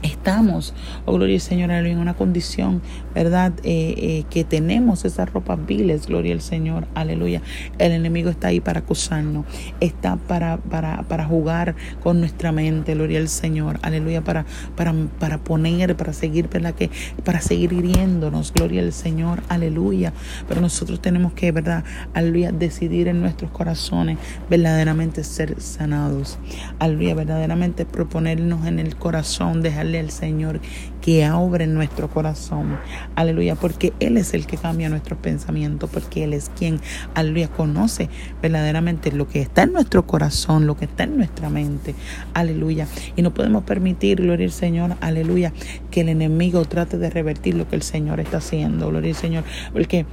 estamos, 0.02 0.74
oh 1.06 1.14
gloria 1.14 1.36
al 1.36 1.42
Señor, 1.42 1.72
en 1.72 1.98
una 1.98 2.14
condición, 2.14 2.82
¿verdad? 3.14 3.54
Eh, 3.64 3.94
eh, 3.98 4.24
que 4.30 4.44
tenemos 4.44 5.06
esas 5.06 5.32
ropas 5.32 5.64
viles, 5.66 6.08
gloria 6.08 6.34
al 6.34 6.42
Señor, 6.42 6.88
aleluya. 6.96 7.42
El 7.78 7.92
enemigo 7.92 8.30
está 8.30 8.48
ahí 8.48 8.60
para 8.60 8.80
acusarnos, 8.80 9.46
está 9.80 10.16
para, 10.16 10.58
para, 10.58 11.04
para 11.04 11.26
jugar 11.26 11.76
con 12.02 12.20
nuestra 12.20 12.52
mente, 12.52 12.96
gloria 12.96 13.20
al 13.20 13.30
Señor, 13.30 13.80
aleluya, 13.82 14.24
para, 14.24 14.46
para, 14.76 14.94
para 15.20 15.38
poner, 15.38 15.96
para 15.96 16.14
seguir, 16.14 16.50
¿verdad? 16.50 16.74
Que, 16.74 16.90
para 17.24 17.42
seguir 17.42 17.74
hiriéndonos, 17.74 18.54
gloria 18.54 18.82
al 18.82 18.94
Señor, 18.94 19.42
aleluya. 19.50 20.14
Pero 20.48 20.62
nosotros 20.62 21.02
tenemos 21.02 21.34
que, 21.34 21.52
¿verdad? 21.52 21.84
Aleluya, 22.14 22.52
decidir 22.52 23.08
en 23.08 23.22
nuestros 23.22 23.52
corazones 23.52 24.18
verdaderamente 24.50 25.24
ser 25.24 25.62
sanados, 25.62 26.40
aleluya, 26.80 27.16
verdaderamente 27.16 27.86
proponernos 27.86 28.66
en 28.66 28.80
el 28.80 28.96
corazón, 28.96 29.62
dejar 29.62 29.91
al 30.00 30.12
Señor 30.12 30.60
que 31.02 31.30
obra 31.32 31.64
en 31.64 31.74
nuestro 31.74 32.10
corazón. 32.10 32.78
Aleluya, 33.16 33.56
porque 33.56 33.94
Él 34.00 34.18
es 34.18 34.34
el 34.34 34.46
que 34.46 34.58
cambia 34.58 34.90
nuestros 34.90 35.20
pensamientos, 35.20 35.90
porque 35.90 36.24
Él 36.24 36.34
es 36.34 36.52
quien, 36.58 36.80
aleluya, 37.16 37.48
conoce 37.48 38.10
verdaderamente 38.42 39.12
lo 39.12 39.28
que 39.28 39.42
está 39.42 39.64
en 39.64 39.74
nuestro 39.74 40.06
corazón, 40.06 40.68
lo 40.68 40.78
que 40.78 40.86
está 40.86 41.04
en 41.04 41.18
nuestra 41.18 41.50
mente. 41.50 41.96
Aleluya. 42.34 42.88
Y 43.16 43.22
no 43.22 43.34
podemos 43.34 43.64
permitir, 43.64 44.22
gloria 44.22 44.46
al 44.46 44.52
Señor, 44.52 44.96
aleluya, 45.02 45.54
que 45.90 46.02
el 46.02 46.10
enemigo 46.10 46.64
trate 46.66 46.98
de 46.98 47.10
revertir 47.10 47.56
lo 47.56 47.68
que 47.68 47.76
el 47.76 47.82
Señor 47.82 48.20
está 48.20 48.38
haciendo, 48.38 48.90
gloria 48.90 49.10
al 49.10 49.18
Señor, 49.18 49.44
porque 49.74 50.06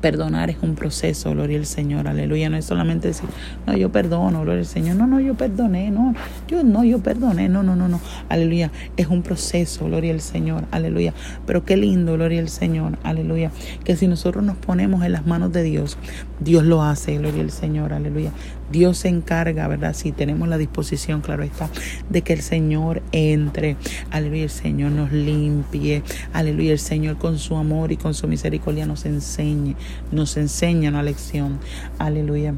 Perdonar 0.00 0.50
es 0.50 0.56
un 0.62 0.74
proceso, 0.74 1.30
gloria 1.30 1.58
al 1.58 1.66
Señor, 1.66 2.08
aleluya. 2.08 2.48
No 2.48 2.56
es 2.56 2.64
solamente 2.64 3.08
decir, 3.08 3.28
no, 3.66 3.76
yo 3.76 3.92
perdono, 3.92 4.42
gloria 4.42 4.60
al 4.60 4.66
Señor. 4.66 4.96
No, 4.96 5.06
no, 5.06 5.20
yo 5.20 5.34
perdoné, 5.34 5.90
no, 5.90 6.14
yo 6.48 6.64
no, 6.64 6.84
yo 6.84 7.00
perdoné, 7.00 7.48
no, 7.48 7.62
no, 7.62 7.76
no, 7.76 7.88
no, 7.88 8.00
aleluya. 8.28 8.70
Es 8.96 9.08
un 9.08 9.22
proceso, 9.22 9.86
gloria 9.86 10.12
al 10.12 10.20
Señor, 10.20 10.64
aleluya. 10.70 11.12
Pero 11.46 11.64
qué 11.64 11.76
lindo, 11.76 12.14
gloria 12.14 12.40
al 12.40 12.48
Señor, 12.48 12.98
aleluya. 13.02 13.50
Que 13.84 13.96
si 13.96 14.08
nosotros 14.08 14.44
nos 14.44 14.56
ponemos 14.56 15.04
en 15.04 15.12
las 15.12 15.26
manos 15.26 15.52
de 15.52 15.62
Dios, 15.62 15.98
Dios 16.40 16.64
lo 16.64 16.82
hace, 16.82 17.18
gloria 17.18 17.42
al 17.42 17.50
Señor, 17.50 17.92
aleluya. 17.92 18.32
Dios 18.70 18.98
se 18.98 19.08
encarga, 19.08 19.66
¿verdad? 19.68 19.94
Si 19.94 20.12
tenemos 20.12 20.48
la 20.48 20.58
disposición, 20.58 21.20
claro 21.20 21.42
está, 21.42 21.68
de 22.08 22.22
que 22.22 22.32
el 22.32 22.42
Señor 22.42 23.02
entre, 23.12 23.76
aleluya, 24.10 24.44
el 24.44 24.50
Señor 24.50 24.92
nos 24.92 25.12
limpie, 25.12 26.02
aleluya, 26.32 26.72
el 26.72 26.78
Señor 26.78 27.18
con 27.18 27.38
su 27.38 27.56
amor 27.56 27.92
y 27.92 27.96
con 27.96 28.14
su 28.14 28.28
misericordia 28.28 28.86
nos 28.86 29.04
enseñe, 29.06 29.74
nos 30.12 30.36
enseña 30.36 30.90
una 30.90 31.02
lección, 31.02 31.58
aleluya. 31.98 32.54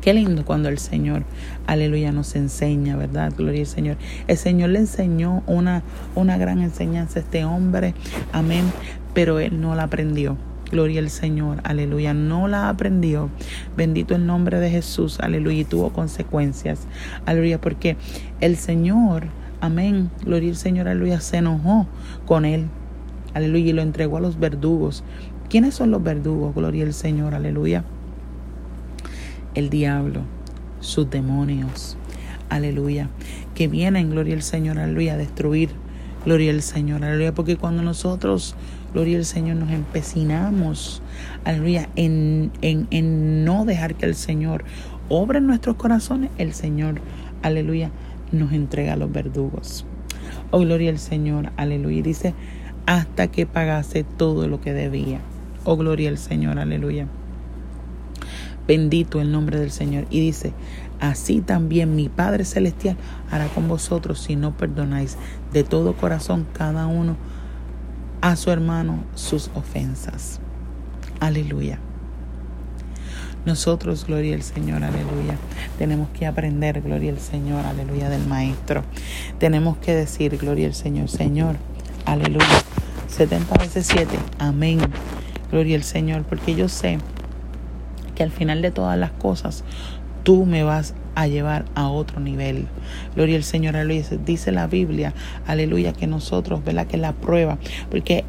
Qué 0.00 0.14
lindo 0.14 0.44
cuando 0.44 0.68
el 0.68 0.78
Señor, 0.78 1.24
aleluya, 1.66 2.12
nos 2.12 2.36
enseña, 2.36 2.96
¿verdad? 2.96 3.32
Gloria 3.36 3.62
al 3.62 3.66
Señor. 3.66 3.96
El 4.28 4.36
Señor 4.36 4.70
le 4.70 4.78
enseñó 4.78 5.42
una, 5.48 5.82
una 6.14 6.38
gran 6.38 6.60
enseñanza 6.60 7.18
a 7.18 7.22
este 7.22 7.44
hombre, 7.44 7.92
amén, 8.32 8.70
pero 9.14 9.40
él 9.40 9.60
no 9.60 9.74
la 9.74 9.82
aprendió. 9.82 10.36
Gloria 10.70 11.00
al 11.00 11.10
Señor, 11.10 11.60
aleluya. 11.62 12.12
No 12.12 12.48
la 12.48 12.68
aprendió. 12.68 13.30
Bendito 13.76 14.16
el 14.16 14.26
nombre 14.26 14.58
de 14.58 14.70
Jesús, 14.70 15.20
aleluya. 15.20 15.60
Y 15.60 15.64
tuvo 15.64 15.90
consecuencias, 15.90 16.88
aleluya, 17.24 17.60
porque 17.60 17.96
el 18.40 18.56
Señor, 18.56 19.26
amén, 19.60 20.10
gloria 20.24 20.50
al 20.50 20.56
Señor, 20.56 20.88
aleluya, 20.88 21.20
se 21.20 21.36
enojó 21.38 21.86
con 22.26 22.44
él, 22.44 22.66
aleluya, 23.34 23.70
y 23.70 23.72
lo 23.72 23.82
entregó 23.82 24.16
a 24.16 24.20
los 24.20 24.40
verdugos. 24.40 25.04
¿Quiénes 25.48 25.74
son 25.74 25.92
los 25.92 26.02
verdugos? 26.02 26.54
Gloria 26.54 26.84
al 26.84 26.94
Señor, 26.94 27.34
aleluya. 27.34 27.84
El 29.54 29.70
diablo, 29.70 30.22
sus 30.80 31.08
demonios, 31.08 31.96
aleluya, 32.48 33.08
que 33.54 33.68
vienen, 33.68 34.10
gloria 34.10 34.34
al 34.34 34.42
Señor, 34.42 34.78
aleluya, 34.80 35.14
a 35.14 35.16
destruir, 35.16 35.70
gloria 36.24 36.50
al 36.50 36.62
Señor, 36.62 37.04
aleluya, 37.04 37.32
porque 37.32 37.56
cuando 37.56 37.82
nosotros 37.82 38.56
gloria 38.96 39.18
al 39.18 39.26
Señor, 39.26 39.56
nos 39.56 39.70
empecinamos, 39.72 41.02
aleluya, 41.44 41.90
en, 41.96 42.50
en, 42.62 42.86
en 42.90 43.44
no 43.44 43.66
dejar 43.66 43.94
que 43.94 44.06
el 44.06 44.14
Señor 44.14 44.64
obre 45.10 45.36
en 45.36 45.46
nuestros 45.46 45.76
corazones, 45.76 46.30
el 46.38 46.54
Señor, 46.54 47.02
aleluya, 47.42 47.90
nos 48.32 48.52
entrega 48.52 48.94
a 48.94 48.96
los 48.96 49.12
verdugos. 49.12 49.84
Oh, 50.50 50.60
gloria 50.60 50.88
al 50.88 50.98
Señor, 50.98 51.52
aleluya. 51.58 52.02
Dice, 52.02 52.32
hasta 52.86 53.26
que 53.26 53.44
pagase 53.44 54.02
todo 54.02 54.48
lo 54.48 54.62
que 54.62 54.72
debía. 54.72 55.20
Oh, 55.64 55.76
gloria 55.76 56.08
al 56.08 56.16
Señor, 56.16 56.58
aleluya. 56.58 57.06
Bendito 58.66 59.20
el 59.20 59.30
nombre 59.30 59.60
del 59.60 59.72
Señor. 59.72 60.06
Y 60.08 60.20
dice, 60.20 60.54
así 61.00 61.42
también 61.42 61.96
mi 61.96 62.08
Padre 62.08 62.46
Celestial 62.46 62.96
hará 63.30 63.48
con 63.48 63.68
vosotros 63.68 64.20
si 64.20 64.36
no 64.36 64.56
perdonáis 64.56 65.18
de 65.52 65.64
todo 65.64 65.92
corazón 65.92 66.46
cada 66.54 66.86
uno 66.86 67.18
a 68.30 68.34
su 68.34 68.50
hermano 68.50 69.04
sus 69.14 69.50
ofensas. 69.54 70.40
Aleluya. 71.20 71.78
Nosotros, 73.44 74.04
gloria 74.04 74.34
al 74.34 74.42
Señor, 74.42 74.82
aleluya. 74.82 75.36
Tenemos 75.78 76.08
que 76.08 76.26
aprender, 76.26 76.82
gloria 76.82 77.12
al 77.12 77.20
Señor, 77.20 77.64
aleluya, 77.64 78.10
del 78.10 78.26
Maestro. 78.26 78.82
Tenemos 79.38 79.76
que 79.76 79.94
decir, 79.94 80.36
gloria 80.38 80.66
al 80.66 80.74
Señor, 80.74 81.08
Señor, 81.08 81.54
aleluya. 82.04 82.62
70 83.06 83.58
veces 83.58 83.86
7, 83.86 84.18
amén. 84.40 84.80
Gloria 85.52 85.76
al 85.76 85.84
Señor, 85.84 86.24
porque 86.24 86.56
yo 86.56 86.68
sé 86.68 86.98
que 88.16 88.24
al 88.24 88.32
final 88.32 88.60
de 88.60 88.72
todas 88.72 88.98
las 88.98 89.12
cosas, 89.12 89.62
tú 90.24 90.46
me 90.46 90.64
vas 90.64 90.94
a 91.16 91.26
llevar 91.26 91.64
a 91.74 91.88
otro 91.88 92.20
nivel. 92.20 92.66
Gloria 93.16 93.36
al 93.36 93.42
Señor, 93.42 93.74
aleluya. 93.74 94.04
Dice 94.24 94.52
la 94.52 94.68
Biblia, 94.68 95.12
aleluya, 95.46 95.92
que 95.92 96.06
nosotros, 96.06 96.62
¿verdad? 96.64 96.86
Que 96.86 96.98
la 96.98 97.12
prueba, 97.12 97.58
porque 97.90 98.24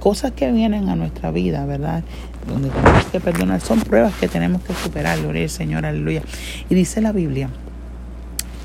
cosas 0.00 0.32
que 0.32 0.50
vienen 0.50 0.88
a 0.88 0.96
nuestra 0.96 1.30
vida, 1.30 1.64
¿verdad? 1.66 2.02
Donde 2.48 2.70
tenemos 2.70 3.04
que 3.06 3.20
perdonar, 3.20 3.60
son 3.60 3.80
pruebas 3.80 4.14
que 4.14 4.28
tenemos 4.28 4.62
que 4.62 4.74
superar, 4.74 5.20
gloria 5.20 5.44
al 5.44 5.50
Señor, 5.50 5.86
aleluya. 5.86 6.22
Y 6.68 6.74
dice 6.74 7.00
la 7.00 7.12
Biblia 7.12 7.50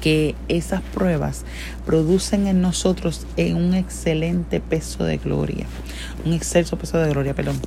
que 0.02 0.34
esas 0.48 0.82
pruebas 0.82 1.44
producen 1.86 2.48
en 2.48 2.62
nosotros 2.62 3.28
un 3.38 3.74
excelente 3.74 4.62
peso 4.62 5.04
de 5.04 5.18
gloria, 5.18 5.66
un 6.26 6.32
excelso 6.32 6.78
peso 6.78 6.98
de 6.98 7.10
gloria, 7.10 7.34
perdón 7.34 7.60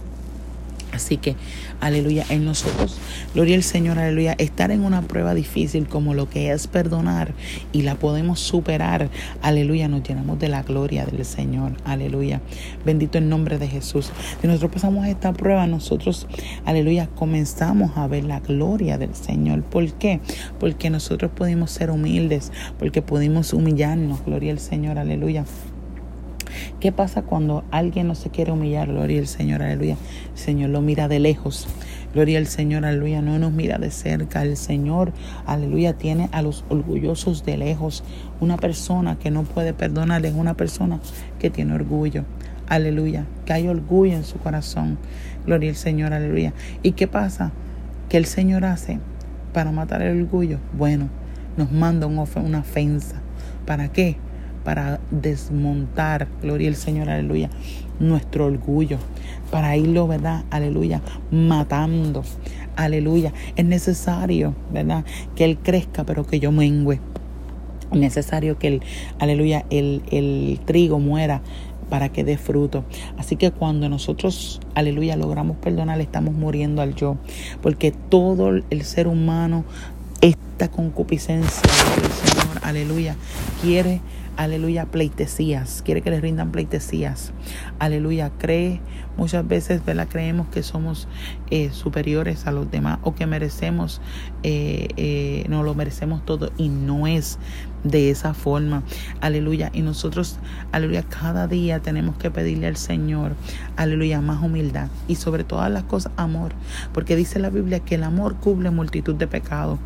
Así 0.93 1.17
que, 1.17 1.37
aleluya, 1.81 2.25
en 2.29 2.45
nosotros, 2.45 2.99
gloria 3.35 3.57
al 3.57 3.63
Señor, 3.63 3.99
aleluya, 3.99 4.35
estar 4.37 4.71
en 4.71 4.85
una 4.85 5.01
prueba 5.03 5.35
difícil 5.35 5.89
como 5.89 6.13
lo 6.13 6.29
que 6.29 6.53
es 6.53 6.67
perdonar 6.67 7.33
y 7.73 7.83
la 7.83 7.95
podemos 7.95 8.41
superar, 8.41 9.09
aleluya, 9.41 9.89
nos 9.89 10.03
llenamos 10.03 10.39
de 10.39 10.49
la 10.49 10.63
gloria 10.63 11.07
del 11.07 11.25
Señor, 11.25 11.73
aleluya. 11.85 12.43
Bendito 12.85 13.17
el 13.17 13.31
nombre 13.31 13.59
de 13.59 13.69
Jesús. 13.69 14.13
Si 14.41 14.47
nosotros 14.47 14.73
pasamos 14.73 15.07
esta 15.07 15.33
prueba, 15.33 15.67
nosotros, 15.67 16.27
aleluya, 16.67 17.09
comenzamos 17.09 17.97
a 17.97 18.07
ver 18.07 18.25
la 18.25 18.41
gloria 18.41 18.99
del 18.99 19.15
Señor. 19.15 19.63
¿Por 19.63 19.91
qué? 19.95 20.21
Porque 20.61 20.91
nosotros 20.91 21.31
pudimos 21.35 21.71
ser 21.71 21.91
humildes, 21.91 22.53
porque 22.79 23.01
pudimos 23.01 23.55
humillarnos, 23.55 24.25
gloria 24.27 24.53
al 24.53 24.59
Señor, 24.59 24.99
aleluya. 24.99 25.47
¿Qué 26.81 26.93
pasa 26.93 27.23
cuando 27.23 27.65
alguien 27.71 28.09
no 28.09 28.15
se 28.15 28.31
quiere 28.31 28.53
humillar? 28.53 28.89
Gloria 28.89 29.21
al 29.21 29.27
Señor, 29.27 29.63
aleluya. 29.63 29.97
El 30.33 30.39
Señor 30.39 30.71
lo 30.71 30.81
mira 30.81 31.09
de 31.09 31.21
lejos. 31.21 31.69
Gloria 32.15 32.39
al 32.39 32.47
Señor, 32.47 32.85
aleluya, 32.85 33.23
no 33.23 33.39
nos 33.39 33.53
mira 33.53 33.79
de 33.79 33.91
cerca. 33.91 34.43
El 34.43 34.57
Señor, 34.57 35.13
aleluya, 35.47 35.95
tiene 35.95 36.29
a 36.33 36.43
los 36.43 36.65
orgullosos 36.69 37.45
de 37.45 37.57
lejos. 37.57 38.05
Una 38.41 38.57
persona 38.57 39.19
que 39.19 39.31
no 39.31 39.45
puede 39.45 39.73
perdonar 39.73 40.25
es 40.27 40.35
una 40.35 40.55
persona 40.55 41.01
que 41.39 41.49
tiene 41.49 41.75
orgullo. 41.75 42.25
Aleluya, 42.69 43.25
que 43.45 43.53
hay 43.53 43.69
orgullo 43.69 44.15
en 44.15 44.25
su 44.25 44.39
corazón. 44.39 44.99
Gloria 45.47 45.71
al 45.71 45.77
Señor, 45.77 46.13
aleluya. 46.13 46.53
¿Y 46.83 46.93
qué 46.93 47.07
pasa? 47.07 47.53
¿Qué 48.09 48.19
el 48.19 48.27
Señor 48.27 48.65
hace 48.65 48.99
para 49.53 49.73
matar 49.73 50.03
el 50.03 50.23
orgullo? 50.23 50.59
Bueno, 50.77 51.09
nos 51.57 51.73
manda 51.73 52.07
una 52.07 52.23
ofensa. 52.61 53.23
¿Para 53.67 53.89
qué? 53.89 54.17
Para 54.65 55.01
desmontar, 55.11 56.29
gloria 56.41 56.69
al 56.69 56.77
Señor, 56.77 57.09
aleluya, 57.09 57.51
nuestro 57.99 58.47
orgullo 58.47 58.99
para 59.53 59.77
irlo, 59.77 60.09
¿verdad? 60.09 60.45
Aleluya, 60.51 61.03
matando. 61.31 62.25
Aleluya. 62.75 63.35
Es 63.55 63.67
necesario, 63.67 64.55
¿verdad? 64.73 65.05
Que 65.37 65.45
Él 65.45 65.59
crezca, 65.59 66.05
pero 66.05 66.27
que 66.27 66.41
yo 66.41 66.51
mengüe. 66.51 67.01
Es 67.93 67.99
necesario 67.99 68.59
que 68.59 68.69
el, 68.69 68.83
aleluya, 69.19 69.67
el, 69.69 70.03
el 70.11 70.59
trigo 70.65 70.99
muera 70.99 71.43
para 71.91 72.09
que 72.09 72.25
dé 72.25 72.39
fruto. 72.39 72.85
Así 73.19 73.37
que 73.37 73.51
cuando 73.51 73.91
nosotros, 73.91 74.59
aleluya, 74.75 75.17
logramos 75.17 75.59
perdonar, 75.59 76.01
estamos 76.01 76.33
muriendo 76.33 76.81
al 76.81 76.95
yo. 76.95 77.19
Porque 77.61 77.93
todo 77.93 78.49
el 78.49 78.83
ser 78.85 79.07
humano, 79.07 79.67
esta 80.23 80.69
concupiscencia 80.69 81.61
del 82.01 82.11
Señor, 82.11 82.59
aleluya, 82.63 83.17
quiere 83.61 84.01
aleluya, 84.37 84.87
pleitesías, 84.87 85.83
quiere 85.85 86.03
que 86.03 86.11
le 86.11 86.21
rindan 86.21 86.53
pleitesías, 86.53 87.33
aleluya, 87.79 88.31
cree, 88.39 88.81
muchas 89.17 89.47
veces, 89.47 89.85
¿verdad? 89.85 90.09
Creemos 90.11 90.49
que 90.49 90.63
somos 90.63 91.09
eh, 91.51 91.71
superiores 91.73 92.47
a 92.47 92.53
los 92.53 92.71
demás 92.71 92.99
o 93.03 93.15
que 93.15 93.27
merecemos, 93.27 94.01
eh, 94.43 94.89
eh, 94.97 95.45
no 95.49 95.63
lo 95.63 95.75
merecemos 95.75 96.25
todo 96.25 96.53
y 96.57 96.69
no 96.69 97.07
es 97.07 97.39
de 97.85 98.11
esa 98.11 98.33
forma, 98.33 98.83
aleluya, 99.21 99.71
y 99.73 99.83
nosotros, 99.83 100.39
aleluya, 100.71 101.03
cada 101.03 101.49
día 101.49 101.81
tenemos 101.81 102.17
que 102.17 102.31
pedirle 102.31 102.69
al 102.69 102.77
Señor, 102.77 103.33
aleluya, 103.77 104.21
más 104.21 104.43
humildad 104.43 104.89
y 105.09 105.17
sobre 105.17 105.45
todas 105.45 105.71
las 105.71 105.85
cosas, 105.85 106.13
amor, 106.17 106.53
porque 106.95 107.17
dice 107.17 107.39
la 107.39 107.51
Biblia 107.51 107.81
que 107.81 107.97
el 107.97 108.05
amor 108.05 108.37
cubre 108.37 108.71
multitud 108.71 109.15
de 109.15 109.27
pecados. 109.27 109.79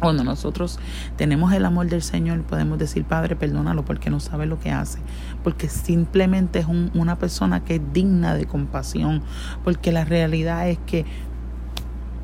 Cuando 0.00 0.24
nosotros 0.24 0.78
tenemos 1.16 1.52
el 1.52 1.64
amor 1.64 1.88
del 1.88 2.02
Señor, 2.02 2.42
podemos 2.42 2.78
decir, 2.78 3.04
Padre, 3.04 3.34
perdónalo 3.34 3.84
porque 3.84 4.10
no 4.10 4.20
sabe 4.20 4.46
lo 4.46 4.60
que 4.60 4.70
hace, 4.70 4.98
porque 5.42 5.68
simplemente 5.68 6.58
es 6.58 6.66
una 6.66 7.18
persona 7.18 7.64
que 7.64 7.76
es 7.76 7.80
digna 7.92 8.34
de 8.34 8.46
compasión, 8.46 9.22
porque 9.64 9.92
la 9.92 10.04
realidad 10.04 10.68
es 10.68 10.78
que 10.86 11.06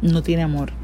no 0.03 0.23
tiene 0.23 0.43
amor. 0.43 0.82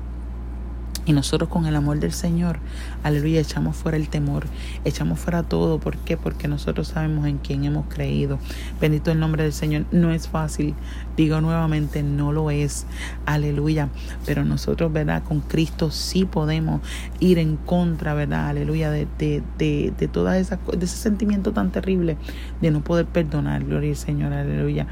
Y 1.09 1.15
nosotros 1.15 1.49
con 1.49 1.65
el 1.65 1.75
amor 1.75 2.01
del 2.01 2.13
Señor, 2.13 2.59
aleluya, 3.03 3.41
echamos 3.41 3.77
fuera 3.77 3.97
el 3.97 4.11
temor, 4.11 4.45
echamos 4.85 5.19
fuera 5.19 5.43
todo. 5.43 5.81
¿Por 5.81 5.97
qué? 5.97 6.19
Porque 6.19 6.49
nosotros 6.49 6.89
sabemos 6.89 7.27
en 7.27 7.39
quién 7.39 7.65
hemos 7.65 7.87
creído. 7.87 8.39
Bendito 8.79 9.11
el 9.11 9.19
nombre 9.19 9.43
del 9.43 9.55
Señor. 9.55 9.87
No 9.91 10.11
es 10.11 10.29
fácil, 10.29 10.75
digo 11.17 11.41
nuevamente, 11.41 12.03
no 12.03 12.31
lo 12.31 12.51
es. 12.51 12.85
Aleluya. 13.25 13.89
Pero 14.27 14.45
nosotros, 14.45 14.93
¿verdad? 14.93 15.23
Con 15.23 15.41
Cristo 15.41 15.91
sí 15.91 16.27
podemos 16.27 16.83
ir 17.21 17.39
en 17.39 17.57
contra, 17.57 18.13
¿verdad? 18.13 18.49
Aleluya, 18.49 18.91
de, 18.91 19.09
de, 19.19 19.43
de, 19.57 19.95
de 19.99 20.09
todas 20.09 20.37
esas 20.37 20.59
de 20.71 20.85
ese 20.85 20.99
sentimiento 20.99 21.53
tan 21.53 21.71
terrible 21.71 22.19
de 22.61 22.71
no 22.71 22.85
poder 22.85 23.07
perdonar. 23.07 23.65
Gloria 23.65 23.89
al 23.89 23.97
Señor, 23.97 24.35
aleluya. 24.35 24.87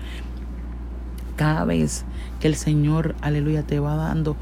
Cada 1.36 1.66
vez 1.66 2.06
que 2.40 2.48
el 2.48 2.54
Señor, 2.54 3.14
aleluya, 3.20 3.64
te 3.64 3.80
va 3.80 3.96
dando 3.96 4.34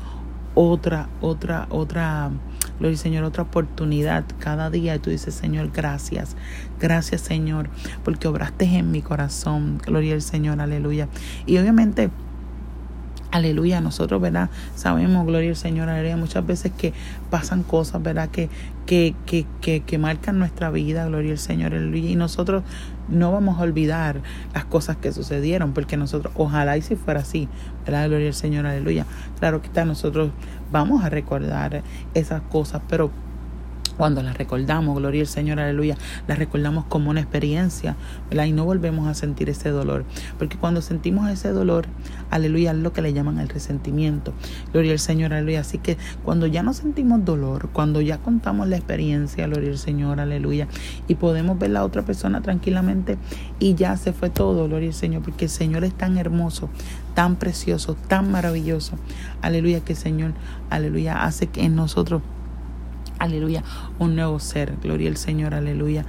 otra, 0.55 1.09
otra, 1.21 1.67
otra, 1.71 2.31
gloria 2.79 2.97
Señor, 2.97 3.25
otra 3.25 3.43
oportunidad 3.43 4.25
cada 4.39 4.71
día. 4.71 4.95
Y 4.95 4.99
tú 4.99 5.11
dices, 5.11 5.35
Señor, 5.35 5.71
gracias. 5.73 6.37
Gracias, 6.81 7.21
Señor, 7.21 7.69
porque 8.05 8.29
obraste 8.29 8.65
en 8.65 8.91
mi 8.91 9.03
corazón. 9.03 9.79
Gloria 9.85 10.15
al 10.15 10.23
Señor, 10.23 10.61
aleluya. 10.61 11.09
Y 11.47 11.59
obviamente 11.59 12.11
Aleluya, 13.35 13.81
nosotros, 13.81 14.23
¿verdad? 14.23 14.49
Sabemos, 14.77 15.27
gloria 15.27 15.51
al 15.51 15.57
Señor, 15.57 15.89
aleluya, 15.89 16.17
muchas 16.17 16.47
veces 16.47 16.71
que 16.71 16.93
pasan 17.31 17.65
cosas, 17.65 18.01
¿verdad? 18.01 18.29
Que, 18.29 18.49
que, 18.87 19.15
que, 19.27 19.47
que, 19.61 19.81
que 19.81 19.99
marcan 19.99 20.39
nuestra 20.39 20.71
vida, 20.71 21.07
gloria 21.07 21.33
al 21.33 21.39
Señor, 21.39 21.75
aleluya. 21.75 22.11
Y 22.11 22.17
nosotros 22.17 22.63
no 23.09 23.33
vamos 23.33 23.59
a 23.59 23.63
olvidar 23.63 24.21
las 24.55 24.65
cosas 24.65 24.97
que 24.97 25.13
sucedieron, 25.13 25.73
porque 25.73 25.97
nosotros, 25.97 26.33
ojalá 26.37 26.77
y 26.77 26.83
si 26.83 26.97
fuera 26.97 27.21
así, 27.21 27.49
¿verdad? 27.85 28.09
Gloria 28.09 28.29
al 28.29 28.35
Señor, 28.35 28.67
aleluya. 28.67 29.07
Claro 29.39 29.61
que 29.61 29.69
está, 29.69 29.85
nosotros 29.85 30.31
vamos 30.71 31.05
a 31.05 31.11
recordar 31.11 31.83
esas 32.15 32.43
cosas, 32.43 32.83
pero 32.89 33.11
cuando 33.97 34.23
las 34.23 34.37
recordamos, 34.37 34.97
gloria 34.97 35.23
al 35.23 35.27
Señor, 35.27 35.61
aleluya, 35.61 35.97
las 36.27 36.39
recordamos 36.39 36.85
como 36.87 37.11
una 37.11 37.21
experiencia, 37.21 37.97
¿verdad? 38.29 38.47
Y 38.47 38.53
no 38.53 38.65
volvemos 38.65 39.09
a 39.09 39.15
sentir 39.15 39.49
ese 39.49 39.71
dolor. 39.71 40.05
Porque 40.39 40.57
cuando 40.57 40.83
sentimos 40.83 41.31
ese 41.31 41.51
dolor, 41.51 41.87
aleluya, 42.31 42.73
es 42.73 42.79
lo 42.79 42.93
que 42.93 43.03
le 43.03 43.13
llaman 43.13 43.39
el 43.39 43.49
resentimiento. 43.49 44.33
Gloria 44.73 44.93
al 44.93 44.99
Señor, 44.99 45.33
aleluya. 45.33 45.61
Así 45.61 45.79
que 45.79 45.97
cuando 46.25 46.47
ya 46.47 46.63
no 46.63 46.73
sentimos 46.73 47.25
dolor, 47.25 47.69
cuando 47.73 48.01
ya 48.01 48.19
contamos 48.19 48.69
la 48.69 48.77
experiencia, 48.77 49.47
gloria 49.47 49.71
al 49.71 49.79
Señor, 49.79 50.21
aleluya, 50.21 50.69
y 51.09 51.15
podemos 51.15 51.59
ver 51.59 51.71
la 51.71 51.85
otra 51.85 52.03
persona 52.03 52.41
tranquilamente 52.43 53.19
y 53.59 53.75
ya 53.75 53.97
se 53.97 54.13
fue 54.13 54.31
todo, 54.31 54.67
gloria 54.69 54.89
al 54.89 54.95
Señor, 54.95 55.23
porque 55.23 55.47
el 55.47 55.51
Señor 55.51 55.85
es 55.85 55.95
tan 55.95 56.19
hermoso, 56.19 56.69
tan 57.15 57.37
precioso, 57.37 57.97
tan 58.09 58.31
maravilloso. 58.31 58.99
Aleluya, 59.43 59.81
que 59.81 59.93
el 59.93 59.99
Señor, 59.99 60.33
aleluya, 60.71 61.25
hace 61.25 61.47
que 61.47 61.65
en 61.65 61.77
nosotros 61.77 62.23
aleluya, 63.19 63.63
un 63.99 64.17
nuevo 64.17 64.39
ser, 64.39 64.75
gloria 64.83 65.09
al 65.09 65.17
Señor, 65.17 65.55
aleluya. 65.55 66.05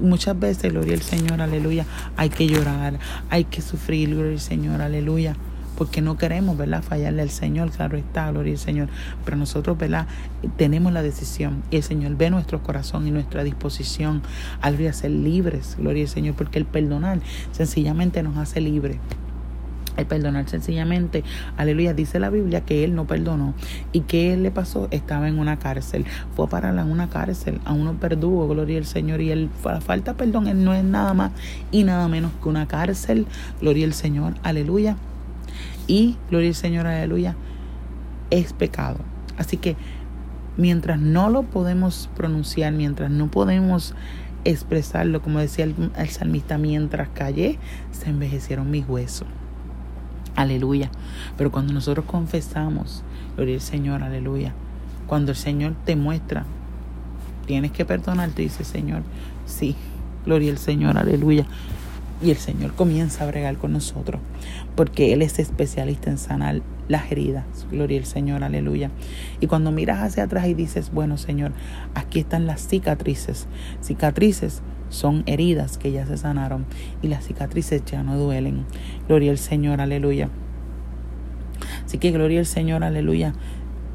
Muchas 0.00 0.38
veces, 0.38 0.72
gloria 0.72 0.94
al 0.94 1.02
Señor, 1.02 1.40
aleluya, 1.40 1.86
hay 2.16 2.28
que 2.28 2.46
llorar, 2.46 2.98
hay 3.30 3.44
que 3.44 3.62
sufrir, 3.62 4.10
gloria 4.10 4.32
al 4.32 4.40
Señor, 4.40 4.80
aleluya 4.82 5.36
porque 5.76 6.00
no 6.00 6.16
queremos, 6.16 6.56
¿verdad? 6.56 6.82
Fallarle 6.82 7.22
al 7.22 7.30
Señor, 7.30 7.70
claro 7.70 7.96
está, 7.96 8.30
gloria 8.30 8.52
al 8.52 8.58
Señor. 8.58 8.88
Pero 9.24 9.36
nosotros, 9.36 9.76
¿verdad? 9.76 10.06
Tenemos 10.56 10.92
la 10.92 11.02
decisión 11.02 11.62
y 11.70 11.76
el 11.76 11.82
Señor 11.82 12.16
ve 12.16 12.30
nuestro 12.30 12.62
corazón 12.62 13.06
y 13.06 13.10
nuestra 13.10 13.44
disposición, 13.44 14.22
aleluya, 14.60 14.92
ser 14.92 15.10
libres, 15.10 15.76
gloria 15.78 16.04
al 16.04 16.08
Señor, 16.08 16.34
porque 16.34 16.58
el 16.58 16.64
perdonar 16.64 17.20
sencillamente 17.52 18.22
nos 18.22 18.36
hace 18.36 18.60
libres. 18.60 18.98
El 19.96 20.06
perdonar 20.06 20.48
sencillamente, 20.48 21.22
aleluya, 21.56 21.94
dice 21.94 22.18
la 22.18 22.30
Biblia 22.30 22.62
que 22.62 22.84
él 22.84 22.94
no 22.94 23.06
perdonó. 23.06 23.54
¿Y 23.92 24.00
que 24.00 24.32
él 24.32 24.42
le 24.42 24.50
pasó? 24.50 24.88
Estaba 24.90 25.28
en 25.28 25.38
una 25.38 25.58
cárcel. 25.58 26.04
Fue 26.34 26.46
a 26.46 26.48
parar 26.48 26.76
en 26.76 26.90
una 26.90 27.08
cárcel, 27.08 27.60
a 27.64 27.72
unos 27.72 27.98
verdugos, 28.00 28.48
gloria 28.48 28.78
al 28.78 28.86
Señor. 28.86 29.20
Y 29.20 29.30
él, 29.30 29.50
falta 29.80 30.14
perdón, 30.14 30.48
él 30.48 30.64
no 30.64 30.74
es 30.74 30.84
nada 30.84 31.14
más 31.14 31.32
y 31.70 31.84
nada 31.84 32.08
menos 32.08 32.32
que 32.42 32.48
una 32.48 32.66
cárcel, 32.66 33.26
gloria 33.60 33.86
al 33.86 33.94
Señor, 33.94 34.34
aleluya. 34.42 34.96
Y, 35.86 36.16
gloria 36.30 36.48
al 36.48 36.54
Señor, 36.54 36.86
aleluya, 36.86 37.36
es 38.30 38.52
pecado. 38.52 38.98
Así 39.36 39.56
que 39.58 39.76
mientras 40.56 40.98
no 40.98 41.30
lo 41.30 41.42
podemos 41.42 42.08
pronunciar, 42.16 42.72
mientras 42.72 43.10
no 43.10 43.30
podemos 43.30 43.94
expresarlo, 44.44 45.22
como 45.22 45.38
decía 45.38 45.64
el, 45.64 45.74
el 45.96 46.08
salmista, 46.08 46.58
mientras 46.58 47.08
callé, 47.08 47.58
se 47.92 48.10
envejecieron 48.10 48.70
mis 48.70 48.88
huesos. 48.88 49.28
Aleluya. 50.36 50.90
Pero 51.36 51.52
cuando 51.52 51.72
nosotros 51.72 52.04
confesamos, 52.06 53.02
gloria 53.36 53.54
al 53.54 53.60
Señor, 53.60 54.02
aleluya. 54.02 54.52
Cuando 55.06 55.32
el 55.32 55.36
Señor 55.36 55.74
te 55.84 55.96
muestra, 55.96 56.44
tienes 57.46 57.72
que 57.72 57.84
perdonar, 57.84 58.30
te 58.30 58.42
dice 58.42 58.64
Señor, 58.64 59.02
sí, 59.46 59.76
gloria 60.24 60.50
al 60.50 60.58
Señor, 60.58 60.98
aleluya. 60.98 61.46
Y 62.22 62.30
el 62.30 62.36
Señor 62.36 62.74
comienza 62.74 63.24
a 63.24 63.26
bregar 63.26 63.58
con 63.58 63.72
nosotros, 63.72 64.20
porque 64.76 65.12
Él 65.12 65.20
es 65.20 65.38
especialista 65.38 66.10
en 66.10 66.18
sanar 66.18 66.62
las 66.88 67.10
heridas. 67.10 67.44
Gloria 67.70 67.98
al 67.98 68.06
Señor, 68.06 68.44
aleluya. 68.44 68.90
Y 69.40 69.46
cuando 69.46 69.72
miras 69.72 70.00
hacia 70.00 70.24
atrás 70.24 70.46
y 70.46 70.54
dices, 70.54 70.90
bueno 70.92 71.18
Señor, 71.18 71.52
aquí 71.94 72.20
están 72.20 72.46
las 72.46 72.66
cicatrices. 72.66 73.46
Cicatrices 73.82 74.62
son 74.94 75.22
heridas 75.26 75.76
que 75.76 75.92
ya 75.92 76.06
se 76.06 76.16
sanaron 76.16 76.64
y 77.02 77.08
las 77.08 77.24
cicatrices 77.24 77.84
ya 77.84 78.02
no 78.02 78.16
duelen. 78.16 78.64
Gloria 79.08 79.30
al 79.30 79.38
Señor, 79.38 79.80
aleluya. 79.80 80.28
Así 81.84 81.98
que 81.98 82.10
gloria 82.10 82.40
al 82.40 82.46
Señor, 82.46 82.84
aleluya. 82.84 83.34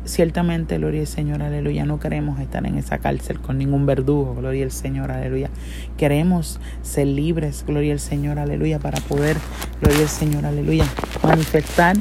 Ciertamente, 0.06 0.78
gloria 0.78 1.02
al 1.02 1.08
Señor, 1.08 1.42
aleluya. 1.42 1.86
No 1.86 2.00
queremos 2.00 2.40
estar 2.40 2.66
en 2.66 2.78
esa 2.78 2.98
cárcel 2.98 3.40
con 3.40 3.58
ningún 3.58 3.86
verdugo, 3.86 4.36
gloria 4.36 4.64
al 4.64 4.72
Señor, 4.72 5.12
aleluya. 5.12 5.50
Queremos 5.98 6.60
ser 6.82 7.08
libres, 7.08 7.64
gloria 7.66 7.94
al 7.94 8.00
Señor, 8.00 8.40
aleluya, 8.40 8.80
para 8.80 9.00
poder, 9.02 9.38
gloria 9.82 10.02
al 10.02 10.10
Señor, 10.10 10.46
aleluya, 10.46 10.86
manifestar 11.24 11.96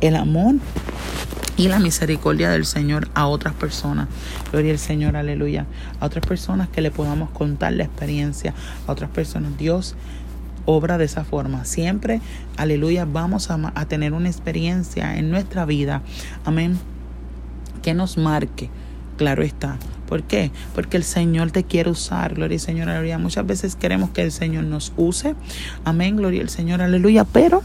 el 0.00 0.16
amor 0.16 0.56
y 1.58 1.66
la 1.66 1.80
misericordia 1.80 2.50
del 2.50 2.64
Señor 2.64 3.08
a 3.14 3.26
otras 3.26 3.52
personas. 3.52 4.06
Gloria 4.52 4.72
al 4.72 4.78
Señor, 4.78 5.16
aleluya. 5.16 5.66
A 6.00 6.06
otras 6.06 6.24
personas 6.24 6.68
que 6.68 6.80
le 6.80 6.92
podamos 6.92 7.30
contar 7.30 7.72
la 7.72 7.84
experiencia. 7.84 8.54
A 8.86 8.92
otras 8.92 9.10
personas. 9.10 9.58
Dios 9.58 9.96
obra 10.64 10.98
de 10.98 11.04
esa 11.04 11.24
forma. 11.24 11.64
Siempre, 11.64 12.20
aleluya, 12.56 13.04
vamos 13.04 13.50
a, 13.50 13.72
a 13.74 13.86
tener 13.86 14.12
una 14.12 14.28
experiencia 14.28 15.16
en 15.16 15.30
nuestra 15.30 15.64
vida. 15.64 16.02
Amén. 16.44 16.78
Que 17.82 17.92
nos 17.92 18.16
marque. 18.18 18.70
Claro 19.16 19.42
está. 19.42 19.78
¿Por 20.06 20.22
qué? 20.22 20.52
Porque 20.74 20.96
el 20.96 21.04
Señor 21.04 21.50
te 21.50 21.64
quiere 21.64 21.90
usar, 21.90 22.34
gloria 22.34 22.54
al 22.54 22.60
Señor, 22.60 22.88
aleluya. 22.88 23.18
Muchas 23.18 23.44
veces 23.44 23.74
queremos 23.74 24.10
que 24.10 24.22
el 24.22 24.30
Señor 24.30 24.64
nos 24.64 24.92
use. 24.96 25.34
Amén, 25.84 26.16
gloria 26.16 26.40
al 26.40 26.50
Señor, 26.50 26.82
aleluya. 26.82 27.24
Pero 27.24 27.62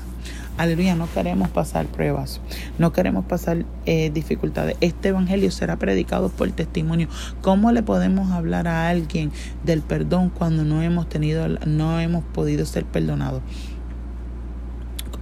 Aleluya, 0.55 0.93
no 0.95 1.11
queremos 1.11 1.49
pasar 1.49 1.87
pruebas, 1.87 2.39
no 2.77 2.93
queremos 2.93 3.25
pasar 3.25 3.65
eh, 3.87 4.11
dificultades. 4.13 4.77
Este 4.81 5.09
evangelio 5.09 5.49
será 5.49 5.77
predicado 5.77 6.29
por 6.29 6.51
testimonio. 6.51 7.07
¿Cómo 7.41 7.71
le 7.71 7.81
podemos 7.81 8.31
hablar 8.31 8.67
a 8.67 8.87
alguien 8.87 9.31
del 9.63 9.81
perdón 9.81 10.29
cuando 10.29 10.63
no 10.63 10.83
hemos 10.83 11.09
tenido, 11.09 11.47
no 11.65 11.99
hemos 11.99 12.23
podido 12.23 12.67
ser 12.67 12.85
perdonados? 12.85 13.41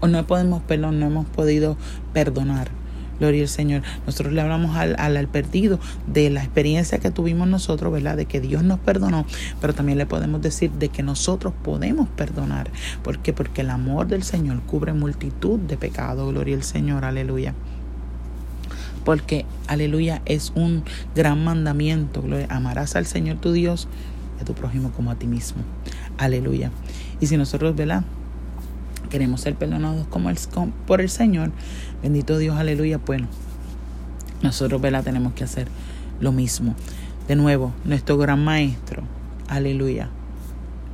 O 0.02 0.08
no 0.08 0.28
podemos, 0.28 0.64
perdón, 0.64 1.00
no 1.00 1.06
hemos 1.06 1.28
podido 1.28 1.78
perdonar. 2.12 2.81
Gloria 3.22 3.44
al 3.44 3.50
Señor. 3.50 3.84
Nosotros 4.08 4.34
le 4.34 4.42
hablamos 4.42 4.76
al, 4.76 4.96
al, 4.98 5.28
perdido 5.28 5.80
de 6.08 6.32
la 6.32 6.42
experiencia 6.42 6.98
que 6.98 7.12
tuvimos 7.12 7.48
nosotros, 7.48 7.94
¿verdad? 7.94 8.18
De 8.18 8.26
que 8.26 8.42
Dios 8.42 8.64
nos 8.64 8.80
perdonó, 8.80 9.28
pero 9.62 9.76
también 9.76 10.00
le 10.00 10.08
podemos 10.08 10.42
decir 10.42 10.72
de 10.72 10.90
que 10.90 11.04
nosotros 11.04 11.54
podemos 11.64 12.10
perdonar. 12.10 12.72
¿Por 13.04 13.20
qué? 13.20 13.32
Porque 13.32 13.62
el 13.62 13.70
amor 13.70 14.08
del 14.08 14.24
Señor 14.24 14.60
cubre 14.64 14.94
multitud 14.94 15.60
de 15.60 15.78
pecados. 15.78 16.32
Gloria 16.32 16.56
al 16.56 16.64
Señor, 16.64 17.06
aleluya 17.06 17.54
porque 19.06 19.46
aleluya 19.68 20.22
es 20.26 20.52
un 20.56 20.84
gran 21.16 21.44
mandamiento. 21.44 22.24
Gloria. 22.24 22.48
Amarás 22.50 22.96
al 22.96 23.06
Señor 23.06 23.38
tu 23.38 23.52
Dios 23.52 23.88
y 24.40 24.42
a 24.42 24.46
tu 24.46 24.54
prójimo 24.54 24.92
como 24.92 25.12
a 25.12 25.16
ti 25.16 25.28
mismo. 25.28 25.62
Aleluya. 26.18 26.72
Y 27.20 27.28
si 27.28 27.38
nosotros, 27.38 27.76
¿verdad? 27.76 28.04
Queremos 29.12 29.42
ser 29.42 29.56
perdonados 29.56 30.08
como 30.08 30.30
el, 30.30 30.38
por 30.88 31.02
el 31.02 31.10
Señor, 31.10 31.52
bendito 32.02 32.38
Dios, 32.38 32.58
aleluya, 32.58 33.00
bueno, 33.06 33.28
nosotros, 34.42 34.82
¿verdad? 34.82 35.04
Tenemos 35.04 35.34
que 35.34 35.44
hacer 35.44 35.68
lo 36.20 36.32
mismo. 36.32 36.74
De 37.28 37.36
nuevo, 37.36 37.74
nuestro 37.86 38.18
gran 38.18 38.44
maestro, 38.44 39.04
aleluya, 39.48 40.10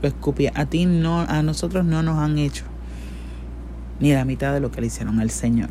lo 0.01 0.09
escupía. 0.09 0.51
A 0.55 0.65
ti 0.65 0.85
no, 0.85 1.21
a 1.21 1.41
nosotros 1.43 1.85
no 1.85 2.03
nos 2.03 2.17
han 2.19 2.37
hecho 2.37 2.65
ni 3.99 4.11
la 4.13 4.25
mitad 4.25 4.53
de 4.53 4.59
lo 4.59 4.71
que 4.71 4.81
le 4.81 4.87
hicieron 4.87 5.19
al 5.19 5.29
Señor. 5.29 5.69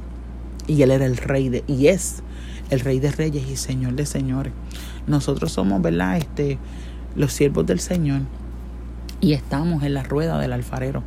Y 0.67 0.81
Él 0.83 0.91
era 0.91 1.05
el 1.05 1.17
rey 1.17 1.49
de, 1.49 1.65
y 1.67 1.89
es 1.89 2.23
el 2.71 2.81
rey 2.81 2.99
de 2.99 3.13
reyes 3.13 3.49
y 3.49 3.57
señor 3.57 3.95
de 3.95 4.07
señores. 4.07 4.53
Nosotros 5.07 5.53
somos, 5.53 5.81
¿verdad? 5.83 6.17
Este, 6.17 6.59
los 7.15 7.33
siervos 7.33 7.67
del 7.67 7.81
Señor 7.81 8.23
y 9.21 9.33
estamos 9.33 9.83
en 9.83 9.95
la 9.95 10.03
rueda 10.03 10.39
del 10.39 10.53
alfarero. 10.53 11.03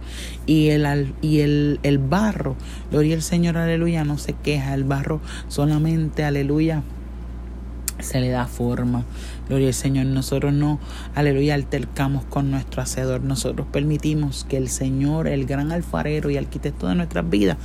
Y 0.46 0.70
el, 0.70 1.14
y 1.22 1.40
el, 1.40 1.80
el 1.84 1.98
barro, 2.00 2.56
gloria 2.92 3.16
al 3.16 3.22
Señor, 3.22 3.58
aleluya, 3.58 4.04
no 4.04 4.18
se 4.18 4.34
queja. 4.34 4.74
El 4.74 4.84
barro 4.84 5.22
solamente, 5.48 6.24
aleluya, 6.24 6.84
se 8.00 8.20
le 8.20 8.30
da 8.30 8.48
forma. 8.48 9.06
Gloria 9.48 9.68
al 9.68 9.74
Señor. 9.74 10.06
Nosotros 10.08 10.54
no, 10.54 10.80
aleluya, 11.16 11.56
altercamos 11.56 12.24
con 12.26 12.52
nuestro 12.52 12.82
hacedor. 12.82 13.22
Nosotros 13.22 13.68
permitimos 13.72 14.46
que 14.48 14.58
el 14.58 14.70
Señor, 14.70 15.28
el 15.28 15.46
gran 15.46 15.72
alfarero 15.72 16.30
y 16.30 16.38
arquitecto 16.38 16.88
de 16.88 16.96
nuestras 16.96 17.30
vidas, 17.30 17.58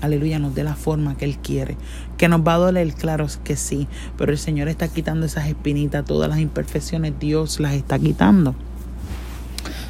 aleluya, 0.00 0.38
nos 0.38 0.54
dé 0.54 0.64
la 0.64 0.74
forma 0.74 1.16
que 1.16 1.24
Él 1.24 1.38
quiere. 1.38 1.76
Que 2.16 2.28
nos 2.28 2.40
va 2.40 2.54
a 2.54 2.58
doler, 2.58 2.92
claro 2.94 3.26
que 3.44 3.56
sí. 3.56 3.88
Pero 4.16 4.32
el 4.32 4.38
Señor 4.38 4.68
está 4.68 4.88
quitando 4.88 5.26
esas 5.26 5.48
espinitas, 5.48 6.04
todas 6.04 6.28
las 6.28 6.38
imperfecciones, 6.38 7.14
Dios 7.18 7.60
las 7.60 7.74
está 7.74 7.98
quitando. 7.98 8.54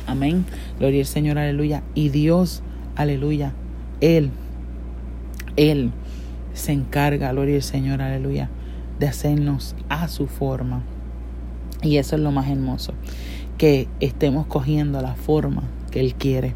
Amén. 0.09 0.47
Gloria 0.79 1.01
al 1.01 1.07
Señor, 1.07 1.38
aleluya. 1.38 1.83
Y 1.94 2.09
Dios, 2.09 2.62
aleluya. 2.97 3.53
Él, 4.01 4.31
Él 5.57 5.92
se 6.55 6.73
encarga, 6.73 7.31
gloria 7.31 7.57
al 7.57 7.62
Señor, 7.62 8.01
aleluya, 8.01 8.49
de 8.99 9.07
hacernos 9.07 9.77
a 9.90 10.09
su 10.09 10.27
forma. 10.27 10.83
Y 11.83 11.99
eso 11.99 12.16
es 12.16 12.23
lo 12.23 12.33
más 12.33 12.49
hermoso, 12.49 12.94
que 13.59 13.87
estemos 14.01 14.47
cogiendo 14.47 15.03
la 15.03 15.14
forma 15.14 15.64
que 15.90 16.01
Él 16.01 16.14
quiere. 16.14 16.55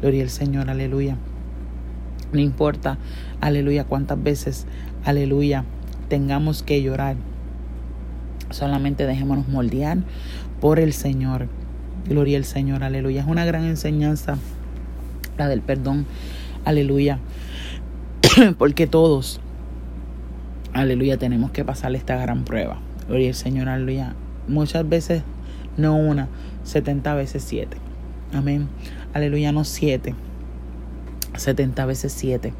Gloria 0.00 0.22
al 0.22 0.30
Señor, 0.30 0.70
aleluya. 0.70 1.16
No 2.32 2.38
importa, 2.40 2.98
aleluya, 3.40 3.82
cuántas 3.82 4.22
veces, 4.22 4.66
aleluya, 5.04 5.64
tengamos 6.08 6.62
que 6.62 6.80
llorar. 6.82 7.16
Solamente 8.50 9.06
dejémonos 9.06 9.48
moldear 9.48 9.98
por 10.60 10.78
el 10.78 10.92
Señor. 10.92 11.48
Gloria 12.08 12.38
al 12.38 12.44
Señor, 12.44 12.84
aleluya. 12.84 13.22
Es 13.22 13.26
una 13.26 13.44
gran 13.44 13.64
enseñanza 13.64 14.36
la 15.38 15.48
del 15.48 15.60
perdón, 15.60 16.06
aleluya. 16.64 17.18
Porque 18.58 18.86
todos, 18.86 19.40
aleluya, 20.72 21.16
tenemos 21.16 21.50
que 21.50 21.64
pasar 21.64 21.94
esta 21.94 22.16
gran 22.16 22.44
prueba. 22.44 22.78
Gloria 23.08 23.28
al 23.28 23.34
Señor, 23.34 23.68
aleluya. 23.68 24.14
Muchas 24.48 24.88
veces, 24.88 25.22
no 25.76 25.96
una, 25.96 26.28
setenta 26.64 27.14
veces 27.14 27.44
siete. 27.44 27.76
Amén. 28.32 28.68
Aleluya, 29.14 29.52
no 29.52 29.64
siete. 29.64 30.14
Setenta 31.36 31.86
veces 31.86 32.12
siete. 32.12 32.52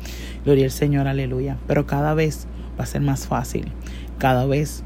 Gloria 0.45 0.67
al 0.67 0.71
Señor, 0.71 1.09
aleluya. 1.09 1.57
Pero 1.67 1.87
cada 1.87 2.15
vez 2.15 2.47
va 2.79 2.85
a 2.85 2.87
ser 2.87 3.01
más 3.01 3.27
fácil. 3.27 3.73
Cada 4.19 4.47
vez 4.47 4.85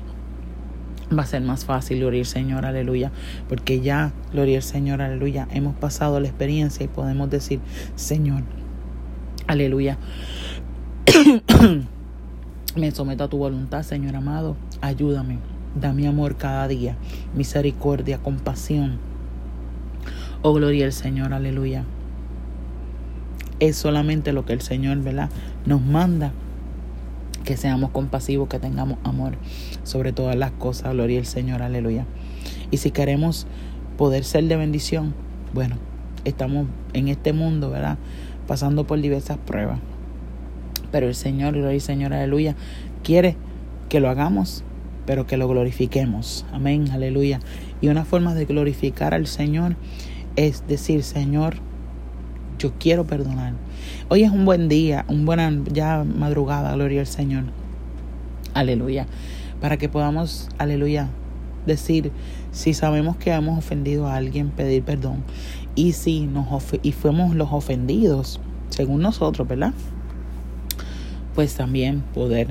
va 1.17 1.23
a 1.23 1.27
ser 1.27 1.43
más 1.43 1.65
fácil, 1.65 2.01
gloria 2.01 2.21
al 2.21 2.27
Señor, 2.27 2.67
aleluya, 2.67 3.13
porque 3.49 3.81
ya, 3.81 4.13
gloria 4.33 4.57
al 4.57 4.63
Señor, 4.63 5.03
aleluya, 5.03 5.47
hemos 5.51 5.75
pasado 5.77 6.19
la 6.21 6.27
experiencia 6.27 6.85
y 6.85 6.89
podemos 6.89 7.31
decir, 7.31 7.61
Señor, 7.95 8.43
aleluya, 9.47 9.99
me 12.77 12.91
someto 12.91 13.25
a 13.25 13.29
tu 13.29 13.39
voluntad, 13.39 13.83
Señor 13.83 14.17
amado, 14.17 14.57
ayúdame, 14.81 15.39
dame 15.81 16.09
amor 16.09 16.37
cada 16.37 16.67
día, 16.69 16.97
misericordia, 17.35 18.19
compasión. 18.19 18.99
Oh, 20.43 20.53
gloria 20.53 20.87
al 20.87 20.93
Señor, 20.93 21.33
aleluya. 21.33 21.85
Es 23.59 23.77
solamente 23.77 24.33
lo 24.33 24.45
que 24.45 24.53
el 24.53 24.61
Señor, 24.61 24.99
¿verdad? 24.99 25.31
Nos 25.65 25.81
manda 25.81 26.33
que 27.45 27.57
seamos 27.57 27.91
compasivos, 27.91 28.49
que 28.49 28.59
tengamos 28.59 28.99
amor 29.03 29.33
sobre 29.87 30.13
todas 30.13 30.37
las 30.37 30.51
cosas. 30.51 30.93
Gloria 30.93 31.19
al 31.19 31.27
Señor, 31.27 31.63
aleluya. 31.63 32.05
Y 32.71 32.79
si 32.79 32.91
queremos 32.91 33.47
poder 33.97 34.25
ser 34.25 34.45
de 34.45 34.57
bendición, 34.57 35.15
bueno, 35.55 35.77
estamos 36.25 36.67
en 36.93 37.09
este 37.09 37.33
mundo, 37.33 37.71
¿verdad? 37.71 37.99
Pasando 38.47 38.87
por 38.87 39.01
diversas 39.01 39.39
pruebas. 39.39 39.79
Pero 40.93 41.09
el 41.09 41.15
Señor, 41.15 41.55
gloria 41.55 41.71
al 41.71 41.81
Señor, 41.81 42.13
aleluya, 42.13 42.57
quiere 43.03 43.37
que 43.89 44.01
lo 44.01 44.09
hagamos, 44.09 44.65
pero 45.07 45.27
que 45.27 45.37
lo 45.37 45.49
glorifiquemos. 45.49 46.45
Amén, 46.53 46.91
aleluya. 46.91 47.41
Y 47.81 47.89
una 47.89 48.05
forma 48.05 48.35
de 48.35 48.45
glorificar 48.45 49.15
al 49.15 49.27
Señor 49.27 49.77
es 50.37 50.67
decir, 50.67 51.03
Señor, 51.03 51.57
yo 52.59 52.73
quiero 52.79 53.07
perdonar. 53.07 53.55
Hoy 54.09 54.23
es 54.23 54.31
un 54.31 54.45
buen 54.45 54.69
día, 54.69 55.05
un 55.09 55.27
buena 55.27 55.53
ya 55.73 56.05
madrugada, 56.05 56.75
gloria 56.75 57.01
al 57.01 57.07
Señor. 57.07 57.45
Aleluya. 58.55 59.07
Para 59.61 59.77
que 59.77 59.89
podamos, 59.89 60.49
aleluya, 60.59 61.09
decir 61.67 62.13
si 62.53 62.75
sabemos 62.75 63.17
que 63.17 63.33
hemos 63.33 63.59
ofendido 63.59 64.07
a 64.07 64.17
alguien, 64.17 64.51
pedir 64.51 64.83
perdón. 64.83 65.25
Y 65.75 65.93
si 65.93 66.27
nos 66.27 66.47
y 66.83 66.93
fuimos 66.93 67.35
los 67.35 67.53
ofendidos, 67.53 68.41
según 68.71 69.03
nosotros, 69.03 69.47
¿verdad? 69.47 69.75
Pues 71.35 71.55
también 71.55 72.03
poder 72.15 72.49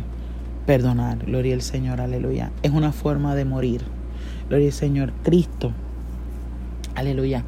perdonar. 0.65 1.25
Gloria 1.25 1.55
al 1.55 1.61
Señor, 1.61 2.01
aleluya. 2.01 2.51
Es 2.61 2.71
una 2.71 2.91
forma 2.91 3.35
de 3.35 3.45
morir. 3.45 3.81
Gloria 4.49 4.67
al 4.67 4.73
Señor. 4.73 5.13
Cristo, 5.23 5.71
aleluya 6.93 7.43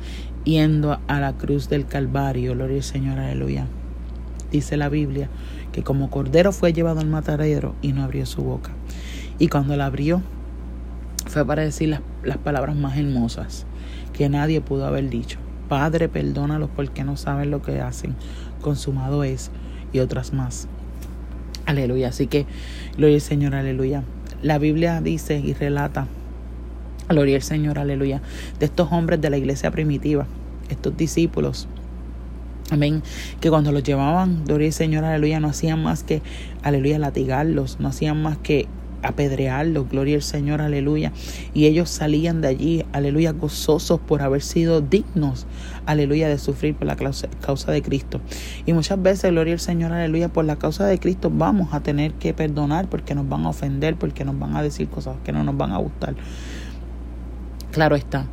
yendo 0.47 0.97
a 1.07 1.19
la 1.19 1.33
cruz 1.33 1.67
del 1.67 1.85
Calvario, 1.85 2.53
gloria 2.53 2.77
al 2.77 2.83
Señor, 2.83 3.19
aleluya. 3.19 3.67
Dice 4.49 4.77
la 4.77 4.87
Biblia 4.87 5.29
que 5.73 5.83
como 5.83 6.09
cordero 6.09 6.53
fue 6.53 6.71
llevado 6.71 7.01
al 7.01 7.07
matadero 7.07 7.75
y 7.81 7.91
no 7.91 8.03
abrió 8.03 8.25
su 8.25 8.43
boca. 8.43 8.76
Y 9.39 9.47
cuando 9.47 9.75
la 9.75 9.85
abrió, 9.85 10.21
fue 11.27 11.45
para 11.45 11.61
decir 11.61 11.89
las, 11.89 12.01
las 12.23 12.37
palabras 12.37 12.75
más 12.75 12.97
hermosas 12.97 13.65
que 14.13 14.29
nadie 14.29 14.61
pudo 14.61 14.85
haber 14.85 15.09
dicho. 15.09 15.37
Padre, 15.69 16.09
perdónalos 16.09 16.69
porque 16.75 17.03
no 17.03 17.17
saben 17.17 17.51
lo 17.51 17.61
que 17.61 17.81
hacen. 17.81 18.15
Consumado 18.61 19.23
es. 19.23 19.51
Y 19.93 19.99
otras 19.99 20.33
más. 20.33 20.67
Aleluya. 21.65 22.09
Así 22.09 22.27
que, 22.27 22.45
gloria 22.97 23.15
al 23.15 23.21
Señor, 23.21 23.55
aleluya. 23.55 24.03
La 24.41 24.57
Biblia 24.57 25.01
dice 25.01 25.39
y 25.39 25.53
relata 25.53 26.07
Gloria 27.09 27.37
al 27.37 27.41
Señor, 27.41 27.79
aleluya. 27.79 28.21
De 28.59 28.65
estos 28.65 28.91
hombres 28.91 29.21
de 29.21 29.29
la 29.29 29.37
iglesia 29.37 29.71
primitiva, 29.71 30.27
estos 30.69 30.97
discípulos. 30.97 31.67
Amén. 32.69 33.01
Que 33.39 33.49
cuando 33.49 33.71
los 33.71 33.83
llevaban, 33.83 34.43
gloria 34.43 34.67
al 34.67 34.73
Señor, 34.73 35.05
aleluya, 35.05 35.39
no 35.39 35.47
hacían 35.47 35.81
más 35.81 36.03
que, 36.03 36.21
aleluya, 36.63 36.99
latigarlos. 36.99 37.79
No 37.79 37.87
hacían 37.87 38.21
más 38.21 38.37
que 38.37 38.67
apedrearlo, 39.03 39.85
gloria 39.85 40.15
al 40.15 40.21
Señor, 40.21 40.61
aleluya. 40.61 41.11
Y 41.53 41.65
ellos 41.65 41.89
salían 41.89 42.41
de 42.41 42.47
allí, 42.47 42.85
aleluya, 42.93 43.31
gozosos 43.31 43.99
por 43.99 44.21
haber 44.21 44.41
sido 44.41 44.81
dignos, 44.81 45.45
aleluya, 45.85 46.27
de 46.29 46.37
sufrir 46.37 46.75
por 46.75 46.87
la 46.87 46.95
causa 46.95 47.71
de 47.71 47.81
Cristo. 47.81 48.21
Y 48.65 48.73
muchas 48.73 49.01
veces, 49.01 49.31
gloria 49.31 49.53
al 49.53 49.59
Señor, 49.59 49.91
aleluya, 49.91 50.29
por 50.29 50.45
la 50.45 50.57
causa 50.57 50.85
de 50.85 50.99
Cristo 50.99 51.31
vamos 51.33 51.73
a 51.73 51.81
tener 51.81 52.13
que 52.13 52.33
perdonar 52.33 52.89
porque 52.89 53.15
nos 53.15 53.27
van 53.27 53.45
a 53.45 53.49
ofender, 53.49 53.95
porque 53.95 54.25
nos 54.25 54.37
van 54.37 54.55
a 54.55 54.61
decir 54.61 54.87
cosas 54.87 55.15
que 55.23 55.31
no 55.31 55.43
nos 55.43 55.57
van 55.57 55.71
a 55.71 55.77
gustar. 55.77 56.15
Claro 57.71 57.95
está, 57.95 58.25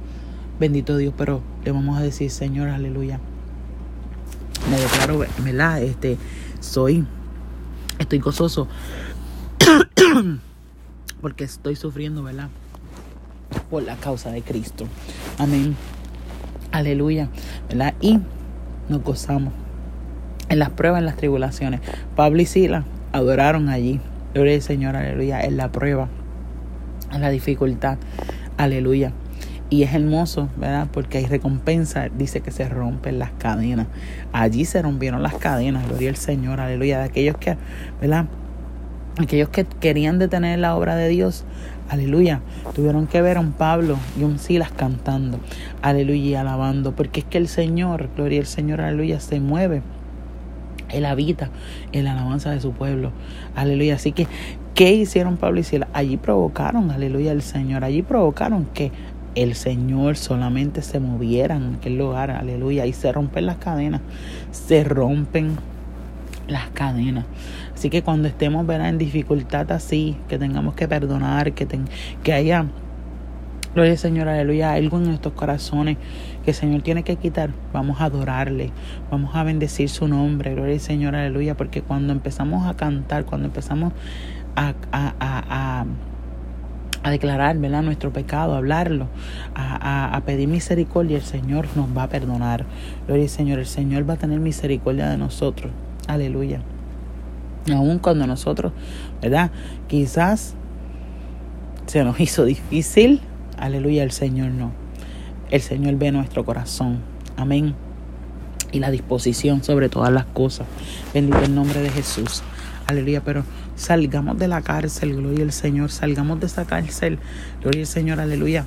bendito 0.59 0.97
Dios, 0.97 1.13
pero 1.17 1.43
le 1.65 1.73
vamos 1.73 1.99
a 1.99 2.03
decir, 2.03 2.31
Señor, 2.31 2.69
aleluya. 2.69 3.21
Me 4.71 4.79
declaro, 4.79 5.25
¿verdad? 5.45 5.83
Este, 5.83 6.17
soy, 6.61 7.05
estoy 7.99 8.19
gozoso 8.19 8.67
porque 11.25 11.45
estoy 11.45 11.75
sufriendo, 11.75 12.23
¿verdad? 12.23 12.51
Por 13.71 13.83
la 13.83 13.97
causa 13.97 14.31
de 14.31 14.43
Cristo. 14.43 14.87
Amén. 15.39 15.75
Aleluya. 16.71 17.31
¿Verdad? 17.67 17.95
Y 18.03 18.19
nos 18.91 19.03
gozamos 19.03 19.55
en 20.51 20.59
las 20.59 20.69
pruebas, 20.69 20.99
en 20.99 21.07
las 21.07 21.17
tribulaciones. 21.17 21.81
Pablo 22.15 22.43
y 22.43 22.45
Sila 22.45 22.85
adoraron 23.13 23.71
allí. 23.71 24.03
Gloria 24.35 24.57
al 24.57 24.61
Señor, 24.61 24.97
aleluya. 24.97 25.41
En 25.41 25.57
la 25.57 25.73
prueba, 25.73 26.11
en 27.11 27.23
la 27.23 27.31
dificultad. 27.31 27.97
Aleluya. 28.59 29.13
Y 29.71 29.85
es 29.85 29.95
hermoso, 29.95 30.51
¿verdad? 30.59 30.89
Porque 30.93 31.17
hay 31.17 31.25
recompensa. 31.25 32.11
Dice 32.11 32.43
que 32.43 32.51
se 32.51 32.69
rompen 32.69 33.19
las 33.19 33.31
cadenas. 33.39 33.87
Allí 34.35 34.67
se 34.67 34.83
rompieron 34.83 35.23
las 35.23 35.37
cadenas. 35.37 35.89
Gloria 35.89 36.11
al 36.11 36.17
Señor, 36.17 36.61
aleluya. 36.61 36.99
De 36.99 37.05
aquellos 37.05 37.39
que, 37.39 37.57
¿verdad? 37.99 38.27
Aquellos 39.19 39.49
que 39.49 39.65
querían 39.65 40.19
detener 40.19 40.59
la 40.59 40.77
obra 40.77 40.97
de 40.97 41.09
Dios, 41.09 41.45
aleluya, 41.89 42.41
tuvieron 42.75 43.07
que 43.07 43.23
ver 43.23 43.37
a 43.37 43.41
un 43.41 43.53
Pablo 43.53 43.97
y 44.19 44.25
un 44.25 44.39
Silas 44.39 44.73
cantando, 44.73 45.39
aleluya, 45.83 46.23
y 46.23 46.35
alabando, 46.35 46.93
porque 46.97 47.21
es 47.21 47.27
que 47.27 47.39
el 47.39 47.49
Señor, 47.49 48.11
gloria 48.17 48.41
al 48.41 48.47
Señor, 48.47 48.81
aleluya, 48.81 49.21
se 49.21 49.41
mueve. 49.41 49.83
Él 50.91 51.05
habita 51.07 51.51
en 51.93 52.05
la 52.05 52.13
alabanza 52.13 52.51
de 52.51 52.61
su 52.61 52.73
pueblo. 52.73 53.11
Aleluya. 53.57 53.97
Así 53.97 54.13
que, 54.13 54.29
¿qué 54.75 54.93
hicieron 54.93 55.39
Pablo 55.39 55.59
y 55.59 55.65
Silas? 55.65 55.89
Allí 55.93 56.17
provocaron, 56.17 56.91
aleluya, 56.91 57.33
al 57.33 57.43
Señor. 57.43 57.83
Allí 57.85 58.03
provocaron 58.03 58.67
que 58.73 58.93
el 59.35 59.57
Señor 59.57 60.17
solamente 60.17 60.83
se 60.83 61.01
moviera 61.01 61.57
en 61.57 61.77
aquel 61.77 61.99
lugar. 61.99 62.31
Aleluya. 62.31 62.87
Y 62.87 62.93
se 62.93 63.11
rompen 63.11 63.47
las 63.47 63.57
cadenas. 63.57 64.03
Se 64.53 64.85
rompen 64.85 65.57
las 66.47 66.69
cadenas. 66.69 67.25
Así 67.75 67.91
que 67.91 68.03
cuando 68.03 68.29
estemos 68.29 68.67
¿verdad? 68.67 68.89
en 68.89 68.99
dificultad 68.99 69.71
así, 69.73 70.17
que 70.29 70.39
tengamos 70.39 70.75
que 70.75 70.87
perdonar, 70.87 71.53
que, 71.53 71.67
que 72.23 72.33
haya, 72.33 72.67
gloria 73.75 73.93
al 73.93 73.99
Señor, 73.99 74.29
aleluya, 74.29 74.73
algo 74.73 74.99
en 74.99 75.05
nuestros 75.05 75.35
corazones 75.35 75.99
que 76.45 76.53
el 76.53 76.57
Señor 76.57 76.83
tiene 76.83 77.03
que 77.03 77.17
quitar, 77.17 77.51
vamos 77.73 78.01
a 78.01 78.05
adorarle, 78.05 78.71
vamos 79.11 79.35
a 79.35 79.43
bendecir 79.43 79.89
su 79.89 80.07
nombre, 80.07 80.55
gloria 80.55 80.75
al 80.75 80.81
Señor, 80.81 81.17
aleluya, 81.17 81.57
porque 81.57 81.83
cuando 81.83 82.13
empezamos 82.13 82.67
a 82.67 82.75
cantar, 82.75 83.25
cuando 83.25 83.49
empezamos 83.49 83.93
a, 84.55 84.75
a, 84.93 85.15
a, 85.19 85.85
a 87.05 87.11
declarar 87.11 87.59
¿verdad? 87.59 87.83
nuestro 87.83 88.13
pecado, 88.13 88.55
a 88.55 88.59
hablarlo, 88.59 89.09
a, 89.55 90.17
a, 90.17 90.21
pedir 90.23 90.49
misericordia, 90.49 91.19
el 91.19 91.23
Señor 91.23 91.67
nos 91.77 91.95
va 91.97 92.05
a 92.05 92.09
perdonar. 92.09 92.65
Gloria 93.07 93.25
al 93.25 93.31
Señor, 93.31 93.59
el 93.59 93.67
Señor 93.67 94.09
va 94.09 94.15
a 94.15 94.17
tener 94.17 94.41
misericordia 94.41 95.09
de 95.11 95.19
nosotros. 95.19 95.71
Aleluya. 96.09 96.61
Aún 97.73 97.99
cuando 97.99 98.27
nosotros, 98.27 98.73
¿verdad? 99.23 99.51
Quizás 99.89 100.55
se 101.87 102.05
nos 102.05 102.21
hizo 102.21 102.45
difícil. 102.45 103.21
Aleluya, 103.59 104.03
el 104.03 104.11
Señor 104.11 104.51
no. 104.51 104.73
El 105.51 105.61
Señor 105.61 105.97
ve 105.97 106.13
nuestro 106.13 106.45
corazón. 106.45 106.99
Amén. 107.37 107.75
Y 108.73 108.81
la 108.81 108.91
disposición 108.91 109.63
sobre 109.63 109.89
todas 109.89 110.13
las 110.13 110.25
cosas. 110.27 110.67
Bendito 111.13 111.39
el 111.41 111.55
nombre 111.55 111.81
de 111.81 111.91
Jesús. 111.91 112.43
Aleluya, 112.87 113.23
pero 113.25 113.45
salgamos 113.77 114.39
de 114.39 114.49
la 114.49 114.61
cárcel, 114.61 115.17
gloria 115.17 115.45
al 115.45 115.53
Señor, 115.53 115.91
salgamos 115.91 116.39
de 116.41 116.47
esa 116.47 116.67
cárcel, 116.67 117.19
gloria 117.63 117.83
al 117.83 117.87
Señor, 117.87 118.21
aleluya. 118.21 118.67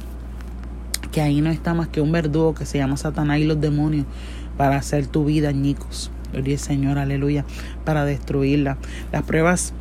Que 1.12 1.22
ahí 1.22 1.42
no 1.42 1.52
está 1.52 1.74
más 1.74 1.88
que 1.88 2.02
un 2.02 2.12
verdugo 2.12 2.56
que 2.56 2.66
se 2.66 2.80
llama 2.80 2.98
Satanás 2.98 3.40
y 3.40 3.44
los 3.44 3.62
demonios 3.62 4.06
para 4.58 4.78
hacer 4.78 5.06
tu 5.06 5.26
vida 5.26 5.50
añicos. 5.50 6.10
Gloria 6.32 6.56
al 6.56 6.60
Señor, 6.60 6.98
aleluya, 6.98 7.46
para 7.86 8.06
destruirla. 8.06 8.78
Las 9.12 9.24
pruebas 9.24 9.74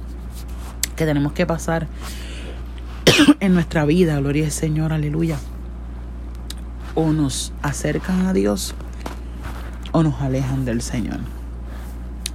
que 0.97 1.05
tenemos 1.05 1.33
que 1.33 1.47
pasar 1.47 1.87
en 3.41 3.55
nuestra 3.55 3.85
vida, 3.85 4.19
gloria 4.21 4.45
al 4.47 4.53
Señor, 4.53 4.93
aleluya. 4.93 5.37
O 6.95 7.13
nos 7.13 7.53
acercan 7.63 8.27
a 8.27 8.33
Dios 8.33 8.75
o 9.93 10.03
nos 10.03 10.21
alejan 10.21 10.65
del 10.65 10.83
Señor. 10.83 11.21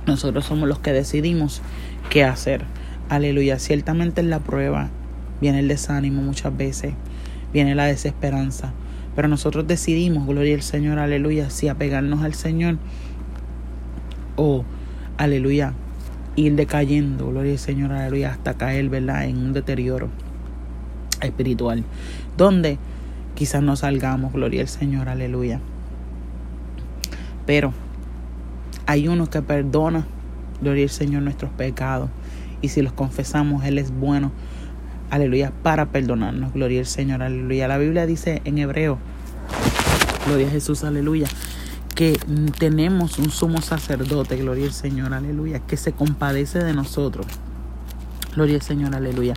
Nosotros 0.06 0.46
somos 0.46 0.68
los 0.68 0.80
que 0.80 0.94
decidimos 0.94 1.62
qué 2.10 2.24
hacer. 2.24 2.66
Aleluya. 3.10 3.60
Ciertamente 3.60 4.22
en 4.22 4.30
la 4.30 4.40
prueba 4.40 4.90
viene 5.42 5.60
el 5.60 5.68
desánimo 5.68 6.22
muchas 6.22 6.56
veces, 6.56 6.94
viene 7.54 7.76
la 7.76 7.86
desesperanza. 7.86 8.74
Pero 9.16 9.28
nosotros 9.28 9.68
decidimos, 9.68 10.26
gloria 10.26 10.56
al 10.56 10.62
Señor, 10.62 10.98
aleluya, 10.98 11.50
si 11.50 11.68
apegarnos 11.68 12.24
al 12.24 12.34
Señor 12.34 12.78
o, 14.42 14.66
aleluya, 15.18 15.74
ir 16.36 16.56
decayendo, 16.56 17.28
gloria 17.28 17.52
al 17.52 17.60
Señor, 17.60 17.92
aleluya, 17.92 18.32
hasta 18.32 18.56
caer, 18.56 18.90
¿verdad?, 18.90 19.26
en 19.26 19.38
un 19.38 19.54
deterioro 19.54 20.10
espiritual, 21.22 21.84
donde 22.38 22.80
quizás 23.36 23.62
no 23.62 23.76
salgamos, 23.76 24.34
gloria 24.34 24.62
al 24.62 24.68
Señor, 24.68 25.10
aleluya. 25.10 25.60
Pero 27.46 27.72
hay 28.88 29.08
uno 29.08 29.30
que 29.30 29.44
perdona, 29.44 30.08
gloria 30.60 30.86
al 30.86 30.90
Señor, 30.90 31.22
nuestros 31.22 31.52
pecados. 31.52 32.10
Y 32.62 32.70
si 32.70 32.82
los 32.82 32.94
confesamos, 32.94 33.64
Él 33.64 33.78
es 33.78 33.92
bueno, 33.92 34.32
aleluya, 35.12 35.52
para 35.62 35.88
perdonarnos, 35.88 36.52
gloria 36.54 36.80
al 36.80 36.88
Señor, 36.88 37.22
aleluya. 37.22 37.68
La 37.68 37.78
Biblia 37.78 38.08
dice 38.08 38.42
en 38.46 38.58
hebreo, 38.58 38.98
gloria 40.26 40.48
a 40.48 40.52
Jesús, 40.52 40.84
aleluya, 40.84 41.28
que 42.02 42.18
tenemos 42.58 43.20
un 43.20 43.30
sumo 43.30 43.62
sacerdote, 43.62 44.36
gloria 44.36 44.66
al 44.66 44.74
Señor, 44.74 45.14
aleluya, 45.14 45.60
que 45.60 45.78
se 45.78 45.92
compadece 45.92 46.58
de 46.58 46.74
nosotros. 46.74 47.28
Gloria 48.34 48.56
al 48.56 48.64
Señor, 48.64 48.96
aleluya. 48.96 49.36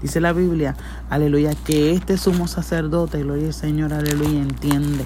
Dice 0.00 0.20
la 0.20 0.32
Biblia, 0.32 0.76
aleluya, 1.10 1.56
que 1.56 1.90
este 1.90 2.16
sumo 2.16 2.46
sacerdote, 2.46 3.20
gloria 3.20 3.48
al 3.48 3.52
Señor, 3.52 3.92
aleluya, 3.92 4.42
entiende. 4.42 5.04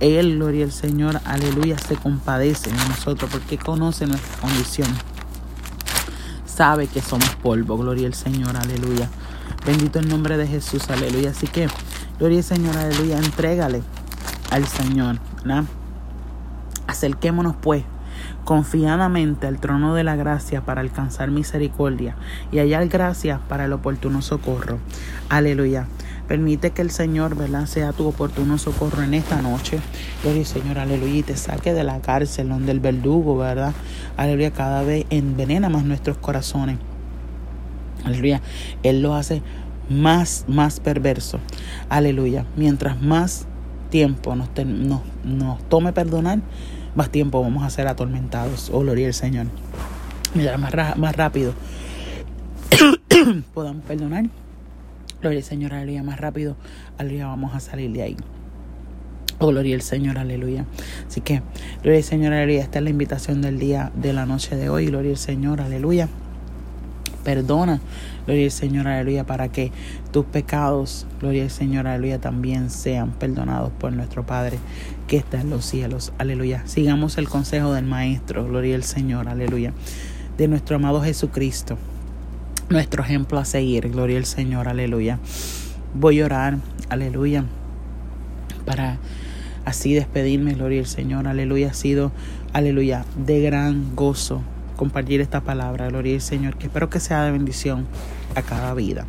Él, 0.00 0.36
gloria 0.36 0.64
al 0.64 0.72
Señor, 0.72 1.20
aleluya, 1.26 1.76
se 1.76 1.96
compadece 1.96 2.70
de 2.70 2.76
nosotros 2.88 3.30
porque 3.30 3.58
conoce 3.58 4.06
nuestra 4.06 4.40
condición. 4.40 4.88
Sabe 6.46 6.86
que 6.86 7.02
somos 7.02 7.28
polvo, 7.42 7.76
gloria 7.76 8.06
al 8.06 8.14
Señor, 8.14 8.56
aleluya. 8.56 9.10
Bendito 9.66 9.98
el 9.98 10.08
nombre 10.08 10.38
de 10.38 10.46
Jesús, 10.46 10.88
aleluya. 10.88 11.28
Así 11.32 11.46
que, 11.46 11.68
gloria 12.18 12.38
al 12.38 12.44
Señor, 12.44 12.74
aleluya, 12.74 13.18
entrégale 13.18 13.82
al 14.50 14.66
Señor, 14.66 15.18
¿verdad? 15.44 15.64
Acerquémonos 16.88 17.54
pues 17.54 17.84
confiadamente 18.44 19.46
al 19.46 19.60
trono 19.60 19.94
de 19.94 20.04
la 20.04 20.16
gracia 20.16 20.62
para 20.62 20.80
alcanzar 20.80 21.30
misericordia 21.30 22.16
y 22.50 22.58
hallar 22.58 22.88
gracia 22.88 23.40
para 23.46 23.66
el 23.66 23.72
oportuno 23.72 24.22
socorro. 24.22 24.78
Aleluya. 25.28 25.86
Permite 26.26 26.70
que 26.70 26.82
el 26.82 26.90
Señor, 26.90 27.36
¿verdad?, 27.36 27.66
sea 27.66 27.92
tu 27.92 28.06
oportuno 28.06 28.58
socorro 28.58 29.02
en 29.02 29.14
esta 29.14 29.40
noche. 29.40 29.80
Gloria 30.22 30.44
Señor, 30.44 30.78
aleluya, 30.78 31.14
y 31.14 31.22
te 31.22 31.36
saque 31.36 31.72
de 31.72 31.84
la 31.84 32.00
cárcel 32.00 32.48
donde 32.48 32.72
el 32.72 32.80
verdugo, 32.80 33.38
¿verdad? 33.38 33.72
Aleluya, 34.16 34.50
cada 34.50 34.82
vez 34.82 35.06
envenena 35.10 35.68
más 35.68 35.84
nuestros 35.84 36.18
corazones. 36.18 36.78
Aleluya. 38.04 38.42
Él 38.82 39.02
lo 39.02 39.14
hace 39.14 39.42
más, 39.88 40.44
más 40.48 40.80
perverso. 40.80 41.38
Aleluya. 41.88 42.44
Mientras 42.56 43.00
más 43.00 43.46
tiempo 43.90 44.36
nos, 44.36 44.48
nos 45.24 45.68
tome 45.68 45.92
perdonar, 45.92 46.40
más 46.94 47.10
tiempo 47.10 47.40
vamos 47.42 47.64
a 47.64 47.70
ser 47.70 47.88
atormentados. 47.88 48.70
Oh, 48.72 48.80
gloria 48.80 49.06
al 49.06 49.14
Señor. 49.14 49.46
Mira, 50.34 50.56
más, 50.58 50.74
más 50.96 51.16
rápido 51.16 51.54
podamos 53.54 53.84
perdonar. 53.84 54.26
Gloria 55.20 55.38
al 55.38 55.44
Señor, 55.44 55.74
aleluya, 55.74 56.02
más 56.02 56.20
rápido, 56.20 56.56
aleluya, 56.96 57.26
vamos 57.26 57.54
a 57.54 57.60
salir 57.60 57.90
de 57.92 58.02
ahí. 58.02 58.16
Oh, 59.40 59.48
gloria 59.48 59.74
al 59.74 59.82
Señor, 59.82 60.18
aleluya. 60.18 60.64
Así 61.06 61.20
que, 61.20 61.42
gloria 61.82 61.98
al 61.98 62.04
Señor, 62.04 62.32
aleluya. 62.32 62.62
Esta 62.62 62.78
es 62.78 62.84
la 62.84 62.90
invitación 62.90 63.42
del 63.42 63.58
día, 63.58 63.90
de 63.94 64.12
la 64.12 64.26
noche 64.26 64.56
de 64.56 64.68
hoy. 64.68 64.86
Gloria 64.86 65.10
al 65.12 65.16
Señor, 65.16 65.60
aleluya. 65.60 66.08
Perdona, 67.24 67.80
gloria 68.26 68.44
al 68.44 68.50
Señor, 68.50 68.88
aleluya, 68.88 69.24
para 69.24 69.48
que 69.48 69.72
tus 70.18 70.26
pecados, 70.26 71.06
gloria 71.20 71.44
al 71.44 71.50
Señor, 71.50 71.86
aleluya, 71.86 72.20
también 72.20 72.70
sean 72.70 73.12
perdonados 73.12 73.70
por 73.78 73.92
nuestro 73.92 74.26
Padre 74.26 74.58
que 75.06 75.16
está 75.16 75.40
en 75.40 75.48
los 75.48 75.64
cielos. 75.64 76.12
Aleluya. 76.18 76.62
Sigamos 76.66 77.18
el 77.18 77.28
consejo 77.28 77.72
del 77.72 77.84
Maestro. 77.84 78.44
Gloria 78.44 78.74
al 78.74 78.82
Señor. 78.82 79.28
Aleluya. 79.28 79.72
De 80.36 80.48
nuestro 80.48 80.74
amado 80.74 81.00
Jesucristo. 81.02 81.78
nuestro 82.68 83.04
ejemplo 83.04 83.38
a 83.38 83.44
seguir. 83.44 83.90
Gloria 83.90 84.18
al 84.18 84.24
Señor, 84.24 84.66
aleluya. 84.66 85.20
Voy 85.94 86.20
a 86.20 86.24
orar, 86.24 86.58
aleluya, 86.88 87.44
para 88.66 88.98
así 89.64 89.94
despedirme, 89.94 90.54
gloria 90.54 90.80
al 90.80 90.86
Señor, 90.86 91.28
aleluya. 91.28 91.70
Ha 91.70 91.74
sido, 91.74 92.10
aleluya, 92.52 93.04
de 93.24 93.40
gran 93.40 93.94
gozo 93.94 94.42
compartir 94.76 95.20
esta 95.20 95.42
palabra, 95.42 95.86
gloria 95.86 96.16
al 96.16 96.20
Señor, 96.20 96.56
que 96.56 96.66
espero 96.66 96.90
que 96.90 96.98
sea 96.98 97.22
de 97.22 97.30
bendición 97.30 97.86
a 98.34 98.42
cada 98.42 98.74
vida. 98.74 99.06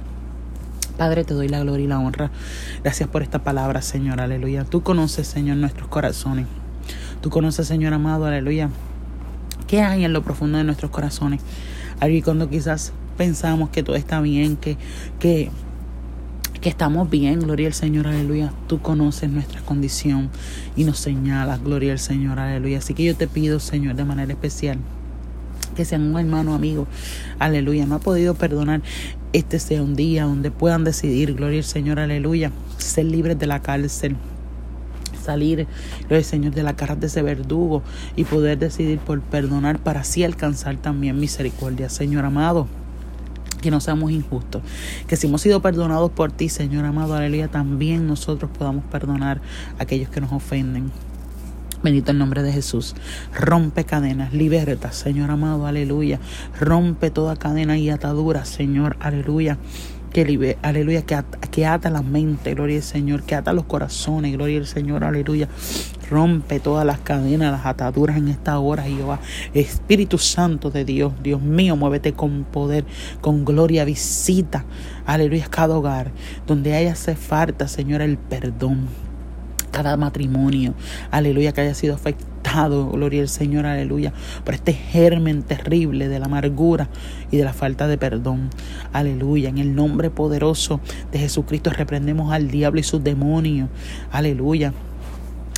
Padre, 1.00 1.24
te 1.24 1.34
doy 1.34 1.47
la 1.47 1.62
gloria 1.62 1.86
y 1.86 1.88
la 1.88 1.97
honra. 1.97 2.30
Gracias 2.84 3.08
por 3.08 3.22
esta 3.22 3.41
palabra, 3.41 3.82
Señor, 3.82 4.20
aleluya. 4.20 4.66
Tú 4.66 4.84
conoces, 4.84 5.28
Señor, 5.28 5.56
nuestros 5.56 5.88
corazones. 5.88 6.45
Tú 7.22 7.30
conoces, 7.30 7.68
Señor 7.68 7.93
amado, 7.93 8.26
aleluya. 8.26 8.70
¿Qué 9.66 9.82
hay 9.82 10.04
en 10.04 10.12
lo 10.12 10.24
profundo 10.24 10.58
de 10.58 10.66
nuestros 10.66 10.91
corazones? 10.91 11.39
Ahí 12.02 12.22
cuando 12.22 12.50
quizás 12.50 12.91
pensamos 13.18 13.70
que 13.70 13.82
todo 13.82 13.95
está 13.95 14.20
bien, 14.20 14.58
que, 14.58 14.76
que, 15.22 15.52
que 16.60 16.68
estamos 16.68 17.10
bien, 17.10 17.39
gloria 17.39 17.68
al 17.68 17.74
Señor, 17.74 18.06
aleluya. 18.06 18.52
Tú 18.68 18.82
conoces 18.82 19.30
nuestra 19.30 19.62
condición 19.62 20.30
y 20.76 20.84
nos 20.84 21.00
señalas, 21.00 21.64
gloria 21.64 21.93
al 21.93 22.00
Señor, 22.00 22.39
aleluya. 22.41 22.80
Así 22.80 22.93
que 22.93 23.06
yo 23.06 23.16
te 23.16 23.30
pido, 23.30 23.62
Señor, 23.62 23.95
de 23.95 24.04
manera 24.04 24.34
especial 24.34 24.80
que 25.80 25.86
sean 25.86 26.02
un 26.02 26.20
hermano 26.20 26.54
amigo, 26.54 26.88
aleluya, 27.39 27.86
no 27.86 27.95
ha 27.95 28.00
podido 28.00 28.34
perdonar, 28.36 28.82
este 29.34 29.60
sea 29.60 29.82
un 29.82 29.96
día 29.96 30.24
donde 30.24 30.52
puedan 30.52 30.84
decidir, 30.84 31.36
gloria 31.36 31.60
al 31.60 31.66
Señor, 31.66 32.00
aleluya, 32.00 32.52
ser 32.78 33.06
libres 33.06 33.38
de 33.38 33.48
la 33.48 33.62
cárcel, 33.62 34.16
salir, 35.24 35.68
gloria 36.02 36.18
al 36.18 36.24
Señor, 36.24 36.54
de 36.54 36.64
la 36.64 36.76
cara 36.76 36.96
de 36.96 37.08
ese 37.08 37.22
verdugo 37.22 37.84
y 38.16 38.24
poder 38.24 38.58
decidir 38.58 39.00
por 39.00 39.22
perdonar 39.22 39.80
para 39.80 40.02
así 40.02 40.24
alcanzar 40.24 40.78
también 40.78 41.20
misericordia, 41.20 41.90
Señor 41.90 42.26
amado 42.26 42.68
que 43.60 43.72
no 43.72 43.82
seamos 43.82 44.12
injustos, 44.12 44.62
que 45.06 45.18
si 45.18 45.28
hemos 45.28 45.42
sido 45.42 45.62
perdonados 45.62 46.12
por 46.12 46.32
ti, 46.32 46.48
Señor 46.48 46.86
amado, 46.86 47.16
aleluya, 47.16 47.50
también 47.50 48.08
nosotros 48.08 48.50
podamos 48.58 48.86
perdonar 48.86 49.42
a 49.78 49.84
aquellos 49.84 50.10
que 50.10 50.22
nos 50.22 50.32
ofenden. 50.32 50.92
Bendito 51.82 52.12
el 52.12 52.18
nombre 52.18 52.44
de 52.44 52.52
Jesús. 52.52 52.94
Rompe 53.34 53.86
cadenas, 53.86 54.34
liberta, 54.34 54.92
Señor 54.92 55.32
amado, 55.32 55.66
aleluya. 55.66 56.20
Rompe 56.60 57.10
toda 57.10 57.38
cadena 57.38 57.78
y 57.78 57.90
atadura, 57.90 58.44
Señor, 58.44 58.98
aleluya. 59.00 59.58
Que, 60.12 60.58
aleluya, 60.62 61.04
que 61.04 61.16
ata, 61.16 61.38
que 61.38 61.66
ata 61.66 61.90
la 61.90 62.02
mente, 62.02 62.54
gloria 62.54 62.78
al 62.78 62.84
Señor, 62.84 63.24
que 63.24 63.36
ata 63.36 63.54
los 63.54 63.64
corazones, 63.64 64.34
gloria 64.34 64.58
al 64.58 64.68
Señor, 64.68 65.06
aleluya. 65.06 65.48
Rompe 66.10 66.60
todas 66.60 66.86
las 66.86 67.00
cadenas, 67.00 67.54
las 67.54 67.66
ataduras 67.66 68.18
en 68.18 68.28
esta 68.28 68.60
hora, 68.60 68.84
Jehová. 68.84 69.22
Espíritu 69.54 70.18
Santo 70.18 70.72
de 70.72 70.84
Dios, 70.84 71.14
Dios 71.24 71.42
mío, 71.42 71.78
muévete 71.78 72.12
con 72.12 72.44
poder, 72.44 72.84
con 73.22 73.46
gloria, 73.46 73.86
visita, 73.86 74.66
aleluya, 75.06 75.48
cada 75.50 75.78
hogar, 75.78 76.12
donde 76.46 76.76
haya 76.76 76.92
hace 76.92 77.16
falta, 77.16 77.70
Señor, 77.70 78.02
el 78.02 78.18
perdón 78.18 79.09
cada 79.70 79.98
matrimonio, 79.98 80.74
aleluya, 81.12 81.52
que 81.52 81.62
haya 81.62 81.74
sido 81.74 81.96
afectado, 81.96 82.90
gloria 82.90 83.22
al 83.22 83.30
Señor, 83.30 83.66
aleluya, 83.66 84.14
por 84.44 84.54
este 84.54 84.74
germen 84.74 85.44
terrible 85.44 86.08
de 86.08 86.20
la 86.20 86.26
amargura 86.26 86.90
y 87.32 87.38
de 87.38 87.44
la 87.44 87.54
falta 87.54 87.88
de 87.88 87.98
perdón, 87.98 88.50
aleluya, 88.94 89.50
en 89.50 89.58
el 89.58 89.76
nombre 89.76 90.10
poderoso 90.10 90.80
de 91.12 91.20
Jesucristo 91.20 91.70
reprendemos 91.70 92.32
al 92.34 92.50
diablo 92.50 92.80
y 92.80 92.84
sus 92.84 93.04
demonios, 93.04 93.70
aleluya. 94.12 94.74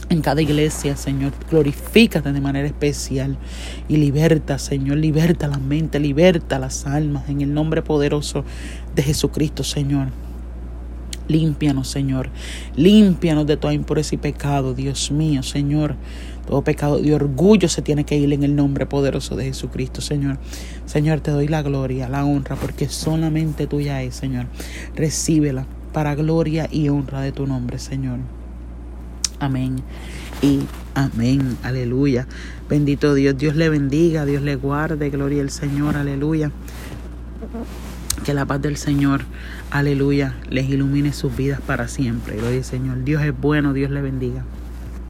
En 0.09 0.20
cada 0.20 0.41
iglesia, 0.41 0.97
Señor, 0.97 1.32
glorifícate 1.49 2.34
de 2.34 2.41
manera 2.41 2.68
especial 2.68 3.38
y 3.88 3.95
liberta, 3.95 4.59
Señor, 4.59 4.97
liberta 4.97 5.47
la 5.47 5.57
mente, 5.57 6.01
liberta 6.01 6.59
las 6.59 6.86
almas 6.86 7.30
en 7.30 7.39
el 7.39 7.53
nombre 7.53 7.82
poderoso 7.82 8.43
de 8.93 9.03
Jesucristo, 9.03 9.64
Señor. 9.64 10.09
Límpianos, 11.32 11.88
Señor. 11.88 12.29
Límpianos 12.75 13.47
de 13.47 13.57
toda 13.57 13.73
impureza 13.73 14.15
y 14.15 14.17
pecado, 14.17 14.73
Dios 14.73 15.11
mío, 15.11 15.43
Señor. 15.43 15.95
Todo 16.47 16.63
pecado 16.63 16.99
de 16.99 17.13
orgullo 17.15 17.69
se 17.69 17.82
tiene 17.82 18.03
que 18.03 18.17
ir 18.17 18.32
en 18.34 18.43
el 18.43 18.55
nombre 18.55 18.86
poderoso 18.86 19.36
de 19.36 19.45
Jesucristo, 19.45 20.01
Señor. 20.01 20.38
Señor, 20.86 21.21
te 21.21 21.32
doy 21.32 21.47
la 21.47 21.61
gloria, 21.61 22.09
la 22.09 22.25
honra, 22.25 22.55
porque 22.55 22.89
solamente 22.89 23.67
tuya 23.67 24.01
es, 24.03 24.15
Señor. 24.15 24.47
Recíbela 24.95 25.65
para 25.93 26.15
gloria 26.15 26.67
y 26.71 26.89
honra 26.89 27.21
de 27.21 27.32
tu 27.32 27.47
nombre, 27.47 27.79
Señor. 27.79 28.19
Amén 29.39 29.82
y 30.41 30.61
amén. 30.93 31.57
Aleluya. 31.63 32.27
Bendito 32.69 33.13
Dios. 33.13 33.38
Dios 33.38 33.55
le 33.55 33.69
bendiga, 33.69 34.25
Dios 34.25 34.41
le 34.43 34.55
guarde. 34.55 35.09
Gloria 35.09 35.41
al 35.41 35.49
Señor. 35.49 35.95
Aleluya. 35.95 36.51
Que 38.23 38.34
la 38.34 38.45
paz 38.45 38.61
del 38.61 38.77
Señor, 38.77 39.25
aleluya, 39.72 40.36
les 40.49 40.69
ilumine 40.69 41.13
sus 41.13 41.36
vidas 41.36 41.61
para 41.61 41.88
siempre. 41.88 42.36
Gloria 42.38 42.59
al 42.59 42.63
Señor. 42.63 43.03
Dios 43.03 43.24
es 43.24 43.39
bueno, 43.39 43.74
Dios 43.74 43.89
le 43.89 44.01
bendiga. 44.01 44.43